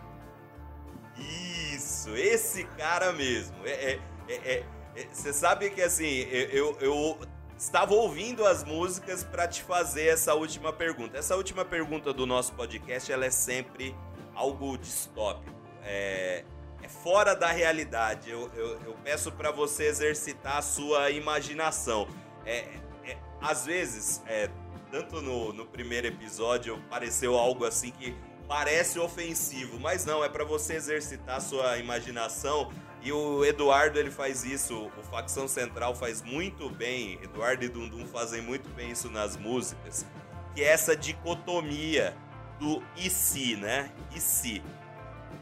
Isso, 1.74 2.14
esse 2.14 2.62
cara 2.76 3.12
mesmo. 3.12 3.56
É, 3.64 3.70
é, 3.72 4.00
é, 4.28 4.64
é, 4.94 5.08
você 5.10 5.32
sabe 5.32 5.70
que 5.70 5.82
assim, 5.82 6.06
eu, 6.30 6.76
eu 6.80 7.18
estava 7.62 7.94
ouvindo 7.94 8.44
as 8.44 8.64
músicas 8.64 9.22
para 9.22 9.46
te 9.46 9.62
fazer 9.62 10.08
essa 10.08 10.34
última 10.34 10.72
pergunta. 10.72 11.16
Essa 11.16 11.36
última 11.36 11.64
pergunta 11.64 12.12
do 12.12 12.26
nosso 12.26 12.52
podcast 12.54 13.12
ela 13.12 13.24
é 13.24 13.30
sempre 13.30 13.94
algo 14.34 14.76
distópico. 14.76 15.56
É, 15.84 16.44
é 16.82 16.88
fora 16.88 17.36
da 17.36 17.52
realidade. 17.52 18.28
Eu, 18.28 18.50
eu, 18.56 18.80
eu 18.80 18.96
peço 19.04 19.30
para 19.30 19.52
você 19.52 19.84
exercitar 19.84 20.56
a 20.56 20.62
sua 20.62 21.10
imaginação. 21.10 22.08
É, 22.44 22.66
é 23.04 23.16
às 23.40 23.64
vezes, 23.64 24.20
é, 24.26 24.50
tanto 24.90 25.22
no, 25.22 25.52
no 25.52 25.64
primeiro 25.64 26.08
episódio, 26.08 26.82
pareceu 26.90 27.38
algo 27.38 27.64
assim 27.64 27.92
que 27.92 28.12
parece 28.48 28.98
ofensivo, 28.98 29.78
mas 29.78 30.04
não, 30.04 30.24
é 30.24 30.28
para 30.28 30.44
você 30.44 30.74
exercitar 30.74 31.36
a 31.36 31.40
sua 31.40 31.78
imaginação 31.78 32.72
e 33.02 33.12
o 33.12 33.44
Eduardo 33.44 33.98
ele 33.98 34.10
faz 34.10 34.44
isso, 34.44 34.90
o 34.96 35.02
Facção 35.02 35.48
Central 35.48 35.94
faz 35.94 36.22
muito 36.22 36.70
bem, 36.70 37.18
Eduardo 37.22 37.64
e 37.64 37.68
Dundum 37.68 38.06
fazem 38.06 38.40
muito 38.40 38.68
bem 38.70 38.90
isso 38.92 39.10
nas 39.10 39.36
músicas, 39.36 40.06
que 40.54 40.62
é 40.62 40.68
essa 40.68 40.96
dicotomia 40.96 42.16
do 42.60 42.80
e 42.96 43.10
se, 43.10 43.56
né? 43.56 43.90
E 44.14 44.20
se. 44.20 44.62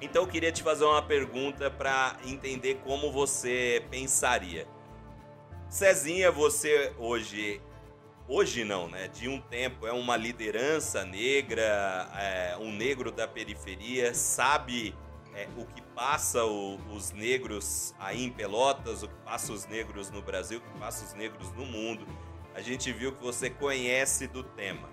Então 0.00 0.22
eu 0.22 0.28
queria 0.28 0.50
te 0.50 0.62
fazer 0.62 0.84
uma 0.84 1.02
pergunta 1.02 1.70
para 1.70 2.16
entender 2.24 2.80
como 2.82 3.12
você 3.12 3.84
pensaria. 3.90 4.66
Cezinha, 5.68 6.32
você 6.32 6.94
hoje 6.98 7.60
hoje 8.26 8.64
não, 8.64 8.88
né? 8.88 9.08
De 9.08 9.28
um 9.28 9.38
tempo 9.38 9.86
é 9.86 9.92
uma 9.92 10.16
liderança 10.16 11.04
negra, 11.04 12.08
é, 12.16 12.56
um 12.58 12.72
negro 12.72 13.12
da 13.12 13.28
periferia, 13.28 14.14
sabe 14.14 14.94
é, 15.34 15.48
o 15.56 15.64
que 15.64 15.82
passa 15.94 16.44
o, 16.44 16.76
os 16.92 17.12
negros 17.12 17.94
aí 17.98 18.24
em 18.24 18.30
Pelotas, 18.30 19.02
o 19.02 19.08
que 19.08 19.14
passa 19.24 19.52
os 19.52 19.66
negros 19.66 20.10
no 20.10 20.22
Brasil, 20.22 20.58
o 20.58 20.60
que 20.60 20.78
passa 20.78 21.04
os 21.04 21.14
negros 21.14 21.50
no 21.52 21.64
mundo. 21.64 22.06
A 22.54 22.60
gente 22.60 22.92
viu 22.92 23.12
que 23.12 23.22
você 23.22 23.48
conhece 23.48 24.26
do 24.26 24.42
tema. 24.42 24.88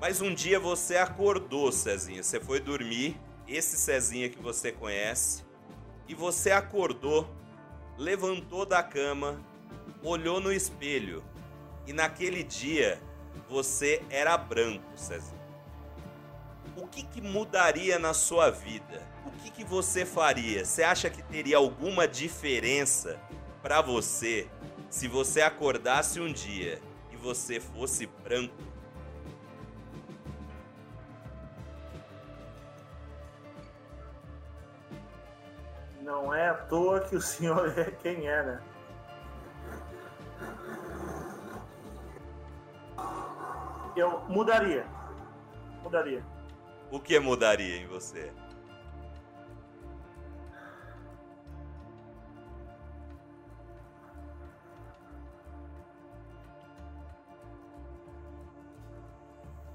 Mas 0.00 0.20
um 0.20 0.32
dia 0.32 0.60
você 0.60 0.96
acordou, 0.96 1.72
Cezinha. 1.72 2.22
Você 2.22 2.38
foi 2.38 2.60
dormir, 2.60 3.18
esse 3.48 3.76
Cezinha 3.76 4.28
que 4.28 4.40
você 4.40 4.70
conhece, 4.70 5.44
e 6.08 6.14
você 6.14 6.50
acordou, 6.50 7.28
levantou 7.96 8.64
da 8.64 8.82
cama, 8.82 9.40
olhou 10.02 10.40
no 10.40 10.52
espelho, 10.52 11.24
e 11.86 11.92
naquele 11.92 12.42
dia 12.42 13.00
você 13.48 14.02
era 14.10 14.36
branco, 14.36 14.84
Cezinha 14.96 15.35
o 16.76 16.86
que, 16.86 17.02
que 17.02 17.20
mudaria 17.20 17.98
na 17.98 18.12
sua 18.12 18.50
vida? 18.50 19.02
O 19.24 19.30
que, 19.42 19.50
que 19.50 19.64
você 19.64 20.04
faria? 20.04 20.64
Você 20.64 20.82
acha 20.82 21.08
que 21.08 21.22
teria 21.22 21.56
alguma 21.56 22.06
diferença 22.06 23.18
para 23.62 23.80
você 23.80 24.48
se 24.90 25.08
você 25.08 25.40
acordasse 25.40 26.20
um 26.20 26.30
dia 26.30 26.80
e 27.10 27.16
você 27.16 27.58
fosse 27.58 28.06
branco? 28.06 28.54
Não 36.02 36.32
é 36.32 36.50
à 36.50 36.54
toa 36.54 37.00
que 37.00 37.16
o 37.16 37.20
senhor 37.20 37.72
é 37.78 37.90
quem 37.90 38.28
é, 38.28 38.42
né? 38.42 38.60
Eu 43.96 44.20
mudaria. 44.28 44.86
Mudaria 45.82 46.35
o 46.90 47.00
que 47.00 47.18
mudaria 47.18 47.76
em 47.76 47.86
você? 47.86 48.32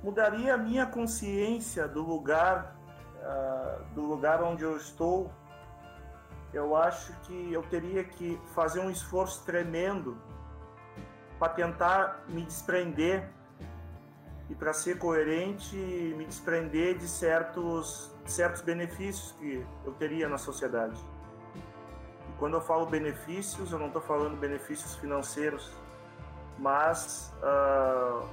Mudaria 0.04 0.56
a 0.56 0.58
minha 0.58 0.86
consciência 0.86 1.88
do 1.88 2.02
lugar, 2.02 2.76
uh, 3.18 3.84
do 3.94 4.02
lugar 4.02 4.42
onde 4.42 4.64
eu 4.64 4.76
estou. 4.76 5.32
Eu 6.52 6.76
acho 6.76 7.14
que 7.22 7.54
eu 7.54 7.62
teria 7.64 8.04
que 8.04 8.40
fazer 8.56 8.80
um 8.80 8.90
esforço 8.90 9.46
tremendo 9.46 10.18
para 11.38 11.54
tentar 11.54 12.24
me 12.28 12.44
desprender 12.44 13.30
e 14.52 14.56
para 14.56 14.74
ser 14.74 14.98
coerente 14.98 15.78
me 16.18 16.26
desprender 16.26 16.98
de 16.98 17.08
certos 17.08 18.12
certos 18.26 18.62
benefícios 18.62 19.32
que 19.40 19.66
eu 19.86 19.94
teria 19.94 20.28
na 20.28 20.38
sociedade. 20.38 21.00
E 21.56 22.32
quando 22.38 22.56
eu 22.56 22.62
falo 22.62 22.86
benefícios, 22.86 23.72
eu 23.72 23.80
não 23.80 23.88
estou 23.88 24.02
falando 24.02 24.38
benefícios 24.38 24.96
financeiros, 24.96 25.72
mas 26.60 27.34
uh, 27.42 28.28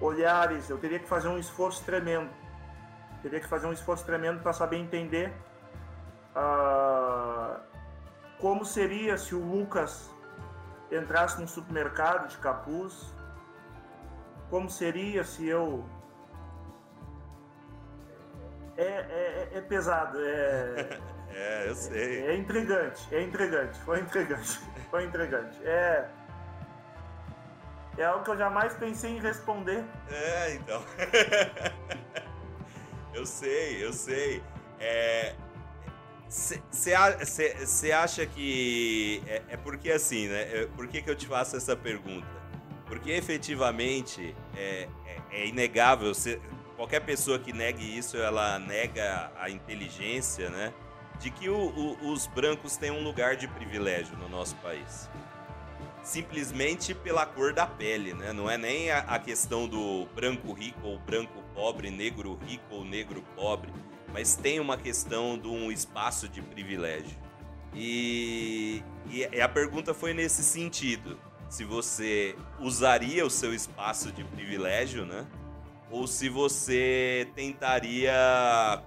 olhares. 0.00 0.68
Eu 0.70 0.78
teria 0.78 0.98
que 0.98 1.06
fazer 1.06 1.28
um 1.28 1.38
esforço 1.38 1.84
tremendo. 1.84 2.30
Teria 3.22 3.38
que 3.38 3.46
fazer 3.46 3.66
um 3.66 3.72
esforço 3.72 4.04
tremendo 4.04 4.42
para 4.42 4.52
saber 4.52 4.78
entender 4.78 5.30
uh, 6.34 7.60
como 8.38 8.64
seria 8.64 9.16
se 9.18 9.34
o 9.34 9.44
Lucas 9.44 10.10
entrasse 10.90 11.38
num 11.38 11.46
supermercado 11.46 12.28
de 12.28 12.38
capuz 12.38 13.14
como 14.50 14.70
seria 14.70 15.24
se 15.24 15.46
eu. 15.46 15.84
É, 18.76 18.82
é, 18.82 19.48
é 19.54 19.60
pesado, 19.60 20.18
é. 20.20 20.98
é, 21.30 21.68
eu 21.68 21.74
sei. 21.74 22.22
É, 22.22 22.26
é 22.32 22.36
intrigante, 22.36 23.14
é 23.14 23.22
intrigante, 23.22 23.78
foi 23.80 24.00
intrigante, 24.00 24.60
foi 24.90 25.04
intrigante. 25.04 25.58
É. 25.64 26.08
É 27.96 28.04
algo 28.04 28.24
que 28.24 28.30
eu 28.30 28.36
jamais 28.36 28.74
pensei 28.74 29.12
em 29.12 29.20
responder. 29.20 29.84
É, 30.10 30.54
então. 30.54 30.82
eu 33.14 33.24
sei, 33.24 33.84
eu 33.84 33.92
sei. 33.92 34.42
Você 36.28 37.00
é, 37.88 37.92
acha 37.92 38.26
que. 38.26 39.22
É, 39.26 39.42
é, 39.50 39.56
porque 39.56 39.92
assim, 39.92 40.28
né? 40.28 40.42
É, 40.42 40.66
por 40.66 40.88
que, 40.88 41.00
que 41.00 41.08
eu 41.08 41.14
te 41.14 41.28
faço 41.28 41.56
essa 41.56 41.76
pergunta? 41.76 42.43
Porque 42.94 43.10
efetivamente 43.10 44.36
é, 44.56 44.88
é, 45.04 45.20
é 45.32 45.46
inegável. 45.48 46.14
Cê, 46.14 46.40
qualquer 46.76 47.00
pessoa 47.00 47.40
que 47.40 47.52
negue 47.52 47.82
isso, 47.98 48.16
ela 48.16 48.56
nega 48.60 49.32
a 49.36 49.50
inteligência, 49.50 50.48
né? 50.48 50.72
De 51.18 51.28
que 51.28 51.48
o, 51.48 51.56
o, 51.56 52.12
os 52.12 52.28
brancos 52.28 52.76
têm 52.76 52.92
um 52.92 53.02
lugar 53.02 53.34
de 53.34 53.48
privilégio 53.48 54.16
no 54.16 54.28
nosso 54.28 54.54
país 54.56 55.10
simplesmente 56.04 56.94
pela 56.94 57.24
cor 57.24 57.54
da 57.54 57.66
pele, 57.66 58.12
né? 58.12 58.30
Não 58.30 58.48
é 58.48 58.58
nem 58.58 58.90
a, 58.90 58.98
a 58.98 59.18
questão 59.18 59.66
do 59.66 60.06
branco 60.14 60.52
rico 60.52 60.86
ou 60.86 60.98
branco 60.98 61.42
pobre, 61.54 61.90
negro 61.90 62.38
rico 62.46 62.62
ou 62.74 62.84
negro 62.84 63.24
pobre, 63.34 63.72
mas 64.12 64.36
tem 64.36 64.60
uma 64.60 64.76
questão 64.76 65.38
de 65.38 65.48
um 65.48 65.72
espaço 65.72 66.28
de 66.28 66.42
privilégio. 66.42 67.16
E, 67.74 68.82
e 69.10 69.24
a 69.40 69.48
pergunta 69.48 69.94
foi 69.94 70.12
nesse 70.12 70.44
sentido: 70.44 71.18
se 71.54 71.62
você 71.62 72.34
usaria 72.58 73.24
o 73.24 73.30
seu 73.30 73.54
espaço 73.54 74.10
de 74.10 74.24
privilégio, 74.24 75.06
né? 75.06 75.24
Ou 75.88 76.04
se 76.04 76.28
você 76.28 77.28
tentaria 77.36 78.12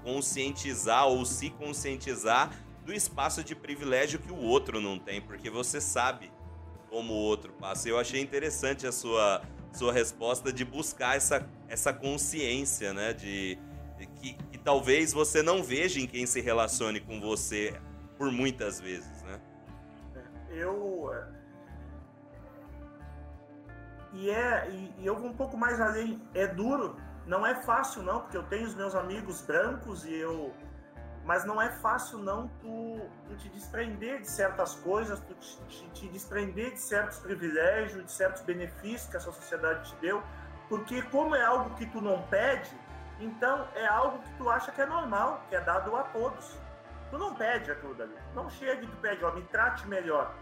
conscientizar 0.03 1.07
ou 1.07 1.23
se 1.23 1.49
conscientizar 1.49 2.51
do 2.85 2.93
espaço 2.93 3.41
de 3.41 3.55
privilégio 3.55 4.19
que 4.19 4.33
o 4.33 4.41
outro 4.41 4.81
não 4.81 4.99
tem, 4.99 5.21
porque 5.21 5.49
você 5.49 5.79
sabe 5.79 6.29
como 6.89 7.13
o 7.13 7.15
outro 7.17 7.53
passa. 7.53 7.87
Eu 7.87 7.97
achei 7.97 8.19
interessante 8.21 8.85
a 8.85 8.91
sua, 8.91 9.41
sua 9.71 9.93
resposta 9.93 10.51
de 10.51 10.65
buscar 10.65 11.15
essa, 11.15 11.47
essa 11.69 11.93
consciência, 11.93 12.93
né? 12.93 13.13
De, 13.13 13.57
de 13.97 14.07
que, 14.07 14.33
que, 14.33 14.57
talvez 14.57 15.13
você 15.13 15.41
não 15.41 15.63
veja 15.63 16.01
em 16.01 16.05
quem 16.05 16.25
se 16.25 16.41
relacione 16.41 16.99
com 16.99 17.21
você 17.21 17.79
por 18.17 18.29
muitas 18.29 18.81
vezes, 18.81 19.23
né? 19.23 19.39
Eu. 20.49 21.36
E, 24.17 24.31
é, 24.31 24.67
e, 24.69 24.95
e 24.97 25.05
eu 25.05 25.15
vou 25.15 25.29
um 25.29 25.35
pouco 25.35 25.55
mais 25.55 25.79
além. 25.79 26.19
É 26.33 26.47
duro, 26.47 26.97
não 27.25 27.45
é 27.45 27.53
fácil 27.61 28.01
não, 28.01 28.21
porque 28.21 28.35
eu 28.35 28.43
tenho 28.43 28.65
os 28.65 28.73
meus 28.73 28.95
amigos 28.95 29.41
brancos 29.41 30.03
e 30.05 30.13
eu 30.13 30.53
mas 31.23 31.43
não 31.43 31.61
é 31.61 31.69
fácil 31.69 32.19
não 32.19 32.47
tu, 32.61 33.01
tu 33.27 33.35
te 33.35 33.49
desprender 33.49 34.21
de 34.21 34.29
certas 34.29 34.75
coisas, 34.75 35.19
tu 35.19 35.33
te, 35.33 35.57
te, 35.67 35.89
te, 35.89 36.07
desprender 36.07 36.71
de 36.71 36.79
certos 36.79 37.19
privilégios, 37.19 38.05
de 38.05 38.11
certos 38.13 38.41
benefícios 38.43 39.09
que 39.09 39.17
essa 39.17 39.29
sociedade 39.29 39.89
te 39.89 39.95
deu, 39.97 40.23
porque 40.69 41.01
como 41.01 41.35
é 41.35 41.43
algo 41.43 41.75
que 41.75 41.85
tu 41.87 41.99
não 41.99 42.21
pede, 42.29 42.71
então 43.19 43.67
é 43.75 43.85
algo 43.85 44.19
que 44.19 44.33
tu 44.37 44.49
acha 44.49 44.71
que 44.71 44.81
é 44.81 44.85
normal, 44.85 45.43
que 45.49 45.55
é 45.57 45.59
dado 45.59 45.93
a 45.97 46.03
todos. 46.03 46.57
Tu 47.11 47.17
não 47.17 47.35
pede 47.35 47.71
aquilo 47.71 47.93
dali. 47.93 48.15
Não 48.33 48.49
chega 48.49 48.83
e 48.83 48.87
tu 48.87 48.95
pede, 48.97 49.25
ó, 49.25 49.31
me 49.33 49.41
trate 49.43 49.85
melhor. 49.85 50.33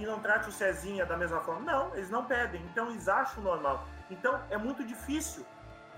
E 0.00 0.06
não 0.06 0.20
trate 0.20 0.48
o 0.48 0.52
Cezinha 0.52 1.04
da 1.04 1.16
mesma 1.16 1.40
forma. 1.40 1.60
Não, 1.60 1.94
eles 1.94 2.10
não 2.10 2.24
pedem. 2.24 2.62
Então 2.72 2.90
eles 2.90 3.08
acham 3.08 3.42
normal. 3.42 3.86
Então 4.10 4.40
é 4.50 4.56
muito 4.56 4.84
difícil 4.84 5.46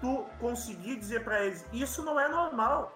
tu 0.01 0.27
conseguir 0.41 0.97
dizer 0.97 1.23
para 1.23 1.45
eles, 1.45 1.65
isso 1.73 2.03
não 2.03 2.19
é 2.19 2.29
normal 2.29 2.93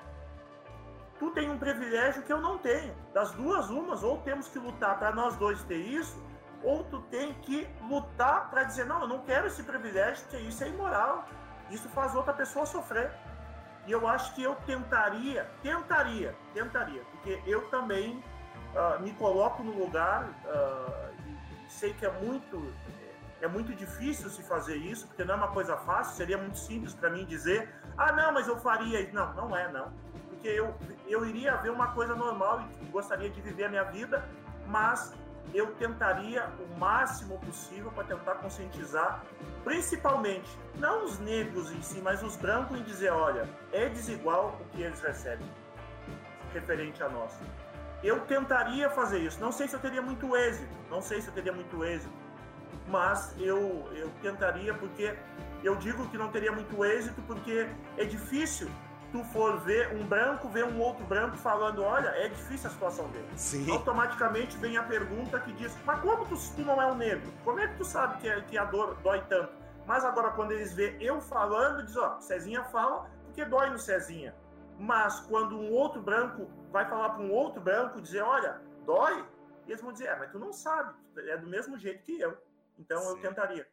tu 1.19 1.31
tem 1.31 1.51
um 1.51 1.59
privilégio 1.59 2.23
que 2.23 2.33
eu 2.33 2.41
não 2.41 2.59
tenho. 2.59 2.95
Das 3.13 3.33
duas, 3.33 3.71
umas, 3.71 4.03
ou 4.03 4.19
temos 4.19 4.49
que 4.49 4.59
lutar 4.59 4.99
para 4.99 5.13
nós 5.13 5.37
dois 5.37 5.63
ter 5.65 5.79
isso, 5.79 6.23
ou 6.63 6.85
tu 6.85 7.01
tem 7.03 7.35
que 7.35 7.69
lutar 7.89 8.51
para 8.51 8.65
dizer, 8.65 8.85
não, 8.87 9.03
eu 9.03 9.09
não 9.09 9.21
quero 9.21 9.47
esse 9.47 9.63
privilégio, 9.63 10.25
porque 10.25 10.39
isso 10.39 10.65
é 10.65 10.69
imoral. 10.69 11.25
Isso 11.71 11.89
faz 11.91 12.15
outra 12.15 12.33
pessoa 12.33 12.67
sofrer. 12.67 13.13
E 13.87 13.93
eu 13.93 14.07
acho 14.09 14.35
que 14.35 14.43
eu 14.43 14.55
tentaria, 14.67 15.49
tentaria, 15.63 16.37
tentaria, 16.53 17.03
porque 17.05 17.41
eu 17.47 17.69
também 17.69 18.23
uh, 18.77 19.03
me 19.03 19.13
coloco 19.15 19.63
no 19.63 19.73
lugar, 19.79 20.25
uh, 20.45 21.15
e 21.67 21.71
sei 21.73 21.93
que 21.95 22.07
é 22.07 22.11
muito, 22.11 22.73
é 23.41 23.49
muito 23.49 23.75
difícil 23.75 24.31
se 24.31 24.43
fazer 24.43 24.77
isso, 24.77 25.07
porque 25.09 25.25
não 25.25 25.35
é 25.35 25.37
uma 25.37 25.49
coisa 25.49 25.77
fácil, 25.79 26.15
seria 26.15 26.39
muito 26.39 26.59
simples 26.59 26.95
para 26.95 27.11
mim 27.11 27.25
dizer, 27.25 27.75
ah, 27.97 28.13
não, 28.13 28.33
mas 28.33 28.47
eu 28.47 28.57
faria. 28.59 29.11
Não, 29.13 29.33
não 29.35 29.57
é, 29.57 29.71
não 29.73 29.91
porque 30.47 30.49
eu, 30.49 30.75
eu 31.09 31.27
iria 31.27 31.57
ver 31.57 31.71
uma 31.71 31.89
coisa 31.89 32.15
normal 32.15 32.69
e 32.81 32.85
gostaria 32.87 33.29
de 33.29 33.41
viver 33.41 33.65
a 33.65 33.69
minha 33.69 33.85
vida, 33.85 34.25
mas 34.67 35.13
eu 35.55 35.75
tentaria 35.75 36.49
o 36.61 36.79
máximo 36.79 37.39
possível 37.41 37.91
para 37.91 38.05
tentar 38.05 38.35
conscientizar, 38.37 39.25
principalmente, 39.65 40.49
não 40.77 41.05
os 41.05 41.19
negros 41.19 41.73
em 41.73 41.83
si, 41.83 42.01
mas 42.01 42.23
os 42.23 42.37
brancos, 42.37 42.79
em 42.79 42.83
dizer: 42.83 43.11
olha, 43.11 43.49
é 43.73 43.89
desigual 43.89 44.57
o 44.61 44.65
que 44.77 44.83
eles 44.83 45.01
recebem, 45.01 45.47
referente 46.53 47.03
a 47.03 47.09
nós. 47.09 47.33
Eu 48.07 48.21
tentaria 48.21 48.89
fazer 48.89 49.19
isso. 49.19 49.41
Não 49.41 49.51
sei 49.51 49.67
se 49.67 49.75
eu 49.75 49.81
teria 49.81 50.01
muito 50.01 50.37
êxito, 50.37 50.73
não 50.89 51.03
sei 51.03 51.21
se 51.21 51.27
eu 51.27 51.35
teria 51.35 51.53
muito 51.53 51.85
êxito, 51.85 52.13
mas 52.87 53.35
eu, 53.37 53.85
eu 53.97 54.09
tentaria, 54.23 54.73
porque 54.73 55.19
eu 55.65 55.75
digo 55.75 56.09
que 56.09 56.17
não 56.17 56.29
teria 56.29 56.53
muito 56.53 56.85
êxito, 56.85 57.21
porque 57.23 57.69
é 57.99 58.05
difícil 58.05 58.71
tu 59.11 59.25
for 59.25 59.59
ver 59.59 59.93
um 59.93 60.07
branco, 60.07 60.49
ver 60.49 60.65
um 60.65 60.81
outro 60.81 61.05
branco 61.05 61.37
falando, 61.37 61.83
olha, 61.83 62.11
é 62.11 62.29
difícil 62.29 62.71
a 62.71 62.73
situação 62.73 63.09
dele. 63.09 63.29
Sim. 63.35 63.69
Automaticamente 63.73 64.57
vem 64.57 64.77
a 64.77 64.85
pergunta 64.85 65.41
que 65.41 65.53
diz, 65.55 65.77
mas 65.85 66.01
como 66.01 66.25
tu, 66.27 66.37
tu 66.55 66.63
não 66.63 66.81
é 66.81 66.87
um 66.87 66.95
negro? 66.95 67.33
Como 67.43 67.59
é 67.59 67.67
que 67.67 67.77
tu 67.77 67.85
sabe 67.85 68.19
que, 68.19 68.41
que 68.43 68.57
a 68.57 68.65
dor 68.67 68.97
dói 69.03 69.21
tanto? 69.29 69.53
Mas 69.85 70.05
agora 70.05 70.31
quando 70.31 70.53
eles 70.53 70.73
vê 70.73 70.97
eu 71.01 71.21
falando, 71.21 71.85
diz, 71.85 71.97
ó, 71.97 72.21
Cezinha 72.21 72.63
fala 72.63 73.11
porque 73.25 73.45
dói 73.45 73.69
no 73.69 73.81
Cezinha. 73.81 74.33
Mas 74.79 75.19
quando 75.21 75.59
um 75.59 75.73
outro 75.73 76.01
branco 76.01 76.49
vai 76.77 76.89
falar 76.91 77.11
para 77.11 77.23
um 77.23 77.33
outro 77.33 77.59
branco, 77.59 78.03
dizer, 78.03 78.21
olha, 78.21 78.61
dói, 78.85 79.25
eles 79.67 79.81
vão 79.81 79.93
dizer, 79.93 80.09
é, 80.09 80.17
mas 80.19 80.31
tu 80.31 80.39
não 80.39 80.53
sabe, 80.53 80.95
é 81.17 81.37
do 81.39 81.47
mesmo 81.47 81.79
jeito 81.79 82.03
que 82.03 82.21
eu. 82.21 82.37
Então 82.79 83.01
Sim. 83.01 83.09
eu 83.09 83.21
tentaria. 83.23 83.67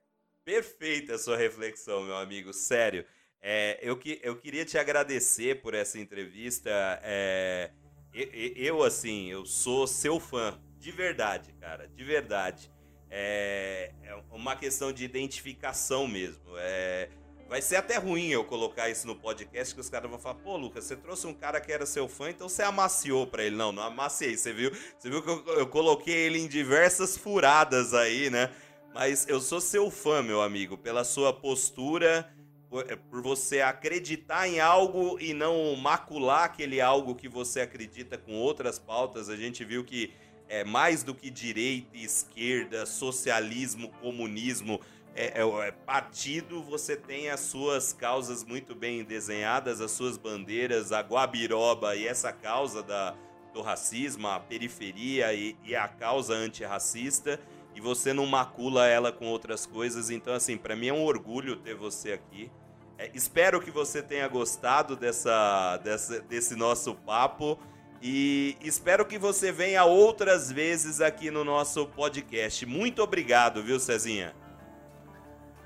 Perfeita 0.46 1.16
a 1.16 1.18
sua 1.18 1.36
reflexão, 1.36 2.02
meu 2.04 2.16
amigo, 2.16 2.54
sério. 2.54 3.06
É, 3.42 3.78
eu, 3.82 3.98
que, 3.98 4.22
eu 4.24 4.38
queria 4.38 4.64
te 4.64 4.78
agradecer 4.78 5.62
por 5.62 5.74
essa 5.74 6.00
entrevista. 6.00 6.70
É, 7.04 7.72
eu, 8.14 8.78
eu, 8.78 8.84
assim, 8.84 9.30
eu 9.30 9.46
sou 9.46 9.86
seu 9.86 10.18
fã, 10.18 10.58
de 10.78 10.92
verdade, 10.92 11.52
cara, 11.60 11.90
de 11.90 12.04
verdade. 12.06 12.72
É, 13.10 13.94
é 14.02 14.16
uma 14.32 14.56
questão 14.56 14.94
de 14.94 15.04
identificação 15.04 16.08
mesmo. 16.08 16.58
É, 16.58 17.10
vai 17.54 17.62
ser 17.62 17.76
até 17.76 17.98
ruim 17.98 18.30
eu 18.30 18.44
colocar 18.44 18.90
isso 18.90 19.06
no 19.06 19.16
podcast, 19.16 19.76
que 19.76 19.80
os 19.80 19.88
caras 19.88 20.10
vão 20.10 20.18
falar, 20.18 20.40
pô, 20.40 20.58
Lucas, 20.58 20.86
você 20.86 20.96
trouxe 20.96 21.28
um 21.28 21.34
cara 21.36 21.62
que 21.62 21.72
era 21.72 21.86
seu 21.86 22.08
fã, 22.08 22.32
então 22.32 22.50
você 22.50 22.64
amaciou 22.64 23.28
pra 23.28 23.44
ele. 23.44 23.56
Não, 23.56 23.72
não 23.72 23.84
amaciei, 23.84 24.36
você 24.36 24.52
viu? 24.52 24.72
Você 24.98 25.08
viu 25.08 25.22
que 25.22 25.30
eu, 25.30 25.46
eu 25.60 25.68
coloquei 25.68 26.16
ele 26.16 26.40
em 26.40 26.48
diversas 26.48 27.16
furadas 27.16 27.94
aí, 27.94 28.32
né? 28.32 28.50
Mas 28.92 29.28
eu 29.28 29.40
sou 29.40 29.62
seu 29.62 29.92
fã, 29.92 30.24
meu 30.24 30.42
amigo, 30.42 30.80
pela 30.80 31.04
sua 31.04 31.32
postura 31.32 32.28
por, 32.72 32.86
por 32.98 33.22
você 33.22 33.62
acreditar 33.62 34.48
em 34.48 34.60
algo 34.60 35.20
e 35.20 35.32
não 35.32 35.76
macular 35.76 36.46
aquele 36.46 36.82
algo 36.82 37.14
que 37.14 37.30
você 37.30 37.62
acredita 37.62 38.18
com 38.18 38.34
outras 38.34 38.80
pautas. 38.80 39.30
A 39.30 39.36
gente 39.36 39.64
viu 39.64 39.84
que 39.84 40.12
é 40.50 40.64
mais 40.64 41.04
do 41.04 41.14
que 41.14 41.30
direita, 41.30 41.96
esquerda, 41.96 42.88
socialismo, 42.88 43.90
comunismo, 44.02 44.82
é, 45.16 45.42
é, 45.42 45.68
é, 45.68 45.72
partido, 45.72 46.64
você 46.64 46.96
tem 46.96 47.30
as 47.30 47.42
suas 47.42 47.94
causas 47.94 48.44
muito 48.44 48.74
bem 48.74 49.04
desenhadas, 49.04 49.80
as 49.80 49.92
suas 49.92 50.18
bandeiras, 50.18 50.92
a 50.92 51.02
Guabiroba 51.02 51.96
e 51.96 52.08
essa 52.08 52.34
causa 52.34 52.82
da, 52.82 53.16
do 53.54 53.62
racismo, 53.62 54.28
a 54.28 54.40
periferia 54.40 55.34
e, 55.34 55.56
e 55.64 55.76
a 55.76 55.88
causa 55.88 56.34
antirracista, 56.34 57.40
e 57.76 57.82
você 57.82 58.12
não 58.12 58.26
macula 58.26 58.88
ela 58.88 59.12
com 59.12 59.28
outras 59.28 59.66
coisas. 59.66 60.10
Então, 60.10 60.34
assim, 60.34 60.58
para 60.58 60.76
mim 60.76 60.88
é 60.88 60.94
um 60.94 61.04
orgulho 61.04 61.58
ter 61.58 61.76
você 61.76 62.14
aqui. 62.14 62.52
É, 62.98 63.12
espero 63.14 63.62
que 63.62 63.72
você 63.72 64.02
tenha 64.02 64.28
gostado 64.28 64.96
dessa, 64.96 65.78
dessa, 65.78 66.22
desse 66.22 66.56
nosso 66.56 66.96
papo 66.96 67.60
e 68.02 68.58
espero 68.62 69.06
que 69.06 69.18
você 69.18 69.52
venha 69.52 69.86
outras 69.86 70.52
vezes 70.52 71.02
aqui 71.02 71.32
no 71.32 71.44
nosso 71.44 71.86
podcast. 71.88 72.66
Muito 72.66 73.02
obrigado, 73.02 73.64
viu, 73.64 73.80
Cezinha? 73.80 74.43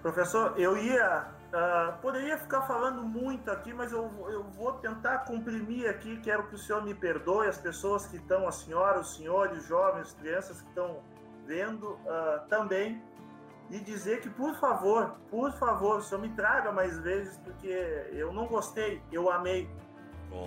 Professor, 0.02 0.54
eu 0.58 0.78
ia. 0.78 1.36
Uh, 1.48 1.98
poderia 2.02 2.38
ficar 2.38 2.64
falando 2.64 3.02
muito 3.04 3.50
aqui, 3.50 3.74
mas 3.74 3.94
eu, 3.94 4.12
eu 4.30 4.44
vou 4.44 4.74
tentar 4.74 5.20
comprimir 5.20 5.90
aqui. 5.90 6.18
Quero 6.18 6.48
que 6.48 6.56
o 6.56 6.58
senhor 6.58 6.84
me 6.84 6.94
perdoe, 6.94 7.48
as 7.48 7.58
pessoas 7.58 8.06
que 8.06 8.18
estão, 8.18 8.48
a 8.48 8.52
senhora, 8.52 9.00
os 9.00 9.16
senhores, 9.16 9.60
os 9.60 9.66
jovens, 9.66 10.08
as 10.08 10.14
crianças 10.14 10.62
que 10.62 10.68
estão 10.68 11.02
vendo 11.46 11.92
uh, 11.92 12.48
também 12.50 13.02
e 13.70 13.80
dizer 13.80 14.22
que, 14.22 14.30
por 14.30 14.56
favor, 14.56 15.16
por 15.30 15.52
favor, 15.54 16.00
o 16.00 16.02
senhor 16.02 16.22
me 16.22 16.30
traga 16.30 16.72
mais 16.72 16.98
vezes, 17.00 17.38
porque 17.38 17.68
eu 18.12 18.32
não 18.32 18.48
gostei, 18.48 19.02
eu 19.12 19.30
amei. 19.30 19.70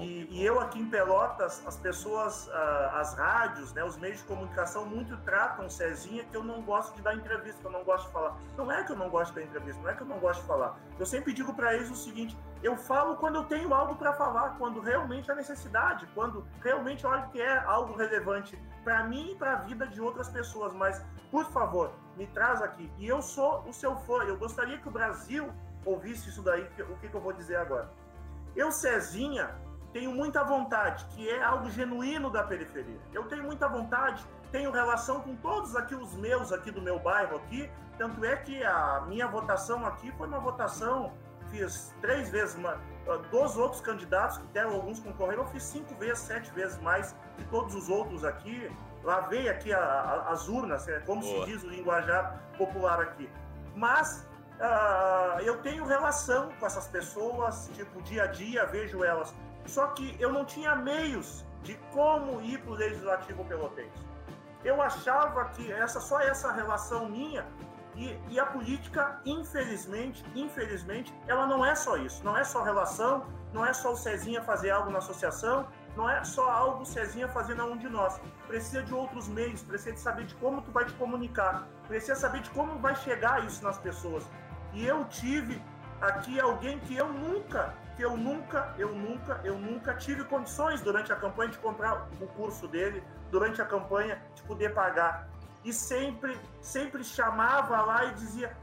E, 0.00 0.28
e, 0.30 0.44
eu 0.44 0.60
aqui 0.60 0.78
em 0.78 0.86
Pelotas, 0.86 1.62
as 1.66 1.76
pessoas, 1.76 2.46
uh, 2.48 2.96
as 2.96 3.14
rádios, 3.14 3.72
né, 3.72 3.82
os 3.82 3.96
meios 3.96 4.18
de 4.18 4.24
comunicação 4.24 4.84
muito 4.84 5.16
tratam 5.18 5.66
o 5.66 5.70
Cezinha 5.70 6.24
que 6.24 6.36
eu 6.36 6.44
não 6.44 6.62
gosto 6.62 6.94
de 6.94 7.02
dar 7.02 7.14
entrevista, 7.14 7.60
que 7.60 7.66
eu 7.66 7.70
não 7.70 7.82
gosto 7.82 8.06
de 8.06 8.12
falar. 8.12 8.36
Não 8.56 8.70
é 8.70 8.84
que 8.84 8.92
eu 8.92 8.96
não 8.96 9.08
gosto 9.08 9.32
de 9.32 9.40
dar 9.40 9.46
entrevista, 9.46 9.80
não 9.82 9.90
é 9.90 9.94
que 9.94 10.02
eu 10.02 10.06
não 10.06 10.18
gosto 10.18 10.40
de 10.42 10.46
falar. 10.46 10.78
Eu 10.98 11.06
sempre 11.06 11.32
digo 11.32 11.54
para 11.54 11.74
eles 11.74 11.90
o 11.90 11.96
seguinte: 11.96 12.36
eu 12.62 12.76
falo 12.76 13.16
quando 13.16 13.36
eu 13.36 13.44
tenho 13.44 13.72
algo 13.72 13.94
para 13.94 14.12
falar, 14.12 14.56
quando 14.58 14.80
realmente 14.80 15.30
há 15.30 15.34
necessidade, 15.34 16.06
quando 16.14 16.46
realmente 16.62 17.04
eu 17.04 17.10
acho 17.10 17.30
que 17.30 17.40
é 17.40 17.58
algo 17.60 17.96
relevante 17.96 18.58
para 18.84 19.04
mim 19.04 19.32
e 19.32 19.36
para 19.36 19.52
a 19.52 19.56
vida 19.56 19.86
de 19.86 20.00
outras 20.00 20.28
pessoas. 20.28 20.72
Mas, 20.74 21.02
por 21.30 21.46
favor, 21.46 21.92
me 22.16 22.26
traz 22.26 22.60
aqui. 22.60 22.90
E 22.98 23.06
eu 23.06 23.22
sou 23.22 23.64
o 23.66 23.72
seu 23.72 23.96
fã. 23.96 24.24
Eu 24.24 24.36
gostaria 24.36 24.78
que 24.78 24.88
o 24.88 24.90
Brasil 24.90 25.50
ouvisse 25.84 26.28
isso 26.28 26.42
daí, 26.42 26.62
o 26.62 26.96
que, 26.98 27.08
que 27.08 27.14
eu 27.14 27.20
vou 27.20 27.32
dizer 27.32 27.56
agora. 27.56 27.90
Eu, 28.54 28.70
Cezinha, 28.70 29.54
tenho 29.92 30.12
muita 30.12 30.44
vontade, 30.44 31.04
que 31.06 31.28
é 31.28 31.42
algo 31.42 31.70
genuíno 31.70 32.30
da 32.30 32.42
periferia. 32.42 33.00
Eu 33.12 33.24
tenho 33.24 33.42
muita 33.44 33.68
vontade, 33.68 34.24
tenho 34.52 34.70
relação 34.70 35.20
com 35.20 35.34
todos 35.36 35.74
aqui 35.76 35.94
os 35.94 36.14
meus 36.14 36.52
aqui 36.52 36.70
do 36.70 36.80
meu 36.80 36.98
bairro 36.98 37.36
aqui, 37.36 37.70
tanto 37.98 38.24
é 38.24 38.36
que 38.36 38.64
a 38.64 39.04
minha 39.06 39.26
votação 39.26 39.84
aqui 39.84 40.12
foi 40.12 40.26
uma 40.26 40.40
votação, 40.40 41.12
fiz 41.50 41.94
três 42.00 42.30
vezes, 42.30 42.54
uma, 42.54 42.78
dos 43.30 43.56
outros 43.56 43.80
candidatos 43.80 44.38
que 44.38 44.46
deram 44.48 44.72
alguns 44.72 45.00
concorreram, 45.00 45.42
eu 45.42 45.48
fiz 45.48 45.64
cinco 45.64 45.94
vezes, 45.96 46.20
sete 46.20 46.50
vezes 46.52 46.80
mais 46.80 47.14
que 47.36 47.44
todos 47.44 47.74
os 47.74 47.88
outros 47.88 48.24
aqui. 48.24 48.70
Lavei 49.02 49.48
aqui 49.48 49.72
a, 49.72 49.78
a, 49.80 50.30
as 50.30 50.46
urnas, 50.46 50.86
é 50.86 51.00
como 51.00 51.22
Boa. 51.22 51.46
se 51.46 51.52
diz 51.52 51.62
o 51.64 51.68
linguajar 51.68 52.38
popular 52.58 53.00
aqui. 53.00 53.30
Mas 53.74 54.28
uh, 54.58 55.40
eu 55.40 55.56
tenho 55.62 55.86
relação 55.86 56.50
com 56.60 56.66
essas 56.66 56.86
pessoas, 56.86 57.70
tipo, 57.72 58.02
dia 58.02 58.24
a 58.24 58.26
dia, 58.26 58.66
vejo 58.66 59.02
elas 59.02 59.34
só 59.66 59.88
que 59.88 60.16
eu 60.18 60.32
não 60.32 60.44
tinha 60.44 60.74
meios 60.74 61.44
de 61.62 61.74
como 61.92 62.40
ir 62.40 62.58
para 62.60 62.72
o 62.72 62.74
legislativo 62.74 63.44
pelotense. 63.44 64.08
Eu 64.64 64.80
achava 64.80 65.46
que 65.46 65.72
essa 65.72 66.00
só 66.00 66.20
essa 66.20 66.52
relação 66.52 67.08
minha 67.08 67.46
e, 67.96 68.16
e, 68.28 68.38
a 68.38 68.46
política, 68.46 69.20
infelizmente, 69.26 70.24
infelizmente, 70.34 71.14
ela 71.26 71.46
não 71.46 71.64
é 71.64 71.74
só 71.74 71.96
isso. 71.96 72.24
Não 72.24 72.36
é 72.36 72.44
só 72.44 72.62
relação, 72.62 73.26
não 73.52 73.66
é 73.66 73.72
só 73.72 73.92
o 73.92 73.96
Cezinha 73.96 74.42
fazer 74.42 74.70
algo 74.70 74.90
na 74.90 74.98
associação, 74.98 75.66
não 75.96 76.08
é 76.08 76.22
só 76.24 76.48
algo 76.48 76.82
o 76.82 76.86
Cezinha 76.86 77.28
fazer 77.28 77.54
na 77.54 77.64
um 77.64 77.76
de 77.76 77.88
nós. 77.88 78.20
Precisa 78.46 78.82
de 78.82 78.94
outros 78.94 79.28
meios, 79.28 79.62
precisa 79.62 79.92
de 79.92 80.00
saber 80.00 80.24
de 80.24 80.34
como 80.36 80.62
tu 80.62 80.70
vai 80.70 80.84
te 80.84 80.92
comunicar, 80.94 81.66
precisa 81.88 82.14
saber 82.14 82.42
de 82.42 82.50
como 82.50 82.78
vai 82.78 82.94
chegar 82.94 83.44
isso 83.44 83.62
nas 83.62 83.76
pessoas. 83.78 84.24
E 84.72 84.86
eu 84.86 85.04
tive 85.06 85.60
aqui 86.00 86.40
alguém 86.40 86.78
que 86.78 86.96
eu 86.96 87.12
nunca 87.12 87.74
que 88.00 88.06
eu 88.06 88.16
nunca, 88.16 88.74
eu 88.78 88.94
nunca, 88.94 89.40
eu 89.44 89.58
nunca 89.58 89.92
tive 89.94 90.24
condições 90.24 90.80
durante 90.80 91.12
a 91.12 91.16
campanha 91.16 91.50
de 91.50 91.58
comprar 91.58 92.08
o 92.18 92.26
curso 92.28 92.66
dele, 92.66 93.04
durante 93.30 93.60
a 93.60 93.66
campanha 93.66 94.22
de 94.34 94.42
poder 94.44 94.72
pagar. 94.72 95.28
E 95.62 95.70
sempre, 95.70 96.40
sempre 96.62 97.04
chamava 97.04 97.78
lá 97.82 98.06
e 98.06 98.14
dizia: 98.14 98.56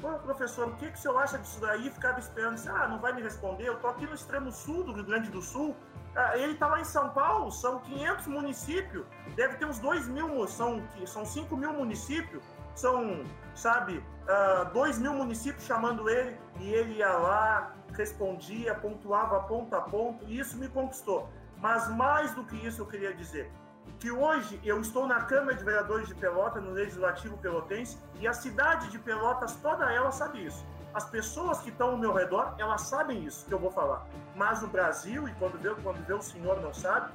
Pô, 0.00 0.14
professor, 0.14 0.66
o 0.66 0.74
que, 0.74 0.90
que 0.90 0.98
o 0.98 1.00
senhor 1.00 1.18
acha 1.18 1.38
disso 1.38 1.60
daí? 1.60 1.88
Ficava 1.88 2.18
esperando, 2.18 2.56
disse, 2.56 2.68
ah, 2.68 2.88
não 2.88 2.98
vai 2.98 3.12
me 3.12 3.22
responder, 3.22 3.68
eu 3.68 3.76
tô 3.76 3.86
aqui 3.86 4.04
no 4.06 4.14
extremo 4.14 4.50
sul 4.50 4.82
do 4.82 4.92
Rio 4.92 5.04
Grande 5.04 5.30
do 5.30 5.40
Sul. 5.40 5.76
Ah, 6.16 6.36
ele 6.36 6.54
está 6.54 6.66
lá 6.66 6.80
em 6.80 6.84
São 6.84 7.10
Paulo, 7.10 7.52
são 7.52 7.78
500 7.78 8.26
municípios, 8.26 9.06
deve 9.36 9.56
ter 9.58 9.66
uns 9.66 9.78
2 9.78 10.08
mil, 10.08 10.48
são, 10.48 10.82
são 11.06 11.24
5 11.24 11.56
mil 11.56 11.72
municípios 11.72 12.42
são, 12.74 13.24
sabe, 13.54 13.98
uh, 13.98 14.72
dois 14.72 14.98
mil 14.98 15.12
municípios 15.14 15.64
chamando 15.64 16.08
ele 16.08 16.36
e 16.58 16.72
ele 16.72 16.94
ia 16.94 17.12
lá, 17.12 17.74
respondia, 17.92 18.74
pontuava 18.74 19.40
ponto 19.40 19.74
a 19.74 19.80
ponto, 19.80 20.24
e 20.26 20.38
isso 20.38 20.56
me 20.56 20.68
conquistou. 20.68 21.28
Mas 21.58 21.88
mais 21.88 22.34
do 22.34 22.44
que 22.44 22.56
isso 22.66 22.82
eu 22.82 22.86
queria 22.86 23.14
dizer, 23.14 23.50
que 23.98 24.10
hoje 24.10 24.60
eu 24.64 24.80
estou 24.80 25.06
na 25.06 25.22
Câmara 25.22 25.54
de 25.54 25.62
Vereadores 25.62 26.08
de 26.08 26.14
Pelotas, 26.14 26.62
no 26.62 26.70
Legislativo 26.70 27.36
Pelotense, 27.38 27.98
e 28.18 28.26
a 28.26 28.32
cidade 28.32 28.90
de 28.90 28.98
Pelotas, 28.98 29.56
toda 29.56 29.92
ela 29.92 30.10
sabe 30.10 30.44
isso. 30.44 30.64
As 30.92 31.08
pessoas 31.08 31.60
que 31.60 31.70
estão 31.70 31.90
ao 31.90 31.98
meu 31.98 32.12
redor, 32.12 32.54
elas 32.58 32.82
sabem 32.82 33.24
isso 33.24 33.46
que 33.46 33.52
eu 33.52 33.58
vou 33.58 33.70
falar. 33.70 34.06
Mas 34.34 34.62
o 34.62 34.66
Brasil, 34.66 35.28
e 35.28 35.34
quando 35.34 35.58
vê, 35.58 35.72
quando 35.82 36.04
vê 36.04 36.14
o 36.14 36.22
senhor 36.22 36.60
não 36.60 36.74
sabe, 36.74 37.12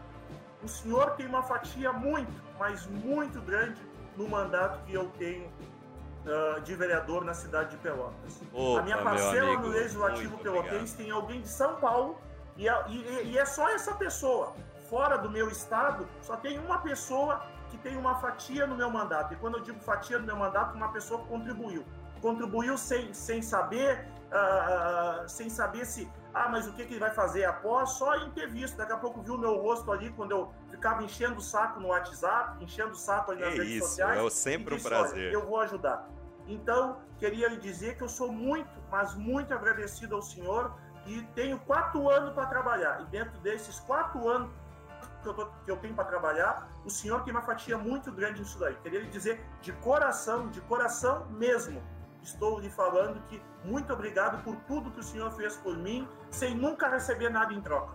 o 0.64 0.68
senhor 0.68 1.12
tem 1.12 1.26
uma 1.26 1.44
fatia 1.44 1.92
muito, 1.92 2.32
mas 2.58 2.86
muito 2.88 3.42
grande 3.42 3.82
no 4.16 4.30
mandato 4.30 4.84
que 4.86 4.94
eu 4.94 5.10
tenho 5.18 5.52
uh, 6.26 6.62
de 6.62 6.76
vereador 6.76 7.24
na 7.24 7.34
cidade 7.34 7.72
de 7.72 7.78
Pelotas. 7.78 8.42
Opa, 8.54 8.80
a 8.80 8.84
minha 8.84 8.98
parcela 8.98 9.58
no 9.58 9.68
Legislativo 9.68 10.38
Pelotense 10.40 10.96
tem 10.96 11.12
alguém 11.12 11.42
de 11.42 11.48
São 11.48 11.76
Paulo 11.76 12.18
e, 12.58 12.68
e, 12.68 13.32
e 13.32 13.38
é 13.38 13.46
só 13.46 13.70
essa 13.70 13.94
pessoa. 13.94 14.54
Fora 14.90 15.18
do 15.18 15.30
meu 15.30 15.50
estado, 15.50 16.08
só 16.22 16.36
tem 16.38 16.60
uma 16.60 16.80
pessoa 16.80 17.44
que 17.70 17.78
tem 17.78 17.98
uma 17.98 18.16
fatia 18.16 18.68
no 18.68 18.76
meu 18.76 18.90
mandato. 18.90 19.34
E 19.34 19.38
quando 19.38 19.58
eu 19.58 19.64
digo 19.64 19.80
fatia 19.80 20.20
no 20.20 20.26
meu 20.26 20.36
mandato, 20.36 20.76
uma 20.76 20.92
pessoa 20.92 21.22
que 21.22 21.28
contribuiu. 21.28 21.84
Contribuiu 22.22 22.78
sem, 22.78 23.14
sem 23.14 23.42
saber, 23.42 24.08
uh, 24.30 25.28
sem 25.28 25.50
saber 25.50 25.86
se 25.86 26.10
ah, 26.36 26.50
mas 26.50 26.68
o 26.68 26.74
que, 26.74 26.84
que 26.86 26.94
ele 26.94 27.00
vai 27.00 27.12
fazer 27.12 27.46
após? 27.46 27.92
Só 27.92 28.14
em 28.18 28.30
ter 28.32 28.50
visto. 28.50 28.76
Daqui 28.76 28.92
a 28.92 28.98
pouco 28.98 29.22
viu 29.22 29.36
o 29.36 29.38
meu 29.38 29.56
rosto 29.56 29.90
ali 29.90 30.10
quando 30.12 30.32
eu 30.32 30.54
ficava 30.70 31.02
enchendo 31.02 31.38
o 31.38 31.42
saco 31.42 31.80
no 31.80 31.88
WhatsApp, 31.88 32.62
enchendo 32.62 32.92
o 32.92 32.96
saco 32.96 33.32
ali 33.32 33.40
nas 33.40 33.54
é 33.54 33.58
redes 33.58 33.72
isso, 33.76 33.88
sociais. 33.88 34.22
É 34.22 34.30
sempre 34.30 34.76
disse, 34.76 34.86
um 34.86 34.90
prazer. 34.90 35.34
eu 35.34 35.46
vou 35.46 35.62
ajudar. 35.62 36.10
Então, 36.46 37.00
queria 37.18 37.48
lhe 37.48 37.56
dizer 37.56 37.96
que 37.96 38.04
eu 38.04 38.10
sou 38.10 38.34
muito, 38.34 38.70
mas 38.92 39.16
muito 39.16 39.54
agradecido 39.54 40.14
ao 40.14 40.22
senhor 40.22 40.76
e 41.06 41.22
tenho 41.34 41.58
quatro 41.60 42.10
anos 42.10 42.34
para 42.34 42.48
trabalhar. 42.48 43.02
E 43.02 43.06
dentro 43.06 43.40
desses 43.40 43.80
quatro 43.80 44.28
anos 44.28 44.52
que 45.24 45.30
eu, 45.30 45.34
tô, 45.34 45.46
que 45.64 45.72
eu 45.72 45.78
tenho 45.78 45.96
para 45.96 46.04
trabalhar, 46.04 46.70
o 46.84 46.90
senhor 46.90 47.24
tem 47.24 47.34
uma 47.34 47.44
fatia 47.44 47.78
muito 47.78 48.12
grande 48.12 48.42
nisso 48.42 48.60
daí. 48.60 48.76
Queria 48.84 49.00
lhe 49.00 49.08
dizer 49.08 49.42
de 49.62 49.72
coração, 49.72 50.50
de 50.50 50.60
coração 50.60 51.26
mesmo, 51.30 51.82
estou 52.26 52.60
lhe 52.60 52.70
falando 52.70 53.22
que 53.30 53.40
muito 53.64 53.94
obrigado 53.94 54.44
por 54.44 54.56
tudo 54.68 54.92
que 54.92 55.00
o 55.00 55.04
senhor 55.04 55.32
fez 55.32 55.56
por 55.56 55.78
mim, 55.78 56.08
sem 56.32 56.56
nunca 56.56 56.90
receber 56.90 57.30
nada 57.30 57.54
em 57.54 57.62
troca. 57.62 57.94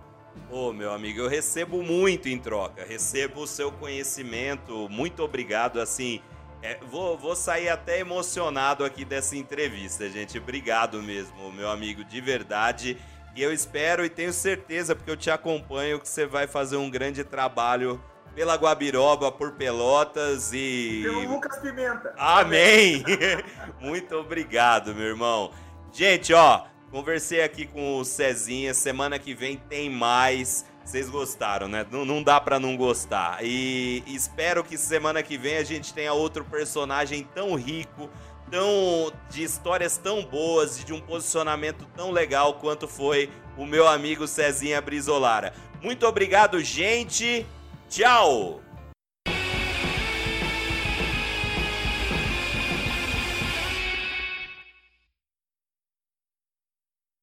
Ô, 0.49 0.69
oh, 0.69 0.73
meu 0.73 0.93
amigo, 0.93 1.21
eu 1.21 1.29
recebo 1.29 1.83
muito 1.83 2.29
em 2.29 2.39
troca, 2.39 2.85
recebo 2.85 3.43
o 3.43 3.47
seu 3.47 3.73
conhecimento, 3.73 4.89
muito 4.89 5.25
obrigado, 5.25 5.81
assim, 5.81 6.23
é, 6.63 6.79
vou, 6.85 7.19
vou 7.19 7.35
sair 7.35 7.69
até 7.69 7.99
emocionado 7.99 8.85
aqui 8.85 9.05
dessa 9.05 9.37
entrevista, 9.37 10.09
gente, 10.09 10.39
obrigado 10.39 11.03
mesmo, 11.03 11.51
meu 11.51 11.69
amigo, 11.69 12.05
de 12.05 12.21
verdade, 12.21 12.97
e 13.35 13.43
eu 13.43 13.53
espero 13.53 14.05
e 14.05 14.09
tenho 14.09 14.33
certeza, 14.33 14.95
porque 14.95 15.11
eu 15.11 15.17
te 15.17 15.31
acompanho, 15.31 15.99
que 15.99 16.09
você 16.09 16.25
vai 16.25 16.47
fazer 16.47 16.77
um 16.77 16.89
grande 16.89 17.25
trabalho 17.25 18.01
pela 18.35 18.55
Guabiroba, 18.55 19.31
por 19.33 19.53
Pelotas 19.53 20.53
e. 20.53 21.01
Pelo 21.03 21.35
Lucas 21.35 21.59
Pimenta. 21.59 22.15
Amém! 22.17 23.03
Muito 23.81 24.17
obrigado, 24.17 24.95
meu 24.95 25.07
irmão. 25.07 25.51
Gente, 25.93 26.33
ó, 26.33 26.65
conversei 26.91 27.43
aqui 27.43 27.67
com 27.67 27.99
o 27.99 28.05
Cezinha. 28.05 28.73
Semana 28.75 29.19
que 29.19 29.35
vem 29.35 29.57
tem 29.57 29.91
mais. 29.91 30.65
Vocês 30.85 31.09
gostaram, 31.09 31.69
né? 31.69 31.87
Não, 31.91 32.05
não 32.05 32.23
dá 32.23 32.41
para 32.41 32.59
não 32.59 32.77
gostar. 32.77 33.39
E 33.43 34.03
espero 34.07 34.65
que 34.65 34.77
semana 34.77 35.23
que 35.23 35.37
vem 35.37 35.57
a 35.57 35.65
gente 35.65 35.95
tenha 35.95 36.13
outro 36.13 36.45
personagem 36.45 37.29
tão 37.35 37.55
rico, 37.55 38.11
tão 38.51 39.13
de 39.29 39.45
histórias 39.45 39.97
tão 39.97 40.25
boas 40.25 40.81
e 40.81 40.85
de 40.85 40.93
um 40.93 41.01
posicionamento 41.01 41.87
tão 41.95 42.11
legal 42.11 42.55
quanto 42.55 42.89
foi 42.89 43.31
o 43.57 43.65
meu 43.65 43.87
amigo 43.87 44.27
Cezinha 44.27 44.81
Brizolara. 44.81 45.53
Muito 45.83 46.07
obrigado, 46.07 46.61
gente. 46.61 47.47
Tchau! 47.91 48.70